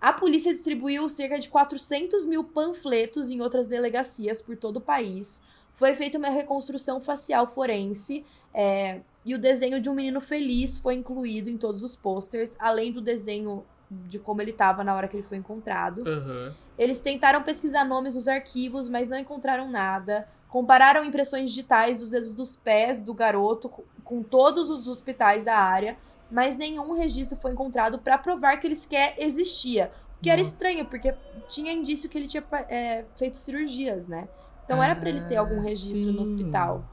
A 0.00 0.12
polícia 0.12 0.54
distribuiu 0.54 1.08
cerca 1.08 1.38
de 1.38 1.48
400 1.48 2.24
mil 2.24 2.44
panfletos 2.44 3.30
em 3.30 3.42
outras 3.42 3.66
delegacias 3.66 4.40
por 4.40 4.56
todo 4.56 4.76
o 4.76 4.80
país. 4.80 5.42
Foi 5.78 5.94
feita 5.94 6.18
uma 6.18 6.28
reconstrução 6.28 7.00
facial 7.00 7.46
forense 7.46 8.26
é, 8.52 9.00
e 9.24 9.32
o 9.32 9.38
desenho 9.38 9.80
de 9.80 9.88
um 9.88 9.94
menino 9.94 10.20
feliz 10.20 10.76
foi 10.76 10.94
incluído 10.94 11.48
em 11.48 11.56
todos 11.56 11.84
os 11.84 11.94
posters, 11.94 12.56
além 12.58 12.90
do 12.90 13.00
desenho 13.00 13.64
de 13.88 14.18
como 14.18 14.42
ele 14.42 14.50
estava 14.50 14.82
na 14.82 14.92
hora 14.92 15.06
que 15.06 15.16
ele 15.16 15.22
foi 15.22 15.38
encontrado. 15.38 16.02
Uhum. 16.02 16.52
Eles 16.76 16.98
tentaram 16.98 17.44
pesquisar 17.44 17.84
nomes 17.84 18.16
nos 18.16 18.26
arquivos, 18.26 18.88
mas 18.88 19.08
não 19.08 19.16
encontraram 19.16 19.70
nada. 19.70 20.28
Compararam 20.48 21.04
impressões 21.04 21.50
digitais 21.50 22.00
dos 22.00 22.10
dedos 22.10 22.32
dos 22.32 22.56
pés 22.56 23.00
do 23.00 23.14
garoto 23.14 23.70
com 24.02 24.20
todos 24.20 24.70
os 24.70 24.88
hospitais 24.88 25.44
da 25.44 25.56
área, 25.56 25.96
mas 26.28 26.56
nenhum 26.56 26.92
registro 26.92 27.38
foi 27.38 27.52
encontrado 27.52 28.00
para 28.00 28.18
provar 28.18 28.56
que 28.56 28.66
ele 28.66 28.74
sequer 28.74 29.14
existia. 29.16 29.92
O 30.18 30.22
que 30.22 30.28
era 30.28 30.38
Nossa. 30.38 30.50
estranho, 30.50 30.84
porque 30.86 31.14
tinha 31.46 31.72
indício 31.72 32.08
que 32.08 32.18
ele 32.18 32.26
tinha 32.26 32.42
é, 32.68 33.04
feito 33.16 33.36
cirurgias, 33.36 34.08
né? 34.08 34.26
Então 34.68 34.82
era 34.82 34.94
para 34.94 35.08
ele 35.08 35.22
ter 35.22 35.36
algum 35.36 35.60
Ah, 35.60 35.64
registro 35.64 36.12
no 36.12 36.26
sim. 36.26 36.32
hospital. 36.34 36.84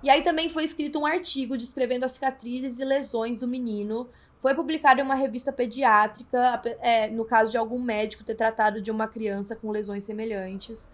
E 0.00 0.08
aí 0.08 0.22
também 0.22 0.48
foi 0.48 0.62
escrito 0.62 0.96
um 1.00 1.04
artigo 1.04 1.58
descrevendo 1.58 2.04
as 2.04 2.12
cicatrizes 2.12 2.78
e 2.78 2.84
lesões 2.84 3.36
do 3.36 3.48
menino. 3.48 4.08
Foi 4.38 4.54
publicado 4.54 5.00
em 5.00 5.02
uma 5.02 5.16
revista 5.16 5.52
pediátrica, 5.52 6.62
é, 6.80 7.08
no 7.10 7.24
caso 7.24 7.50
de 7.50 7.58
algum 7.58 7.82
médico 7.82 8.22
ter 8.22 8.36
tratado 8.36 8.80
de 8.80 8.92
uma 8.92 9.08
criança 9.08 9.56
com 9.56 9.72
lesões 9.72 10.04
semelhantes. 10.04 10.88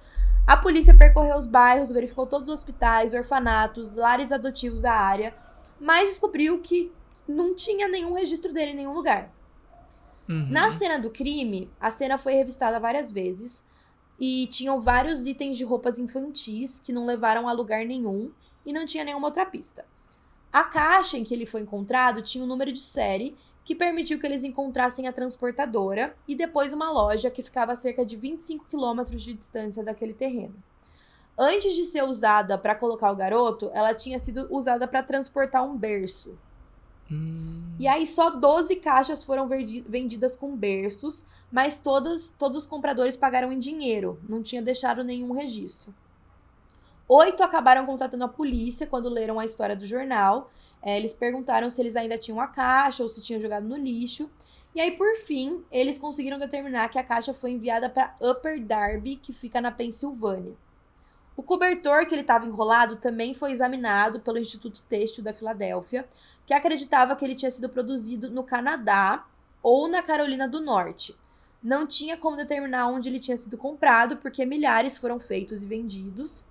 A 0.47 0.57
polícia 0.57 0.95
percorreu 0.95 1.37
os 1.37 1.47
bairros, 1.47 1.91
verificou 1.91 2.27
todos 2.27 2.49
os 2.49 2.55
hospitais, 2.55 3.13
orfanatos, 3.13 3.95
lares 3.95 4.33
adotivos 4.33 4.81
da 4.81 4.95
área, 4.95 5.35
mas 5.79 6.09
descobriu 6.09 6.61
que 6.61 6.91
não 7.29 7.55
tinha 7.55 7.89
nenhum 7.89 8.15
registro 8.15 8.55
dele 8.55 8.71
em 8.71 8.77
nenhum 8.77 8.95
lugar. 8.95 9.31
Uhum. 10.29 10.47
Na 10.51 10.71
cena 10.71 10.99
do 10.99 11.11
crime, 11.11 11.71
a 11.79 11.91
cena 11.91 12.17
foi 12.17 12.33
revistada 12.33 12.81
várias 12.81 13.13
vezes 13.13 13.67
e 14.19 14.47
tinham 14.49 14.81
vários 14.81 15.27
itens 15.27 15.57
de 15.57 15.65
roupas 15.65 15.99
infantis 15.99 16.79
que 16.79 16.93
não 16.93 17.07
levaram 17.07 17.49
a 17.49 17.53
lugar 17.53 17.85
nenhum 17.85 18.31
e 18.65 18.73
não 18.73 18.87
tinha 18.87 19.05
nenhuma 19.05 19.29
outra 19.29 19.45
pista. 19.47 19.85
A 20.53 20.65
caixa 20.65 21.19
em 21.19 21.25
que 21.25 21.35
ele 21.35 21.45
foi 21.47 21.61
encontrado 21.61 22.23
tinha 22.23 22.43
um 22.43 22.47
número 22.47 22.73
de 22.73 22.81
série 22.81 23.37
que 23.65 23.75
permitiu 23.75 24.19
que 24.19 24.27
eles 24.27 24.45
encontrassem 24.45 25.09
a 25.09 25.13
transportadora 25.13 26.17
e 26.27 26.35
depois 26.35 26.73
uma 26.73 26.91
loja 26.91 27.31
que 27.31 27.43
ficava 27.43 27.73
a 27.73 27.77
cerca 27.77 28.07
de 28.07 28.17
25 28.17 28.65
quilômetros 28.67 29.23
de 29.23 29.35
distância 29.35 29.83
daquele 29.83 30.15
terreno. 30.15 30.55
Antes 31.37 31.75
de 31.75 31.85
ser 31.85 32.03
usada 32.05 32.57
para 32.57 32.75
colocar 32.75 33.11
o 33.11 33.17
garoto, 33.17 33.71
ela 33.75 33.93
tinha 33.93 34.19
sido 34.19 34.47
usada 34.51 34.89
para 34.89 35.03
transportar 35.03 35.65
um 35.65 35.77
berço. 35.77 36.39
Hum. 37.11 37.66
E 37.79 37.87
aí 37.87 38.07
só 38.07 38.31
12 38.31 38.77
caixas 38.77 39.23
foram 39.23 39.49
vendidas 39.49 40.37
com 40.37 40.57
berços, 40.57 41.27
mas 41.53 41.79
todas, 41.79 42.35
todos 42.39 42.57
os 42.59 42.67
compradores 42.67 43.17
pagaram 43.17 43.53
em 43.53 43.59
dinheiro, 43.59 44.19
não 44.29 44.43
tinha 44.43 44.63
deixado 44.63 45.05
nenhum 45.05 45.33
registro. 45.33 45.95
Oito 47.09 47.43
acabaram 47.43 47.87
contatando 47.87 48.25
a 48.25 48.29
polícia 48.29 48.87
quando 48.87 49.09
leram 49.09 49.39
a 49.39 49.45
história 49.45 49.77
do 49.77 49.87
jornal. 49.87 50.51
É, 50.83 50.97
eles 50.97 51.13
perguntaram 51.13 51.71
se 51.71 51.81
eles 51.81 51.95
ainda 51.95 52.19
tinham 52.19 52.41
a 52.41 52.49
caixa 52.49 53.03
ou 53.03 53.09
se 53.09 53.23
tinham 53.23 53.41
jogado 53.41 53.69
no 53.69 53.77
lixo. 53.77 54.29
E 54.75 54.81
aí, 54.81 54.91
por 54.91 55.15
fim, 55.15 55.65
eles 55.71 55.99
conseguiram 55.99 56.39
determinar 56.39 56.89
que 56.89 56.99
a 56.99 57.05
caixa 57.05 57.33
foi 57.33 57.53
enviada 57.53 57.89
para 57.89 58.15
Upper 58.21 58.61
Darby, 58.63 59.17
que 59.17 59.33
fica 59.33 59.61
na 59.61 59.71
Pensilvânia. 59.71 60.55
O 61.37 61.43
cobertor 61.43 62.07
que 62.07 62.15
ele 62.15 62.23
estava 62.23 62.47
enrolado 62.47 62.97
também 62.97 63.35
foi 63.35 63.53
examinado 63.53 64.21
pelo 64.21 64.39
Instituto 64.39 64.83
Têxtil 64.89 65.23
da 65.23 65.35
Filadélfia, 65.35 66.07
que 66.47 66.55
acreditava 66.55 67.15
que 67.15 67.25
ele 67.25 67.35
tinha 67.35 67.51
sido 67.51 67.69
produzido 67.69 68.31
no 68.31 68.43
Canadá 68.43 69.27
ou 69.63 69.87
na 69.89 70.03
Carolina 70.03 70.49
do 70.49 70.61
Norte. 70.61 71.15
Não 71.63 71.87
tinha 71.87 72.17
como 72.17 72.37
determinar 72.37 72.89
onde 72.89 73.09
ele 73.09 73.19
tinha 73.21 73.37
sido 73.37 73.59
comprado, 73.59 74.17
porque 74.19 74.47
milhares 74.47 74.97
foram 74.97 75.19
feitos 75.19 75.63
e 75.63 75.67
vendidos. 75.67 76.45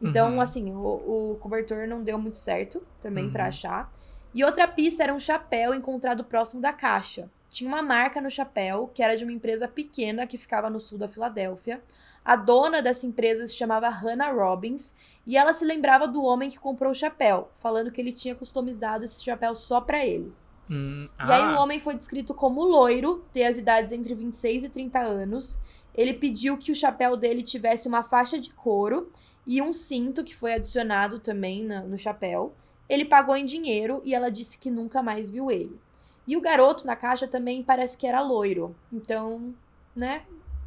Então, 0.00 0.34
Uhum. 0.34 0.40
assim, 0.40 0.72
o, 0.74 1.32
o 1.32 1.38
cobertor 1.40 1.86
não 1.86 2.02
deu 2.02 2.18
muito 2.18 2.38
certo 2.38 2.80
também 3.02 3.26
Uhum. 3.26 3.30
pra 3.32 3.46
achar. 3.46 3.92
E 4.34 4.44
outra 4.44 4.68
pista 4.68 5.02
era 5.02 5.14
um 5.14 5.18
chapéu 5.18 5.74
encontrado 5.74 6.22
próximo 6.24 6.60
da 6.60 6.72
caixa. 6.72 7.28
Tinha 7.48 7.68
uma 7.68 7.82
marca 7.82 8.20
no 8.20 8.30
chapéu, 8.30 8.88
que 8.94 9.02
era 9.02 9.16
de 9.16 9.24
uma 9.24 9.32
empresa 9.32 9.66
pequena 9.66 10.26
que 10.26 10.38
ficava 10.38 10.70
no 10.70 10.78
sul 10.78 10.96
da 10.98 11.08
Filadélfia. 11.08 11.82
A 12.24 12.36
dona 12.36 12.80
dessa 12.80 13.06
empresa 13.06 13.44
se 13.46 13.56
chamava 13.56 13.88
Hannah 13.88 14.30
Robbins 14.30 14.94
e 15.26 15.36
ela 15.36 15.52
se 15.52 15.64
lembrava 15.64 16.06
do 16.06 16.22
homem 16.22 16.48
que 16.48 16.60
comprou 16.60 16.92
o 16.92 16.94
chapéu, 16.94 17.50
falando 17.56 17.90
que 17.90 18.00
ele 18.00 18.12
tinha 18.12 18.34
customizado 18.36 19.04
esse 19.04 19.24
chapéu 19.24 19.54
só 19.54 19.80
pra 19.80 20.04
ele. 20.06 20.32
Hum, 20.70 21.08
E 21.18 21.32
aí 21.32 21.42
ah, 21.42 21.52
o 21.58 21.62
homem 21.62 21.80
foi 21.80 21.96
descrito 21.96 22.32
como 22.32 22.62
loiro, 22.62 23.24
ter 23.32 23.44
as 23.44 23.58
idades 23.58 23.92
entre 23.92 24.14
26 24.14 24.64
e 24.64 24.68
30 24.68 25.00
anos. 25.00 25.58
Ele 25.92 26.12
pediu 26.12 26.56
que 26.56 26.70
o 26.70 26.74
chapéu 26.76 27.16
dele 27.16 27.42
tivesse 27.42 27.88
uma 27.88 28.04
faixa 28.04 28.38
de 28.38 28.50
couro 28.54 29.10
e 29.44 29.60
um 29.60 29.72
cinto 29.72 30.22
que 30.22 30.36
foi 30.36 30.52
adicionado 30.54 31.18
também 31.18 31.64
na- 31.64 31.80
no 31.82 31.98
chapéu. 31.98 32.54
Ele 32.90 33.04
pagou 33.06 33.36
em 33.36 33.44
dinheiro 33.44 34.02
e 34.04 34.14
ela 34.14 34.30
disse 34.30 34.58
que 34.58 34.70
nunca 34.70 35.02
mais 35.02 35.30
viu 35.30 35.50
ele. 35.50 35.80
E 36.26 36.36
o 36.36 36.40
garoto 36.40 36.86
na 36.86 36.96
caixa 36.96 37.26
também 37.26 37.62
parece 37.62 37.96
que 37.96 38.06
era 38.06 38.20
loiro. 38.20 38.74
Então, 38.92 39.54
né? 39.96 40.22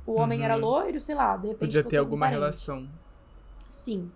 O 0.08 0.14
homem 0.14 0.40
Uhum. 0.40 0.46
era 0.46 0.56
loiro, 0.56 1.00
sei 1.00 1.16
lá, 1.16 1.38
de 1.38 1.48
repente 1.50 1.60
Podia 1.60 1.84
ter 1.84 1.98
algum 1.98 2.08
alguma 2.08 2.26
parente. 2.26 2.40
relação. 2.40 2.90
Sim. 3.70 4.12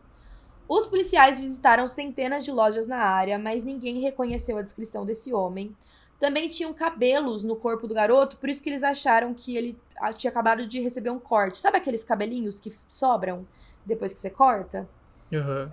Os 0.68 0.86
policiais 0.86 1.40
visitaram 1.40 1.88
centenas 1.88 2.44
de 2.44 2.52
lojas 2.52 2.88
na 2.88 2.98
área, 2.98 3.38
mas 3.40 3.64
ninguém 3.64 4.00
reconheceu 4.02 4.58
a 4.58 4.62
descrição 4.62 5.06
desse 5.06 5.34
homem. 5.34 5.76
Também 6.20 6.50
tinham 6.50 6.74
cabelos 6.74 7.44
no 7.44 7.56
corpo 7.56 7.88
do 7.88 7.94
garoto, 7.94 8.38
por 8.38 8.50
isso 8.50 8.62
que 8.62 8.70
eles 8.70 8.84
acharam 8.84 9.34
que 9.34 9.56
ele 9.56 9.78
ah, 9.98 10.12
tinha 10.12 10.32
acabado 10.32 10.68
de 10.68 10.80
receber 10.82 11.10
um 11.10 11.20
corte. 11.20 11.58
Sabe 11.58 11.78
aqueles 11.78 12.04
cabelinhos 12.04 12.60
que 12.60 12.74
sobram 12.90 13.48
depois 13.86 14.12
que 14.14 14.20
você 14.20 14.30
corta? 14.30 14.88
Aham. 15.34 15.72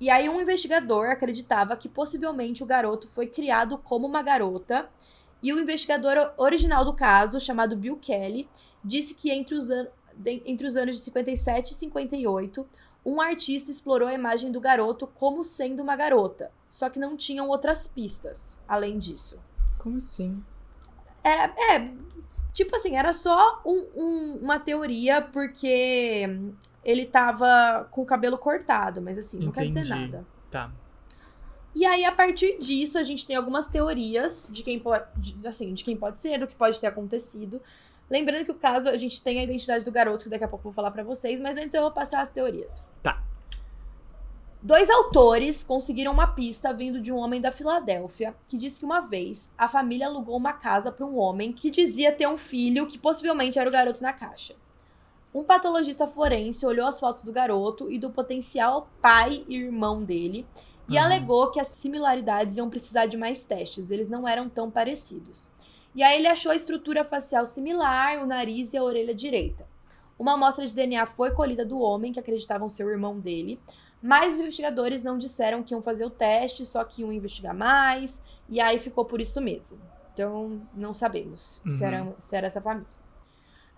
E 0.00 0.08
aí 0.10 0.28
um 0.28 0.40
investigador 0.40 1.06
acreditava 1.10 1.76
que 1.76 1.88
possivelmente 1.88 2.62
o 2.62 2.66
garoto 2.66 3.08
foi 3.08 3.26
criado 3.26 3.78
como 3.78 4.06
uma 4.06 4.22
garota. 4.22 4.88
E 5.42 5.52
o 5.52 5.58
investigador 5.58 6.32
original 6.36 6.84
do 6.84 6.94
caso, 6.94 7.38
chamado 7.40 7.76
Bill 7.76 7.96
Kelly, 7.96 8.48
disse 8.84 9.14
que 9.14 9.30
entre 9.30 9.54
os, 9.54 9.70
an- 9.70 9.86
entre 10.24 10.66
os 10.66 10.76
anos 10.76 10.96
de 10.96 11.02
57 11.02 11.70
e 11.72 11.74
58, 11.74 12.66
um 13.06 13.20
artista 13.20 13.70
explorou 13.70 14.08
a 14.08 14.14
imagem 14.14 14.50
do 14.52 14.60
garoto 14.60 15.06
como 15.06 15.42
sendo 15.44 15.82
uma 15.82 15.94
garota. 15.96 16.50
Só 16.68 16.90
que 16.90 16.98
não 16.98 17.16
tinham 17.16 17.48
outras 17.48 17.86
pistas, 17.86 18.58
além 18.66 18.98
disso. 18.98 19.38
Como 19.78 19.96
assim? 19.96 20.42
Era, 21.22 21.52
é, 21.56 21.90
tipo 22.52 22.74
assim, 22.76 22.96
era 22.96 23.12
só 23.12 23.62
um- 23.64 23.86
um- 23.96 24.38
uma 24.42 24.58
teoria 24.58 25.22
porque 25.22 26.28
ele 26.84 27.04
tava 27.04 27.86
com 27.90 28.02
o 28.02 28.06
cabelo 28.06 28.38
cortado, 28.38 29.00
mas 29.02 29.18
assim, 29.18 29.38
não 29.38 29.52
quer 29.52 29.66
dizer 29.66 29.80
Entendi. 29.80 30.00
nada. 30.12 30.26
Tá. 30.50 30.70
E 31.74 31.84
aí, 31.84 32.04
a 32.04 32.12
partir 32.12 32.58
disso, 32.58 32.98
a 32.98 33.02
gente 33.02 33.26
tem 33.26 33.36
algumas 33.36 33.66
teorias 33.68 34.48
de 34.50 34.62
quem 34.62 34.78
pode, 34.80 35.04
de- 35.16 35.46
assim, 35.46 35.74
de 35.74 35.84
quem 35.84 35.96
pode 35.96 36.18
ser, 36.18 36.38
do 36.38 36.46
que 36.46 36.56
pode 36.56 36.80
ter 36.80 36.86
acontecido. 36.86 37.60
Lembrando 38.10 38.44
que 38.46 38.50
o 38.50 38.54
caso, 38.54 38.88
a 38.88 38.96
gente 38.96 39.22
tem 39.22 39.38
a 39.38 39.44
identidade 39.44 39.84
do 39.84 39.92
garoto, 39.92 40.24
que 40.24 40.30
daqui 40.30 40.42
a 40.44 40.48
pouco 40.48 40.62
eu 40.66 40.70
vou 40.70 40.74
falar 40.74 40.90
pra 40.90 41.02
vocês, 41.04 41.38
mas 41.38 41.58
antes 41.58 41.74
eu 41.74 41.82
vou 41.82 41.90
passar 41.92 42.22
as 42.22 42.30
teorias. 42.30 42.82
Tá. 43.02 43.22
Dois 44.60 44.90
autores 44.90 45.62
conseguiram 45.62 46.10
uma 46.12 46.26
pista 46.26 46.72
vindo 46.74 47.00
de 47.00 47.12
um 47.12 47.16
homem 47.16 47.40
da 47.40 47.52
Filadélfia 47.52 48.34
que 48.48 48.56
disse 48.58 48.80
que 48.80 48.84
uma 48.86 49.00
vez 49.00 49.52
a 49.56 49.68
família 49.68 50.08
alugou 50.08 50.36
uma 50.36 50.52
casa 50.52 50.90
para 50.90 51.06
um 51.06 51.16
homem 51.16 51.52
que 51.52 51.70
dizia 51.70 52.10
ter 52.10 52.26
um 52.26 52.36
filho 52.36 52.86
que 52.88 52.98
possivelmente 52.98 53.56
era 53.58 53.68
o 53.68 53.72
garoto 53.72 54.02
na 54.02 54.12
caixa. 54.12 54.56
Um 55.34 55.44
patologista 55.44 56.06
forense 56.06 56.64
olhou 56.66 56.86
as 56.86 56.98
fotos 56.98 57.22
do 57.22 57.32
garoto 57.32 57.90
e 57.90 57.98
do 57.98 58.10
potencial 58.10 58.88
pai 59.00 59.44
e 59.48 59.56
irmão 59.56 60.02
dele 60.02 60.46
e 60.88 60.96
Uhum. 60.96 61.02
alegou 61.04 61.50
que 61.50 61.60
as 61.60 61.66
similaridades 61.68 62.56
iam 62.56 62.70
precisar 62.70 63.06
de 63.06 63.16
mais 63.16 63.44
testes, 63.44 63.90
eles 63.90 64.08
não 64.08 64.26
eram 64.26 64.48
tão 64.48 64.70
parecidos. 64.70 65.48
E 65.94 66.02
aí 66.02 66.16
ele 66.18 66.26
achou 66.28 66.50
a 66.50 66.56
estrutura 66.56 67.04
facial 67.04 67.44
similar, 67.44 68.22
o 68.22 68.26
nariz 68.26 68.72
e 68.72 68.78
a 68.78 68.82
orelha 68.82 69.14
direita. 69.14 69.66
Uma 70.18 70.32
amostra 70.34 70.66
de 70.66 70.74
DNA 70.74 71.04
foi 71.06 71.30
colhida 71.32 71.64
do 71.64 71.78
homem 71.78 72.12
que 72.12 72.18
acreditavam 72.18 72.68
ser 72.68 72.84
o 72.84 72.90
irmão 72.90 73.20
dele, 73.20 73.60
mas 74.02 74.34
os 74.34 74.40
investigadores 74.40 75.02
não 75.02 75.18
disseram 75.18 75.62
que 75.62 75.74
iam 75.74 75.82
fazer 75.82 76.04
o 76.04 76.10
teste, 76.10 76.64
só 76.64 76.82
que 76.84 77.02
iam 77.02 77.12
investigar 77.12 77.54
mais, 77.54 78.22
e 78.48 78.60
aí 78.60 78.78
ficou 78.78 79.04
por 79.04 79.20
isso 79.20 79.40
mesmo. 79.40 79.78
Então, 80.14 80.60
não 80.74 80.92
sabemos 80.94 81.60
Uhum. 81.66 81.76
se, 81.76 81.84
era, 81.84 82.14
se 82.18 82.36
era 82.36 82.46
essa 82.46 82.60
família. 82.60 82.97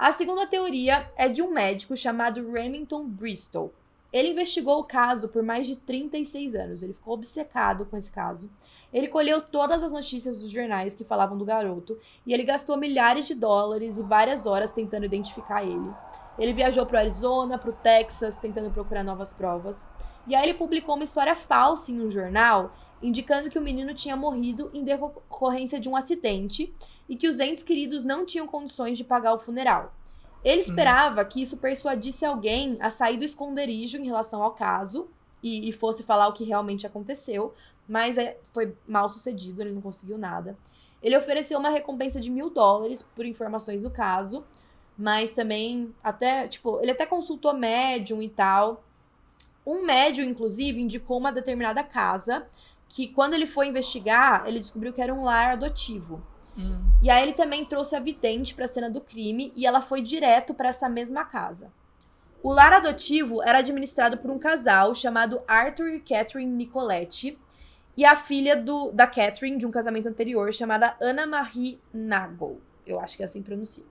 A 0.01 0.12
segunda 0.12 0.46
teoria 0.46 1.12
é 1.14 1.28
de 1.28 1.42
um 1.42 1.51
médico 1.51 1.94
chamado 1.94 2.51
Remington 2.51 3.05
Bristol. 3.05 3.70
Ele 4.11 4.30
investigou 4.30 4.78
o 4.78 4.84
caso 4.84 5.28
por 5.28 5.42
mais 5.42 5.66
de 5.66 5.76
36 5.76 6.55
anos. 6.55 6.82
Ele 6.82 6.94
ficou 6.94 7.12
obcecado 7.12 7.84
com 7.84 7.98
esse 7.98 8.11
caso. 8.11 8.48
Ele 8.94 9.07
colheu 9.07 9.42
todas 9.42 9.82
as 9.82 9.92
notícias 9.92 10.40
dos 10.40 10.51
jornais 10.51 10.94
que 10.94 11.05
falavam 11.05 11.36
do 11.36 11.44
garoto 11.44 11.98
e 12.24 12.32
ele 12.32 12.44
gastou 12.44 12.78
milhares 12.78 13.26
de 13.26 13.34
dólares 13.34 13.98
e 13.98 14.03
várias 14.03 14.46
horas 14.46 14.72
tentando 14.72 15.05
identificar 15.05 15.62
ele. 15.62 15.92
Ele 16.38 16.55
viajou 16.55 16.86
para 16.86 16.96
o 16.96 17.01
Arizona, 17.01 17.59
para 17.59 17.68
o 17.68 17.74
Texas, 17.74 18.38
tentando 18.38 18.70
procurar 18.70 19.05
novas 19.05 19.34
provas. 19.34 19.86
E 20.26 20.34
aí 20.34 20.48
ele 20.48 20.55
publicou 20.55 20.94
uma 20.94 21.05
história 21.05 21.36
falsa 21.36 21.92
em 21.92 22.01
um 22.01 22.11
jornal, 22.11 22.72
indicando 23.03 23.51
que 23.51 23.59
o 23.59 23.62
menino 23.62 23.94
tinha 23.94 24.16
morrido 24.16 24.70
em 24.74 24.84
decorrência 24.84 25.80
de 25.80 25.88
um 25.88 25.96
acidente 25.96 26.72
e 27.09 27.16
que 27.16 27.28
os 27.28 27.40
entes 27.40 27.62
queridos 27.62 28.05
não 28.05 28.26
tinham 28.26 28.46
condições 28.46 28.96
de 28.96 29.05
pagar 29.05 29.34
o 29.34 29.38
funeral. 29.38 29.94
Ele 30.44 30.57
uhum. 30.57 30.61
esperava 30.61 31.24
que 31.24 31.42
isso 31.42 31.57
persuadisse 31.57 32.24
alguém 32.24 32.76
a 32.80 32.90
sair 32.90 33.16
do 33.16 33.24
esconderijo 33.24 33.98
em 33.98 34.05
relação 34.05 34.42
ao 34.42 34.53
caso 34.53 35.09
e, 35.42 35.68
e 35.68 35.72
fosse 35.72 36.03
falar 36.03 36.28
o 36.28 36.32
que 36.32 36.44
realmente 36.44 36.86
aconteceu, 36.86 37.55
mas 37.88 38.16
é, 38.18 38.38
foi 38.53 38.74
mal 38.86 39.09
sucedido, 39.09 39.61
ele 39.61 39.72
não 39.72 39.80
conseguiu 39.80 40.16
nada. 40.16 40.57
Ele 41.03 41.16
ofereceu 41.16 41.59
uma 41.59 41.70
recompensa 41.70 42.20
de 42.20 42.30
mil 42.30 42.51
dólares 42.51 43.03
por 43.03 43.24
informações 43.24 43.80
do 43.80 43.90
caso, 43.90 44.44
mas 44.96 45.32
também 45.32 45.94
até, 46.05 46.46
tipo, 46.46 46.78
ele 46.80 46.90
até 46.90 47.07
consultou 47.07 47.55
médium 47.55 48.22
e 48.22 48.28
tal. 48.28 48.84
Um 49.66 49.84
médium, 49.84 50.26
inclusive, 50.26 50.80
indicou 50.80 51.18
uma 51.18 51.32
determinada 51.32 51.82
casa 51.82 52.46
que, 52.91 53.07
quando 53.07 53.34
ele 53.34 53.47
foi 53.47 53.68
investigar, 53.68 54.43
ele 54.47 54.59
descobriu 54.59 54.93
que 54.93 55.01
era 55.01 55.14
um 55.14 55.24
lar 55.24 55.53
adotivo. 55.53 56.20
Hum. 56.59 56.82
E 57.01 57.09
aí 57.09 57.22
ele 57.22 57.32
também 57.32 57.64
trouxe 57.64 57.95
a 57.95 58.01
vidente 58.01 58.53
para 58.53 58.64
a 58.64 58.68
cena 58.68 58.91
do 58.91 59.01
crime 59.01 59.53
e 59.55 59.64
ela 59.64 59.80
foi 59.80 60.03
direto 60.03 60.53
para 60.53 60.68
essa 60.68 60.88
mesma 60.88 61.24
casa. 61.24 61.72
O 62.43 62.53
lar 62.53 62.72
adotivo 62.72 63.41
era 63.45 63.59
administrado 63.59 64.18
por 64.18 64.28
um 64.28 64.41
casal 64.41 64.93
chamado 64.93 65.41
Arthur 65.47 65.88
e 65.91 66.01
Catherine 66.01 66.51
Nicoletti 66.51 67.38
e 67.97 68.05
a 68.05 68.16
filha 68.16 68.57
do, 68.57 68.91
da 68.91 69.07
Catherine 69.07 69.57
de 69.57 69.66
um 69.66 69.70
casamento 69.70 70.09
anterior 70.09 70.53
chamada 70.53 70.97
Anna 71.01 71.28
Marie 71.28 71.80
Nagel. 71.93 72.61
Eu 72.84 72.99
acho 72.99 73.16
que 73.16 73.22
é 73.22 73.26
assim 73.26 73.41
que 73.41 73.47
pronuncia. 73.47 73.84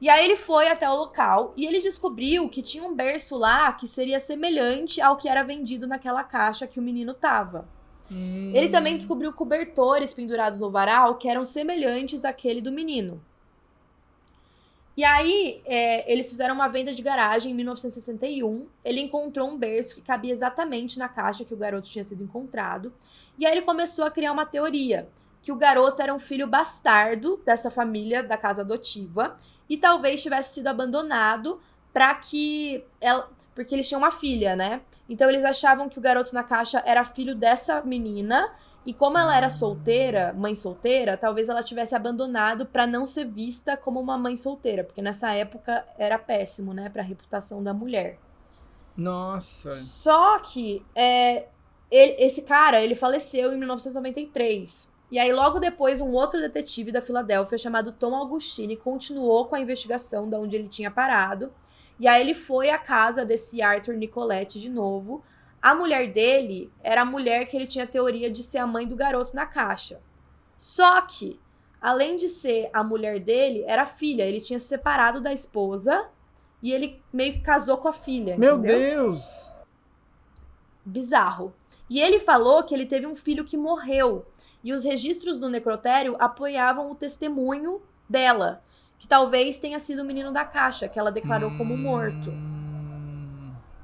E 0.00 0.08
aí 0.08 0.24
ele 0.24 0.36
foi 0.36 0.68
até 0.68 0.88
o 0.88 0.94
local 0.94 1.52
e 1.56 1.66
ele 1.66 1.80
descobriu 1.80 2.48
que 2.48 2.62
tinha 2.62 2.84
um 2.84 2.94
berço 2.94 3.36
lá 3.36 3.72
que 3.72 3.88
seria 3.88 4.20
semelhante 4.20 5.00
ao 5.00 5.16
que 5.16 5.28
era 5.28 5.42
vendido 5.42 5.88
naquela 5.88 6.22
caixa 6.22 6.68
que 6.68 6.78
o 6.78 6.82
menino 6.82 7.12
tava. 7.14 7.68
Hum. 8.10 8.52
Ele 8.54 8.68
também 8.68 8.96
descobriu 8.96 9.32
cobertores 9.32 10.12
pendurados 10.12 10.58
no 10.58 10.70
varal 10.70 11.16
que 11.16 11.28
eram 11.28 11.44
semelhantes 11.44 12.24
àquele 12.24 12.60
do 12.60 12.72
menino. 12.72 13.22
E 14.96 15.04
aí, 15.04 15.62
é, 15.64 16.12
eles 16.12 16.28
fizeram 16.28 16.54
uma 16.54 16.68
venda 16.68 16.92
de 16.92 17.00
garagem 17.00 17.52
em 17.52 17.54
1961. 17.54 18.66
Ele 18.84 19.00
encontrou 19.00 19.48
um 19.48 19.56
berço 19.56 19.94
que 19.94 20.02
cabia 20.02 20.32
exatamente 20.32 20.98
na 20.98 21.08
caixa 21.08 21.44
que 21.44 21.54
o 21.54 21.56
garoto 21.56 21.88
tinha 21.88 22.04
sido 22.04 22.22
encontrado. 22.22 22.92
E 23.38 23.46
aí 23.46 23.52
ele 23.52 23.62
começou 23.62 24.04
a 24.04 24.10
criar 24.10 24.32
uma 24.32 24.44
teoria 24.44 25.08
que 25.42 25.52
o 25.52 25.56
garoto 25.56 26.02
era 26.02 26.12
um 26.12 26.18
filho 26.18 26.46
bastardo 26.46 27.40
dessa 27.46 27.70
família 27.70 28.22
da 28.22 28.36
casa 28.36 28.60
adotiva 28.60 29.36
e 29.68 29.76
talvez 29.76 30.22
tivesse 30.22 30.54
sido 30.54 30.66
abandonado 30.66 31.60
para 31.92 32.14
que 32.14 32.84
ela, 33.00 33.30
porque 33.60 33.74
eles 33.74 33.86
tinham 33.86 34.00
uma 34.00 34.10
filha, 34.10 34.56
né? 34.56 34.80
Então 35.06 35.28
eles 35.28 35.44
achavam 35.44 35.86
que 35.86 35.98
o 35.98 36.00
garoto 36.00 36.34
na 36.34 36.42
caixa 36.42 36.82
era 36.86 37.04
filho 37.04 37.34
dessa 37.34 37.82
menina. 37.82 38.50
E 38.86 38.94
como 38.94 39.18
ela 39.18 39.36
era 39.36 39.50
solteira, 39.50 40.32
mãe 40.32 40.54
solteira, 40.54 41.14
talvez 41.14 41.50
ela 41.50 41.62
tivesse 41.62 41.94
abandonado 41.94 42.64
para 42.64 42.86
não 42.86 43.04
ser 43.04 43.26
vista 43.26 43.76
como 43.76 44.00
uma 44.00 44.16
mãe 44.16 44.34
solteira, 44.34 44.82
porque 44.82 45.02
nessa 45.02 45.34
época 45.34 45.84
era 45.98 46.18
péssimo, 46.18 46.72
né, 46.72 46.88
para 46.88 47.02
a 47.02 47.04
reputação 47.04 47.62
da 47.62 47.74
mulher. 47.74 48.18
Nossa. 48.96 49.68
Só 49.68 50.38
que 50.38 50.82
é, 50.94 51.48
ele, 51.90 52.16
esse 52.18 52.40
cara, 52.40 52.82
ele 52.82 52.94
faleceu 52.94 53.52
em 53.52 53.58
1993. 53.58 54.90
E 55.10 55.18
aí, 55.18 55.30
logo 55.30 55.58
depois, 55.58 56.00
um 56.00 56.12
outro 56.12 56.40
detetive 56.40 56.90
da 56.90 57.02
Filadélfia, 57.02 57.58
chamado 57.58 57.92
Tom 57.92 58.14
Augustine, 58.14 58.74
continuou 58.76 59.44
com 59.44 59.54
a 59.54 59.60
investigação 59.60 60.30
da 60.30 60.38
onde 60.38 60.56
ele 60.56 60.68
tinha 60.68 60.90
parado. 60.90 61.52
E 62.00 62.08
aí 62.08 62.22
ele 62.22 62.32
foi 62.32 62.70
à 62.70 62.78
casa 62.78 63.26
desse 63.26 63.60
Arthur 63.60 63.94
Nicoletti 63.94 64.58
de 64.58 64.70
novo. 64.70 65.22
A 65.60 65.74
mulher 65.74 66.10
dele 66.10 66.72
era 66.82 67.02
a 67.02 67.04
mulher 67.04 67.44
que 67.44 67.54
ele 67.54 67.66
tinha 67.66 67.86
teoria 67.86 68.30
de 68.30 68.42
ser 68.42 68.56
a 68.56 68.66
mãe 68.66 68.88
do 68.88 68.96
garoto 68.96 69.36
na 69.36 69.44
caixa. 69.44 70.00
Só 70.56 71.02
que, 71.02 71.38
além 71.78 72.16
de 72.16 72.26
ser 72.26 72.70
a 72.72 72.82
mulher 72.82 73.20
dele, 73.20 73.62
era 73.66 73.82
a 73.82 73.86
filha. 73.86 74.22
Ele 74.22 74.40
tinha 74.40 74.58
se 74.58 74.66
separado 74.66 75.20
da 75.20 75.30
esposa 75.30 76.08
e 76.62 76.72
ele 76.72 77.02
meio 77.12 77.34
que 77.34 77.42
casou 77.42 77.76
com 77.76 77.88
a 77.88 77.92
filha. 77.92 78.38
Meu 78.38 78.56
entendeu? 78.56 78.78
Deus! 78.78 79.50
Bizarro. 80.82 81.52
E 81.90 82.00
ele 82.00 82.18
falou 82.18 82.62
que 82.62 82.74
ele 82.74 82.86
teve 82.86 83.06
um 83.06 83.14
filho 83.14 83.44
que 83.44 83.58
morreu. 83.58 84.24
E 84.64 84.72
os 84.72 84.84
registros 84.84 85.38
do 85.38 85.50
necrotério 85.50 86.16
apoiavam 86.18 86.90
o 86.90 86.94
testemunho 86.94 87.82
dela 88.08 88.62
que 89.00 89.08
talvez 89.08 89.58
tenha 89.58 89.78
sido 89.78 90.02
o 90.02 90.04
menino 90.04 90.30
da 90.30 90.44
caixa, 90.44 90.86
que 90.86 90.98
ela 90.98 91.10
declarou 91.10 91.50
hum... 91.50 91.56
como 91.56 91.76
morto. 91.76 92.30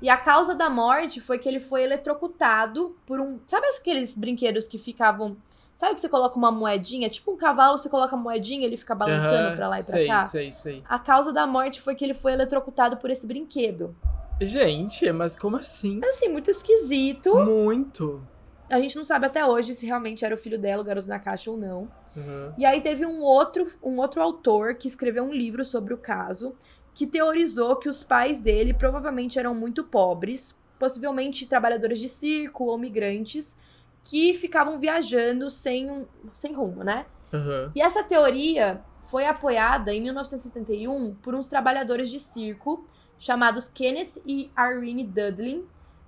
E 0.00 0.10
a 0.10 0.16
causa 0.16 0.54
da 0.54 0.68
morte 0.68 1.22
foi 1.22 1.38
que 1.38 1.48
ele 1.48 1.58
foi 1.58 1.82
eletrocutado 1.82 2.94
por 3.06 3.18
um. 3.18 3.40
Sabe 3.46 3.66
aqueles 3.66 4.14
brinquedos 4.14 4.68
que 4.68 4.76
ficavam. 4.76 5.38
Sabe 5.74 5.94
que 5.94 6.00
você 6.00 6.08
coloca 6.08 6.36
uma 6.36 6.52
moedinha? 6.52 7.08
Tipo 7.08 7.32
um 7.32 7.36
cavalo, 7.36 7.78
você 7.78 7.88
coloca 7.88 8.14
a 8.14 8.18
moedinha 8.18 8.60
e 8.60 8.64
ele 8.64 8.76
fica 8.76 8.94
balançando 8.94 9.50
uhum, 9.50 9.56
pra 9.56 9.68
lá 9.68 9.80
e 9.80 9.82
pra 9.82 9.92
sei, 9.92 10.06
cá? 10.06 10.20
Sei, 10.20 10.52
sei, 10.52 10.82
A 10.86 10.98
causa 10.98 11.32
da 11.32 11.46
morte 11.46 11.80
foi 11.80 11.94
que 11.94 12.04
ele 12.04 12.14
foi 12.14 12.32
eletrocutado 12.32 12.98
por 12.98 13.10
esse 13.10 13.26
brinquedo. 13.26 13.96
Gente, 14.38 15.10
mas 15.12 15.34
como 15.34 15.56
assim? 15.56 15.98
Assim, 16.04 16.28
muito 16.28 16.50
esquisito. 16.50 17.34
Muito. 17.42 18.22
A 18.68 18.80
gente 18.80 18.96
não 18.96 19.04
sabe 19.04 19.26
até 19.26 19.44
hoje 19.44 19.74
se 19.74 19.86
realmente 19.86 20.24
era 20.24 20.34
o 20.34 20.38
filho 20.38 20.58
dela, 20.58 20.82
o 20.82 20.84
garoto 20.84 21.08
na 21.08 21.18
caixa 21.18 21.50
ou 21.50 21.56
não. 21.56 21.88
Uhum. 22.16 22.52
E 22.58 22.64
aí 22.64 22.80
teve 22.80 23.06
um 23.06 23.20
outro, 23.20 23.66
um 23.82 23.98
outro 23.98 24.20
autor 24.22 24.74
que 24.74 24.88
escreveu 24.88 25.24
um 25.24 25.32
livro 25.32 25.64
sobre 25.64 25.94
o 25.94 25.98
caso, 25.98 26.54
que 26.94 27.06
teorizou 27.06 27.76
que 27.76 27.88
os 27.88 28.02
pais 28.02 28.38
dele 28.38 28.72
provavelmente 28.72 29.38
eram 29.38 29.54
muito 29.54 29.84
pobres, 29.84 30.56
possivelmente 30.78 31.46
trabalhadores 31.46 31.98
de 32.00 32.08
circo 32.08 32.64
ou 32.64 32.78
migrantes, 32.78 33.56
que 34.02 34.34
ficavam 34.34 34.78
viajando 34.78 35.50
sem, 35.50 36.06
sem 36.32 36.52
rumo, 36.54 36.82
né? 36.82 37.06
Uhum. 37.32 37.70
E 37.74 37.82
essa 37.82 38.02
teoria 38.02 38.80
foi 39.04 39.26
apoiada 39.26 39.92
em 39.92 40.00
1971 40.00 41.14
por 41.16 41.34
uns 41.34 41.48
trabalhadores 41.48 42.10
de 42.10 42.18
circo 42.18 42.86
chamados 43.18 43.68
Kenneth 43.68 44.20
e 44.26 44.50
Irene 44.58 45.04
Dudley, 45.04 45.64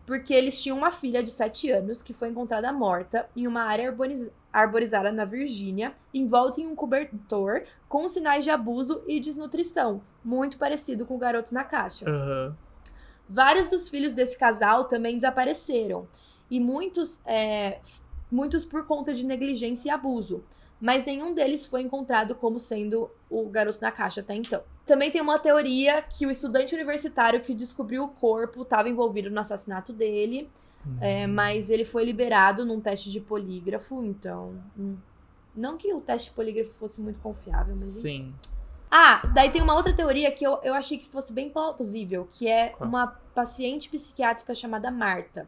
porque 0.09 0.32
eles 0.32 0.59
tinham 0.62 0.78
uma 0.78 0.90
filha 0.90 1.22
de 1.22 1.30
7 1.30 1.70
anos 1.70 2.00
que 2.00 2.14
foi 2.14 2.30
encontrada 2.30 2.72
morta 2.72 3.28
em 3.36 3.46
uma 3.46 3.61
área 3.64 3.94
arborizada 4.50 5.12
na 5.12 5.26
Virgínia, 5.26 5.92
envolta 6.14 6.62
em 6.62 6.66
um 6.66 6.74
cobertor 6.74 7.64
com 7.86 8.09
sinais 8.09 8.42
de 8.42 8.48
abuso 8.48 9.04
e 9.06 9.20
desnutrição, 9.20 10.00
muito 10.24 10.56
parecido 10.56 11.04
com 11.04 11.14
o 11.14 11.18
garoto 11.18 11.52
na 11.52 11.62
caixa. 11.62 12.09
Uhum. 12.09 12.54
Vários 13.28 13.68
dos 13.68 13.90
filhos 13.90 14.14
desse 14.14 14.38
casal 14.38 14.84
também 14.84 15.16
desapareceram, 15.16 16.09
e 16.50 16.59
muitos, 16.59 17.20
é, 17.26 17.78
muitos 18.32 18.64
por 18.64 18.86
conta 18.86 19.12
de 19.12 19.26
negligência 19.26 19.90
e 19.90 19.92
abuso 19.92 20.42
mas 20.80 21.04
nenhum 21.04 21.34
deles 21.34 21.66
foi 21.66 21.82
encontrado 21.82 22.34
como 22.34 22.59
sendo 22.59 23.11
o 23.28 23.48
garoto 23.48 23.80
na 23.80 23.90
caixa 23.90 24.20
até 24.20 24.34
então. 24.34 24.62
Também 24.89 25.11
tem 25.11 25.20
uma 25.20 25.39
teoria 25.39 26.01
que 26.01 26.24
o 26.24 26.30
estudante 26.30 26.74
universitário 26.74 27.43
que 27.43 27.55
descobriu 27.55 28.05
o 28.05 28.09
corpo 28.09 28.62
estava 28.62 28.89
envolvido 28.89 29.30
no 29.30 29.39
assassinato 29.39 29.93
dele, 29.93 30.49
uhum. 30.86 30.97
é, 30.99 31.26
mas 31.26 31.68
ele 31.68 31.84
foi 31.84 32.07
liberado 32.07 32.64
num 32.64 32.80
teste 32.80 33.11
de 33.11 33.20
polígrafo, 33.20 34.03
então. 34.03 34.59
Hum, 34.78 34.97
não 35.55 35.76
que 35.76 35.93
o 35.93 36.01
teste 36.01 36.30
de 36.30 36.34
polígrafo 36.34 36.72
fosse 36.72 37.03
muito 37.03 37.20
confiável, 37.20 37.74
mas. 37.74 37.82
Sim. 37.82 38.34
Ah, 38.91 39.26
daí 39.34 39.51
tem 39.51 39.61
uma 39.61 39.74
outra 39.74 39.93
teoria 39.93 40.32
que 40.32 40.47
eu, 40.47 40.59
eu 40.62 40.72
achei 40.72 40.97
que 40.97 41.07
fosse 41.07 41.34
bem 41.34 41.51
plausível, 41.51 42.26
que 42.30 42.49
é 42.49 42.70
Qual? 42.70 42.89
uma 42.89 43.09
paciente 43.34 43.91
psiquiátrica 43.91 44.55
chamada 44.55 44.91
Marta. 44.91 45.47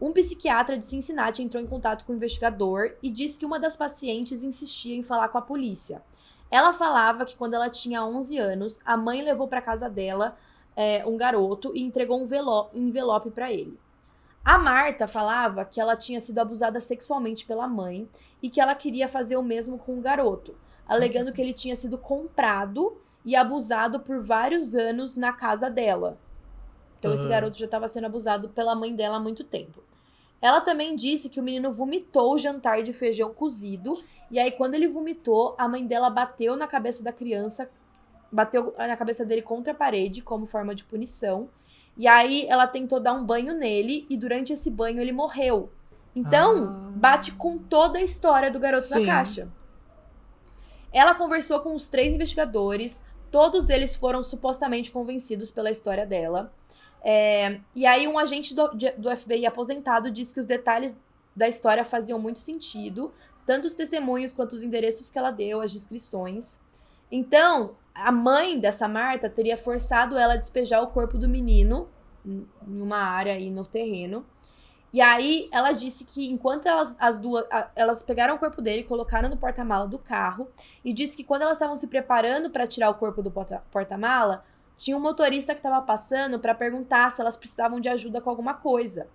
Um 0.00 0.10
psiquiatra 0.14 0.78
de 0.78 0.84
Cincinnati 0.84 1.42
entrou 1.42 1.62
em 1.62 1.66
contato 1.66 2.06
com 2.06 2.14
o 2.14 2.16
investigador 2.16 2.92
e 3.02 3.10
disse 3.10 3.38
que 3.38 3.44
uma 3.44 3.60
das 3.60 3.76
pacientes 3.76 4.42
insistia 4.42 4.96
em 4.96 5.02
falar 5.02 5.28
com 5.28 5.36
a 5.36 5.42
polícia. 5.42 6.02
Ela 6.50 6.72
falava 6.72 7.24
que 7.24 7.36
quando 7.36 7.54
ela 7.54 7.70
tinha 7.70 8.04
11 8.04 8.38
anos, 8.38 8.80
a 8.84 8.96
mãe 8.96 9.22
levou 9.22 9.46
para 9.46 9.62
casa 9.62 9.88
dela 9.88 10.36
é, 10.76 11.06
um 11.06 11.16
garoto 11.16 11.72
e 11.74 11.82
entregou 11.82 12.18
um 12.20 12.68
envelope 12.74 13.30
para 13.30 13.52
ele. 13.52 13.78
A 14.44 14.58
Marta 14.58 15.06
falava 15.06 15.64
que 15.64 15.80
ela 15.80 15.94
tinha 15.94 16.18
sido 16.18 16.38
abusada 16.38 16.80
sexualmente 16.80 17.44
pela 17.44 17.68
mãe 17.68 18.08
e 18.42 18.48
que 18.48 18.60
ela 18.60 18.74
queria 18.74 19.06
fazer 19.06 19.36
o 19.36 19.42
mesmo 19.42 19.78
com 19.78 19.98
o 19.98 20.00
garoto, 20.00 20.56
alegando 20.88 21.32
que 21.32 21.40
ele 21.40 21.52
tinha 21.52 21.76
sido 21.76 21.98
comprado 21.98 22.96
e 23.24 23.36
abusado 23.36 24.00
por 24.00 24.20
vários 24.20 24.74
anos 24.74 25.14
na 25.14 25.32
casa 25.32 25.68
dela. 25.68 26.18
Então, 26.98 27.10
uhum. 27.10 27.14
esse 27.14 27.28
garoto 27.28 27.58
já 27.58 27.66
estava 27.66 27.86
sendo 27.86 28.06
abusado 28.06 28.48
pela 28.48 28.74
mãe 28.74 28.94
dela 28.94 29.18
há 29.18 29.20
muito 29.20 29.44
tempo. 29.44 29.82
Ela 30.42 30.60
também 30.60 30.96
disse 30.96 31.28
que 31.28 31.38
o 31.38 31.42
menino 31.42 31.70
vomitou 31.72 32.34
o 32.34 32.38
jantar 32.38 32.82
de 32.82 32.92
feijão 32.92 33.32
cozido. 33.34 34.02
E 34.30 34.38
aí, 34.38 34.50
quando 34.52 34.74
ele 34.74 34.88
vomitou, 34.88 35.54
a 35.58 35.68
mãe 35.68 35.86
dela 35.86 36.08
bateu 36.08 36.56
na 36.56 36.66
cabeça 36.66 37.02
da 37.02 37.12
criança, 37.12 37.70
bateu 38.32 38.74
na 38.78 38.96
cabeça 38.96 39.24
dele 39.24 39.42
contra 39.42 39.72
a 39.72 39.76
parede 39.76 40.22
como 40.22 40.46
forma 40.46 40.74
de 40.74 40.84
punição. 40.84 41.48
E 41.96 42.06
aí 42.08 42.46
ela 42.48 42.66
tentou 42.66 43.00
dar 43.00 43.12
um 43.12 43.24
banho 43.24 43.52
nele 43.54 44.06
e 44.08 44.16
durante 44.16 44.52
esse 44.52 44.70
banho 44.70 45.00
ele 45.00 45.12
morreu. 45.12 45.70
Então, 46.16 46.64
Ah. 46.64 46.90
bate 46.94 47.32
com 47.32 47.58
toda 47.58 47.98
a 47.98 48.02
história 48.02 48.50
do 48.50 48.58
garoto 48.58 48.84
Sim. 48.84 49.00
da 49.00 49.06
caixa. 49.06 49.48
Ela 50.92 51.14
conversou 51.14 51.60
com 51.60 51.74
os 51.74 51.86
três 51.88 52.14
investigadores, 52.14 53.04
todos 53.30 53.68
eles 53.68 53.94
foram 53.94 54.22
supostamente 54.22 54.90
convencidos 54.90 55.50
pela 55.50 55.70
história 55.70 56.04
dela. 56.06 56.52
É, 57.02 57.60
e 57.74 57.86
aí, 57.86 58.06
um 58.06 58.18
agente 58.18 58.54
do, 58.54 58.68
do 58.98 59.16
FBI 59.16 59.46
aposentado 59.46 60.10
disse 60.10 60.34
que 60.34 60.40
os 60.40 60.46
detalhes 60.46 60.96
da 61.34 61.48
história 61.48 61.84
faziam 61.84 62.18
muito 62.18 62.38
sentido, 62.38 63.12
tanto 63.46 63.66
os 63.66 63.74
testemunhos 63.74 64.32
quanto 64.32 64.52
os 64.52 64.62
endereços 64.62 65.10
que 65.10 65.18
ela 65.18 65.30
deu, 65.30 65.60
as 65.60 65.72
descrições. 65.72 66.60
Então, 67.10 67.76
a 67.94 68.12
mãe 68.12 68.58
dessa 68.58 68.86
Marta 68.86 69.28
teria 69.30 69.56
forçado 69.56 70.16
ela 70.16 70.34
a 70.34 70.36
despejar 70.36 70.82
o 70.82 70.88
corpo 70.88 71.16
do 71.18 71.28
menino 71.28 71.88
em 72.24 72.46
uma 72.82 72.98
área 72.98 73.32
aí 73.32 73.50
no 73.50 73.64
terreno. 73.64 74.24
E 74.92 75.00
aí 75.00 75.48
ela 75.52 75.70
disse 75.72 76.04
que 76.04 76.28
enquanto 76.30 76.66
elas 76.66 76.96
as 76.98 77.16
duas 77.16 77.46
a- 77.50 77.70
elas 77.76 78.02
pegaram 78.02 78.34
o 78.34 78.38
corpo 78.38 78.60
dele, 78.60 78.82
colocaram 78.82 79.28
no 79.28 79.36
porta-mala 79.36 79.86
do 79.86 79.98
carro 79.98 80.48
e 80.84 80.92
disse 80.92 81.16
que 81.16 81.22
quando 81.24 81.42
elas 81.42 81.54
estavam 81.54 81.76
se 81.76 81.86
preparando 81.86 82.50
para 82.50 82.66
tirar 82.66 82.90
o 82.90 82.94
corpo 82.94 83.22
do 83.22 83.30
porta- 83.30 83.62
porta-mala, 83.70 84.44
tinha 84.80 84.96
um 84.96 85.00
motorista 85.00 85.52
que 85.52 85.58
estava 85.58 85.82
passando 85.82 86.38
para 86.40 86.54
perguntar 86.54 87.10
se 87.10 87.20
elas 87.20 87.36
precisavam 87.36 87.78
de 87.78 87.88
ajuda 87.88 88.18
com 88.20 88.30
alguma 88.30 88.54
coisa. 88.54 89.06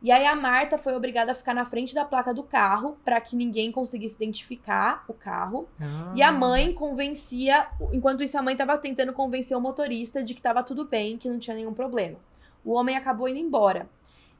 E 0.00 0.12
aí 0.12 0.24
a 0.24 0.36
Marta 0.36 0.78
foi 0.78 0.94
obrigada 0.94 1.32
a 1.32 1.34
ficar 1.34 1.52
na 1.54 1.64
frente 1.64 1.92
da 1.92 2.04
placa 2.04 2.32
do 2.32 2.44
carro 2.44 2.96
para 3.04 3.20
que 3.20 3.34
ninguém 3.34 3.72
conseguisse 3.72 4.14
identificar 4.14 5.04
o 5.08 5.12
carro. 5.12 5.68
E 6.14 6.22
a 6.22 6.30
mãe 6.30 6.72
convencia, 6.72 7.66
enquanto 7.92 8.22
isso 8.22 8.38
a 8.38 8.42
mãe 8.42 8.54
estava 8.54 8.78
tentando 8.78 9.12
convencer 9.12 9.56
o 9.56 9.60
motorista 9.60 10.22
de 10.22 10.34
que 10.34 10.38
estava 10.40 10.62
tudo 10.62 10.84
bem, 10.84 11.18
que 11.18 11.28
não 11.28 11.36
tinha 11.40 11.56
nenhum 11.56 11.74
problema. 11.74 12.16
O 12.64 12.74
homem 12.74 12.96
acabou 12.96 13.28
indo 13.28 13.40
embora. 13.40 13.88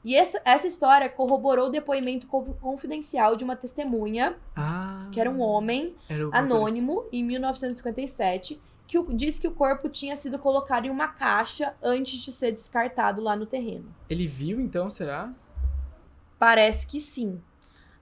E 0.04 0.14
essa, 0.14 0.40
essa 0.44 0.68
história 0.68 1.08
corroborou 1.08 1.66
o 1.66 1.70
depoimento 1.70 2.28
conf- 2.28 2.54
confidencial 2.60 3.34
de 3.34 3.42
uma 3.42 3.56
testemunha, 3.56 4.36
Ah, 4.54 5.08
que 5.10 5.20
era 5.20 5.28
um 5.28 5.40
homem 5.40 5.96
era 6.08 6.24
anônimo, 6.32 7.04
em 7.12 7.24
1957, 7.24 8.60
que 8.88 8.98
o, 8.98 9.12
disse 9.14 9.38
que 9.38 9.46
o 9.46 9.52
corpo 9.52 9.86
tinha 9.88 10.16
sido 10.16 10.38
colocado 10.38 10.86
em 10.86 10.90
uma 10.90 11.08
caixa 11.08 11.76
antes 11.82 12.18
de 12.18 12.32
ser 12.32 12.50
descartado 12.50 13.20
lá 13.20 13.36
no 13.36 13.44
terreno. 13.44 13.94
Ele 14.08 14.26
viu 14.26 14.58
então, 14.58 14.88
será? 14.88 15.32
Parece 16.38 16.86
que 16.86 16.98
sim. 16.98 17.38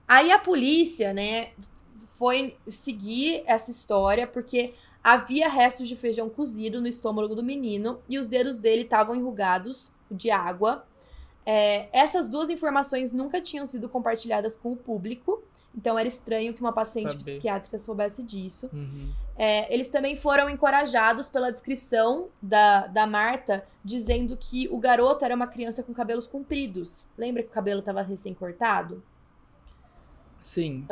Aí 0.07 0.31
a 0.31 0.39
polícia, 0.39 1.13
né, 1.13 1.49
foi 1.93 2.55
seguir 2.69 3.43
essa 3.45 3.69
história 3.69 4.25
porque 4.25 4.73
havia 5.03 5.49
restos 5.49 5.89
de 5.89 5.95
feijão 5.97 6.29
cozido 6.29 6.79
no 6.79 6.87
estômago 6.87 7.35
do 7.35 7.43
menino 7.43 7.99
e 8.07 8.17
os 8.17 8.29
dedos 8.29 8.57
dele 8.57 8.83
estavam 8.83 9.13
enrugados 9.13 9.91
de 10.09 10.31
água. 10.31 10.87
É, 11.45 11.89
essas 11.91 12.29
duas 12.29 12.49
informações 12.49 13.11
nunca 13.11 13.41
tinham 13.41 13.65
sido 13.65 13.89
compartilhadas 13.89 14.55
com 14.55 14.71
o 14.71 14.77
público, 14.77 15.43
então 15.77 15.97
era 15.97 16.07
estranho 16.07 16.55
que 16.55 16.59
uma 16.59 16.73
paciente 16.73 17.11
Saber. 17.11 17.23
psiquiátrica 17.25 17.77
soubesse 17.77 18.23
disso. 18.23 18.67
Uhum. 18.73 19.11
É, 19.37 19.71
eles 19.71 19.89
também 19.89 20.15
foram 20.15 20.49
encorajados 20.49 21.29
pela 21.29 21.51
descrição 21.51 22.29
da, 22.41 22.87
da 22.87 23.05
Marta, 23.05 23.63
dizendo 23.85 24.35
que 24.35 24.67
o 24.69 24.79
garoto 24.79 25.23
era 25.23 25.35
uma 25.35 25.45
criança 25.45 25.83
com 25.83 25.93
cabelos 25.93 26.25
compridos. 26.25 27.05
Lembra 27.15 27.43
que 27.43 27.49
o 27.49 27.51
cabelo 27.51 27.81
estava 27.81 28.01
recém-cortado? 28.01 29.03
Sim. 30.39 30.87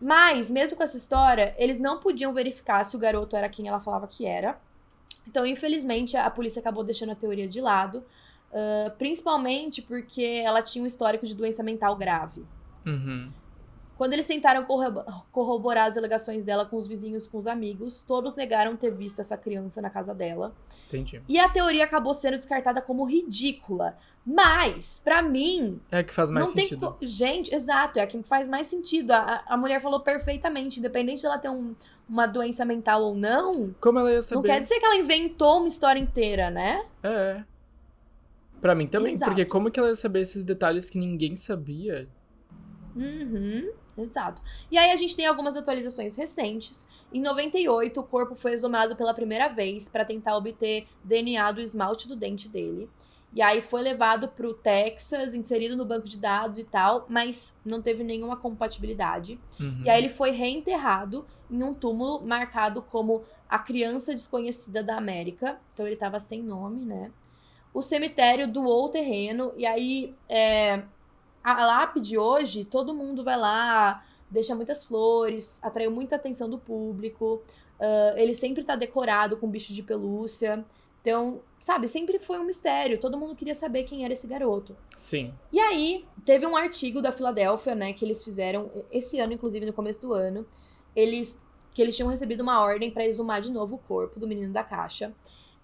Mas, 0.00 0.50
mesmo 0.50 0.76
com 0.76 0.82
essa 0.82 0.96
história, 0.96 1.54
eles 1.58 1.78
não 1.78 2.00
podiam 2.00 2.32
verificar 2.32 2.82
se 2.84 2.96
o 2.96 2.98
garoto 2.98 3.36
era 3.36 3.48
quem 3.48 3.68
ela 3.68 3.78
falava 3.78 4.06
que 4.06 4.24
era. 4.24 4.58
Então, 5.28 5.44
infelizmente, 5.44 6.16
a 6.16 6.30
polícia 6.30 6.60
acabou 6.60 6.82
deixando 6.82 7.12
a 7.12 7.14
teoria 7.14 7.46
de 7.46 7.60
lado. 7.60 8.02
ah, 8.52 8.90
principalmente 8.96 9.82
porque 9.82 10.42
ela 10.42 10.62
tinha 10.62 10.82
um 10.82 10.86
histórico 10.86 11.26
de 11.26 11.34
doença 11.34 11.62
mental 11.62 11.94
grave. 11.94 12.42
Uhum. 12.86 13.30
Quando 13.96 14.12
eles 14.12 14.26
tentaram 14.26 14.62
corrobo- 14.64 15.04
corroborar 15.32 15.88
as 15.88 15.96
alegações 15.96 16.44
dela 16.44 16.66
com 16.66 16.76
os 16.76 16.86
vizinhos, 16.86 17.26
com 17.26 17.38
os 17.38 17.46
amigos, 17.46 18.02
todos 18.06 18.34
negaram 18.34 18.76
ter 18.76 18.90
visto 18.94 19.20
essa 19.20 19.36
criança 19.36 19.80
na 19.80 19.88
casa 19.88 20.14
dela. 20.14 20.54
Entendi. 20.86 21.22
E 21.28 21.38
a 21.38 21.48
teoria 21.48 21.84
acabou 21.84 22.12
sendo 22.12 22.36
descartada 22.36 22.82
como 22.82 23.04
ridícula. 23.04 23.96
Mas, 24.24 25.00
pra 25.04 25.22
mim, 25.22 25.80
É 25.90 25.98
a 25.98 26.04
que 26.04 26.12
faz 26.12 26.30
mais 26.30 26.48
sentido. 26.50 26.92
co- 26.92 26.96
Gente, 27.00 27.54
exato, 27.54 27.98
é 27.98 28.02
a 28.02 28.06
que 28.06 28.22
faz 28.22 28.46
mais 28.46 28.66
sentido. 28.66 29.12
A, 29.12 29.42
a 29.46 29.56
mulher 29.56 29.80
falou 29.80 30.00
perfeitamente, 30.00 30.78
independente 30.80 31.20
de 31.20 31.26
ela 31.26 31.38
ter 31.38 31.48
um- 31.48 31.74
uma 32.08 32.26
doença 32.26 32.64
mental 32.64 33.02
ou 33.02 33.14
não, 33.14 33.74
Como 33.80 33.98
ela 33.98 34.12
ia 34.12 34.20
saber? 34.20 34.34
não 34.36 34.42
quer 34.42 34.60
dizer 34.60 34.78
que 34.78 34.84
ela 34.84 34.96
inventou 34.96 35.58
uma 35.58 35.68
história 35.68 35.98
inteira, 36.00 36.50
né? 36.50 36.84
É. 37.02 37.42
Pra 38.60 38.74
mim 38.74 38.86
também, 38.88 39.14
Exato. 39.14 39.30
porque 39.30 39.44
como 39.44 39.70
que 39.70 39.78
ela 39.78 39.88
ia 39.90 39.94
saber 39.94 40.20
esses 40.20 40.44
detalhes 40.44 40.90
que 40.90 40.98
ninguém 40.98 41.36
sabia? 41.36 42.08
Uhum, 42.96 43.70
exato. 43.96 44.42
E 44.70 44.78
aí 44.78 44.90
a 44.90 44.96
gente 44.96 45.16
tem 45.16 45.26
algumas 45.26 45.56
atualizações 45.56 46.16
recentes. 46.16 46.86
Em 47.12 47.20
98, 47.20 48.00
o 48.00 48.04
corpo 48.04 48.34
foi 48.34 48.52
exumado 48.52 48.96
pela 48.96 49.14
primeira 49.14 49.48
vez 49.48 49.88
para 49.88 50.04
tentar 50.04 50.36
obter 50.36 50.86
DNA 51.04 51.52
do 51.52 51.60
esmalte 51.60 52.08
do 52.08 52.16
dente 52.16 52.48
dele. 52.48 52.88
E 53.32 53.42
aí 53.42 53.60
foi 53.60 53.82
levado 53.82 54.28
pro 54.28 54.54
Texas, 54.54 55.34
inserido 55.34 55.76
no 55.76 55.84
banco 55.84 56.08
de 56.08 56.16
dados 56.16 56.58
e 56.58 56.64
tal, 56.64 57.04
mas 57.08 57.54
não 57.64 57.82
teve 57.82 58.02
nenhuma 58.02 58.36
compatibilidade. 58.36 59.38
Uhum. 59.60 59.82
E 59.84 59.90
aí 59.90 60.00
ele 60.00 60.08
foi 60.08 60.30
reenterrado 60.30 61.26
em 61.50 61.62
um 61.62 61.74
túmulo 61.74 62.24
marcado 62.26 62.80
como 62.80 63.24
a 63.48 63.58
criança 63.58 64.14
desconhecida 64.14 64.82
da 64.82 64.96
América. 64.96 65.60
Então 65.72 65.86
ele 65.86 65.96
tava 65.96 66.18
sem 66.18 66.42
nome, 66.42 66.84
né? 66.84 67.10
O 67.74 67.82
cemitério 67.82 68.48
doou 68.48 68.86
o 68.86 68.88
terreno 68.88 69.52
e 69.54 69.66
aí 69.66 70.14
é, 70.28 70.82
a 71.52 71.64
lápide 71.64 72.18
hoje, 72.18 72.64
todo 72.64 72.92
mundo 72.92 73.22
vai 73.22 73.36
lá, 73.36 74.04
deixa 74.28 74.54
muitas 74.54 74.84
flores, 74.84 75.58
atraiu 75.62 75.90
muita 75.90 76.16
atenção 76.16 76.50
do 76.50 76.58
público. 76.58 77.42
ah, 77.80 78.14
ele 78.16 78.34
sempre 78.34 78.64
tá 78.64 78.74
decorado 78.74 79.36
com 79.36 79.48
bicho 79.48 79.72
de 79.72 79.82
pelúcia. 79.82 80.64
Então, 81.00 81.40
sabe, 81.60 81.86
sempre 81.86 82.18
foi 82.18 82.38
um 82.40 82.44
mistério. 82.44 82.98
Todo 82.98 83.16
mundo 83.16 83.36
queria 83.36 83.54
saber 83.54 83.84
quem 83.84 84.04
era 84.04 84.12
esse 84.12 84.26
garoto. 84.26 84.76
Sim. 84.96 85.32
E 85.52 85.60
aí, 85.60 86.04
teve 86.24 86.44
um 86.44 86.56
artigo 86.56 87.00
da 87.00 87.12
Filadélfia, 87.12 87.76
né, 87.76 87.92
que 87.92 88.04
eles 88.04 88.24
fizeram 88.24 88.70
esse 88.90 89.20
ano, 89.20 89.32
inclusive 89.32 89.64
no 89.64 89.72
começo 89.72 90.00
do 90.00 90.12
ano, 90.12 90.44
eles 90.96 91.38
que 91.72 91.82
eles 91.82 91.94
tinham 91.94 92.08
recebido 92.08 92.40
uma 92.40 92.62
ordem 92.62 92.90
para 92.90 93.04
exumar 93.04 93.42
de 93.42 93.52
novo 93.52 93.74
o 93.74 93.78
corpo 93.78 94.18
do 94.18 94.26
menino 94.26 94.50
da 94.50 94.64
caixa. 94.64 95.12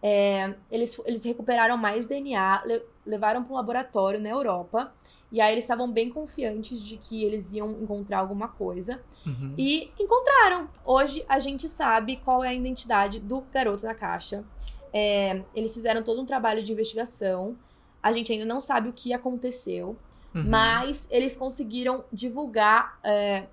É, 0.02 0.54
eles, 0.70 1.00
eles 1.06 1.24
recuperaram 1.24 1.76
mais 1.78 2.06
DNA, 2.06 2.62
levaram 3.06 3.42
para 3.42 3.52
um 3.52 3.56
laboratório 3.56 4.20
na 4.20 4.28
Europa, 4.28 4.92
e 5.30 5.40
aí 5.40 5.52
eles 5.52 5.64
estavam 5.64 5.90
bem 5.90 6.10
confiantes 6.10 6.80
de 6.80 6.96
que 6.96 7.24
eles 7.24 7.52
iam 7.52 7.70
encontrar 7.70 8.18
alguma 8.18 8.48
coisa. 8.48 9.00
Uhum. 9.26 9.54
E 9.56 9.90
encontraram. 9.98 10.68
Hoje 10.84 11.24
a 11.28 11.38
gente 11.38 11.68
sabe 11.68 12.16
qual 12.24 12.44
é 12.44 12.48
a 12.48 12.54
identidade 12.54 13.18
do 13.18 13.40
garoto 13.52 13.82
da 13.82 13.94
caixa. 13.94 14.44
É, 14.92 15.42
eles 15.54 15.72
fizeram 15.72 16.02
todo 16.02 16.20
um 16.20 16.26
trabalho 16.26 16.62
de 16.62 16.70
investigação. 16.70 17.56
A 18.02 18.12
gente 18.12 18.30
ainda 18.30 18.44
não 18.44 18.60
sabe 18.60 18.90
o 18.90 18.92
que 18.92 19.14
aconteceu. 19.14 19.96
Uhum. 20.34 20.44
Mas 20.48 21.06
eles 21.10 21.34
conseguiram 21.36 22.04
divulgar. 22.12 22.98
é, 23.02 23.46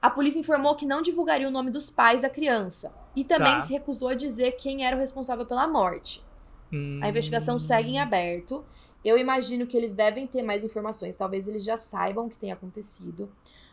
a 0.00 0.10
polícia 0.10 0.38
informou 0.38 0.74
que 0.76 0.84
não 0.84 1.00
divulgaria 1.00 1.48
o 1.48 1.50
nome 1.50 1.70
dos 1.70 1.88
pais 1.88 2.20
da 2.20 2.28
criança. 2.28 2.92
E 3.16 3.24
também 3.24 3.54
Tá. 3.54 3.60
se 3.62 3.72
recusou 3.72 4.08
a 4.08 4.14
dizer 4.14 4.52
quem 4.52 4.84
era 4.86 4.94
o 4.94 4.98
responsável 5.00 5.46
pela 5.46 5.66
morte. 5.66 6.22
Hum. 6.70 7.00
A 7.02 7.08
investigação 7.08 7.58
segue 7.58 7.88
em 7.90 7.98
aberto. 7.98 8.64
Eu 9.04 9.18
imagino 9.18 9.66
que 9.66 9.76
eles 9.76 9.92
devem 9.92 10.26
ter 10.26 10.42
mais 10.42 10.64
informações. 10.64 11.16
Talvez 11.16 11.46
eles 11.46 11.62
já 11.62 11.76
saibam 11.76 12.26
o 12.26 12.30
que 12.30 12.38
tem 12.38 12.52
acontecido. 12.52 13.30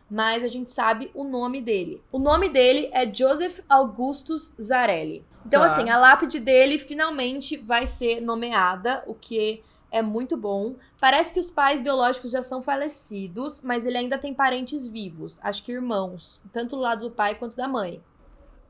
Mas 0.09 0.43
a 0.43 0.47
gente 0.49 0.69
sabe 0.69 1.09
o 1.13 1.23
nome 1.23 1.61
dele. 1.61 2.03
O 2.11 2.19
nome 2.19 2.49
dele 2.49 2.89
é 2.91 3.11
Joseph 3.11 3.59
Augustus 3.69 4.53
Zarelli. 4.61 5.25
Então, 5.45 5.61
Tá. 5.61 5.67
assim, 5.67 5.89
a 5.89 5.97
lápide 5.97 6.37
dele 6.39 6.77
finalmente 6.77 7.55
vai 7.55 7.87
ser 7.87 8.19
nomeada, 8.19 9.03
o 9.07 9.15
que 9.15 9.63
é 9.89 10.01
muito 10.01 10.35
bom. 10.35 10.75
Parece 10.99 11.33
que 11.33 11.39
os 11.39 11.49
pais 11.49 11.79
biológicos 11.79 12.31
já 12.31 12.43
são 12.43 12.61
falecidos, 12.61 13.61
mas 13.61 13.85
ele 13.85 13.97
ainda 13.97 14.17
tem 14.17 14.33
parentes 14.33 14.87
vivos. 14.87 15.39
Acho 15.41 15.63
que 15.63 15.71
irmãos, 15.71 16.41
tanto 16.51 16.75
do 16.75 16.81
lado 16.81 17.09
do 17.09 17.15
pai 17.15 17.35
quanto 17.35 17.55
da 17.55 17.67
mãe. 17.67 18.01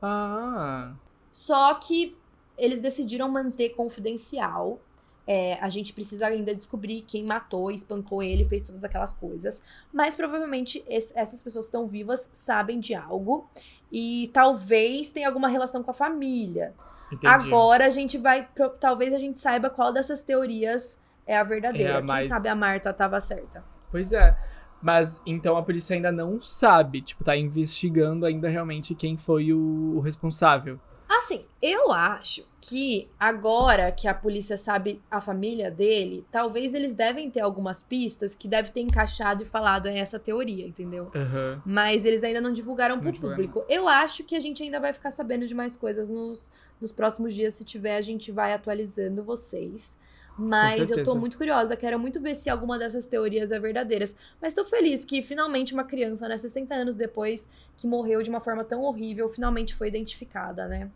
Ah. 0.00 0.94
Só 1.32 1.74
que 1.74 2.16
eles 2.56 2.80
decidiram 2.80 3.28
manter 3.28 3.70
confidencial. 3.70 4.80
É, 5.26 5.54
a 5.60 5.68
gente 5.68 5.92
precisa 5.92 6.26
ainda 6.26 6.54
descobrir 6.54 7.02
quem 7.02 7.24
matou, 7.24 7.70
espancou 7.70 8.22
ele, 8.22 8.44
fez 8.44 8.62
todas 8.62 8.82
aquelas 8.84 9.14
coisas. 9.14 9.62
Mas 9.92 10.14
provavelmente 10.16 10.82
esse- 10.88 11.12
essas 11.16 11.42
pessoas 11.42 11.66
que 11.66 11.68
estão 11.68 11.86
vivas 11.86 12.28
sabem 12.32 12.80
de 12.80 12.94
algo. 12.94 13.48
E 13.90 14.30
talvez 14.32 15.10
tenha 15.10 15.28
alguma 15.28 15.48
relação 15.48 15.82
com 15.82 15.90
a 15.90 15.94
família. 15.94 16.74
Entendi. 17.12 17.26
Agora 17.26 17.86
a 17.86 17.90
gente 17.90 18.18
vai. 18.18 18.48
pro- 18.54 18.70
Talvez 18.70 19.12
a 19.12 19.18
gente 19.18 19.38
saiba 19.38 19.68
qual 19.70 19.92
dessas 19.92 20.22
teorias 20.22 20.98
é 21.26 21.36
a 21.36 21.44
verdadeira. 21.44 21.90
É 21.90 21.92
a 21.92 21.98
Quem 21.98 22.06
sabe 22.28 22.48
a 22.48 22.54
Marta 22.56 22.92
tava 22.92 23.20
certa. 23.20 23.62
Pois 23.90 24.12
é. 24.12 24.36
Mas 24.80 25.22
então 25.24 25.56
a 25.56 25.62
polícia 25.62 25.94
ainda 25.94 26.10
não 26.10 26.40
sabe, 26.42 27.00
tipo, 27.02 27.22
tá 27.22 27.36
investigando 27.36 28.26
ainda 28.26 28.48
realmente 28.48 28.94
quem 28.96 29.16
foi 29.16 29.52
o, 29.52 29.94
o 29.96 30.00
responsável. 30.00 30.80
Assim, 31.24 31.44
eu 31.60 31.92
acho 31.92 32.44
que 32.60 33.08
agora 33.18 33.92
que 33.92 34.08
a 34.08 34.14
polícia 34.14 34.56
sabe 34.56 35.00
a 35.10 35.20
família 35.20 35.70
dele, 35.70 36.26
talvez 36.32 36.74
eles 36.74 36.94
devem 36.94 37.30
ter 37.30 37.40
algumas 37.40 37.82
pistas 37.82 38.34
que 38.34 38.48
deve 38.48 38.70
ter 38.70 38.80
encaixado 38.80 39.42
e 39.42 39.46
falado 39.46 39.86
é 39.88 39.98
essa 39.98 40.18
teoria, 40.18 40.66
entendeu? 40.66 41.10
Aham. 41.14 41.62
Mas 41.64 42.04
eles 42.04 42.24
ainda 42.24 42.40
não 42.40 42.52
divulgaram 42.52 42.98
pro 42.98 43.12
divulgaram. 43.12 43.42
público. 43.42 43.64
Eu 43.68 43.88
acho 43.88 44.24
que 44.24 44.34
a 44.34 44.40
gente 44.40 44.62
ainda 44.62 44.80
vai 44.80 44.92
ficar 44.92 45.12
sabendo 45.12 45.46
de 45.46 45.54
mais 45.54 45.76
coisas 45.76 46.08
nos, 46.08 46.50
nos 46.80 46.90
próximos 46.90 47.34
dias. 47.34 47.54
Se 47.54 47.64
tiver, 47.64 47.96
a 47.96 48.02
gente 48.02 48.32
vai 48.32 48.52
atualizando 48.52 49.22
vocês. 49.22 50.00
Mas 50.36 50.90
eu 50.90 51.04
tô 51.04 51.14
muito 51.14 51.36
curiosa, 51.36 51.76
quero 51.76 51.98
muito 51.98 52.20
ver 52.20 52.34
se 52.34 52.48
alguma 52.48 52.78
dessas 52.78 53.06
teorias 53.06 53.52
é 53.52 53.60
verdadeiras. 53.60 54.16
Mas 54.40 54.54
tô 54.54 54.64
feliz 54.64 55.04
que 55.04 55.22
finalmente 55.22 55.74
uma 55.74 55.84
criança, 55.84 56.26
né, 56.26 56.36
60 56.36 56.74
anos 56.74 56.96
depois, 56.96 57.46
que 57.76 57.86
morreu 57.86 58.22
de 58.22 58.30
uma 58.30 58.40
forma 58.40 58.64
tão 58.64 58.82
horrível, 58.82 59.28
finalmente 59.28 59.74
foi 59.74 59.88
identificada, 59.88 60.66
né? 60.66 60.90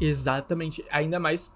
Exatamente. 0.00 0.84
Ainda 0.90 1.18
mais. 1.20 1.52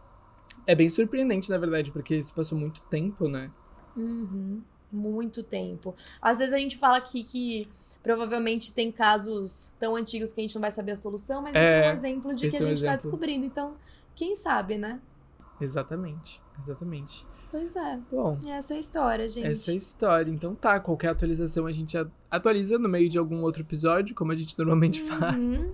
É 0.66 0.74
bem 0.74 0.88
surpreendente, 0.88 1.50
na 1.50 1.58
verdade, 1.58 1.90
porque 1.92 2.22
se 2.22 2.32
passou 2.32 2.56
muito 2.58 2.86
tempo, 2.86 3.28
né? 3.28 3.50
Uhum. 3.96 4.62
Muito 4.92 5.42
tempo. 5.42 5.94
Às 6.22 6.38
vezes 6.38 6.54
a 6.54 6.58
gente 6.58 6.76
fala 6.78 6.96
aqui 6.98 7.22
que 7.24 7.68
provavelmente 8.02 8.72
tem 8.72 8.92
casos 8.92 9.72
tão 9.80 9.96
antigos 9.96 10.32
que 10.32 10.40
a 10.40 10.42
gente 10.42 10.54
não 10.54 10.62
vai 10.62 10.70
saber 10.70 10.92
a 10.92 10.96
solução, 10.96 11.42
mas 11.42 11.54
esse 11.54 11.64
é 11.64 11.86
É, 11.86 11.90
um 11.90 11.94
exemplo 11.94 12.34
de 12.34 12.48
que 12.48 12.56
a 12.56 12.58
é 12.60 12.62
um 12.62 12.66
gente 12.68 12.80
tá 12.84 12.88
exemplo. 12.92 12.96
descobrindo. 13.10 13.44
Então, 13.46 13.74
quem 14.14 14.36
sabe, 14.36 14.78
né? 14.78 15.00
Exatamente. 15.60 16.40
Exatamente. 16.64 17.26
Pois 17.50 17.74
é. 17.76 17.98
Bom, 18.10 18.36
E 18.44 18.50
essa 18.50 18.74
é 18.74 18.76
a 18.76 18.80
história, 18.80 19.28
gente. 19.28 19.46
essa 19.46 19.70
é 19.70 19.74
a 19.74 19.76
história. 19.76 20.30
Então 20.30 20.54
tá, 20.54 20.78
qualquer 20.80 21.08
atualização 21.10 21.66
a 21.66 21.72
gente 21.72 21.96
a- 21.96 22.06
atualiza 22.30 22.78
no 22.78 22.88
meio 22.88 23.08
de 23.08 23.16
algum 23.18 23.42
outro 23.42 23.62
episódio, 23.62 24.14
como 24.14 24.32
a 24.32 24.36
gente 24.36 24.56
normalmente 24.58 25.00
faz. 25.02 25.64
Uhum. 25.64 25.72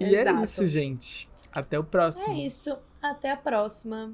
E 0.00 0.14
é 0.14 0.20
Exato. 0.22 0.44
isso, 0.44 0.66
gente. 0.66 1.28
Até 1.52 1.78
o 1.78 1.84
próximo. 1.84 2.32
É 2.32 2.38
isso. 2.38 2.76
Até 3.00 3.30
a 3.30 3.36
próxima. 3.36 4.12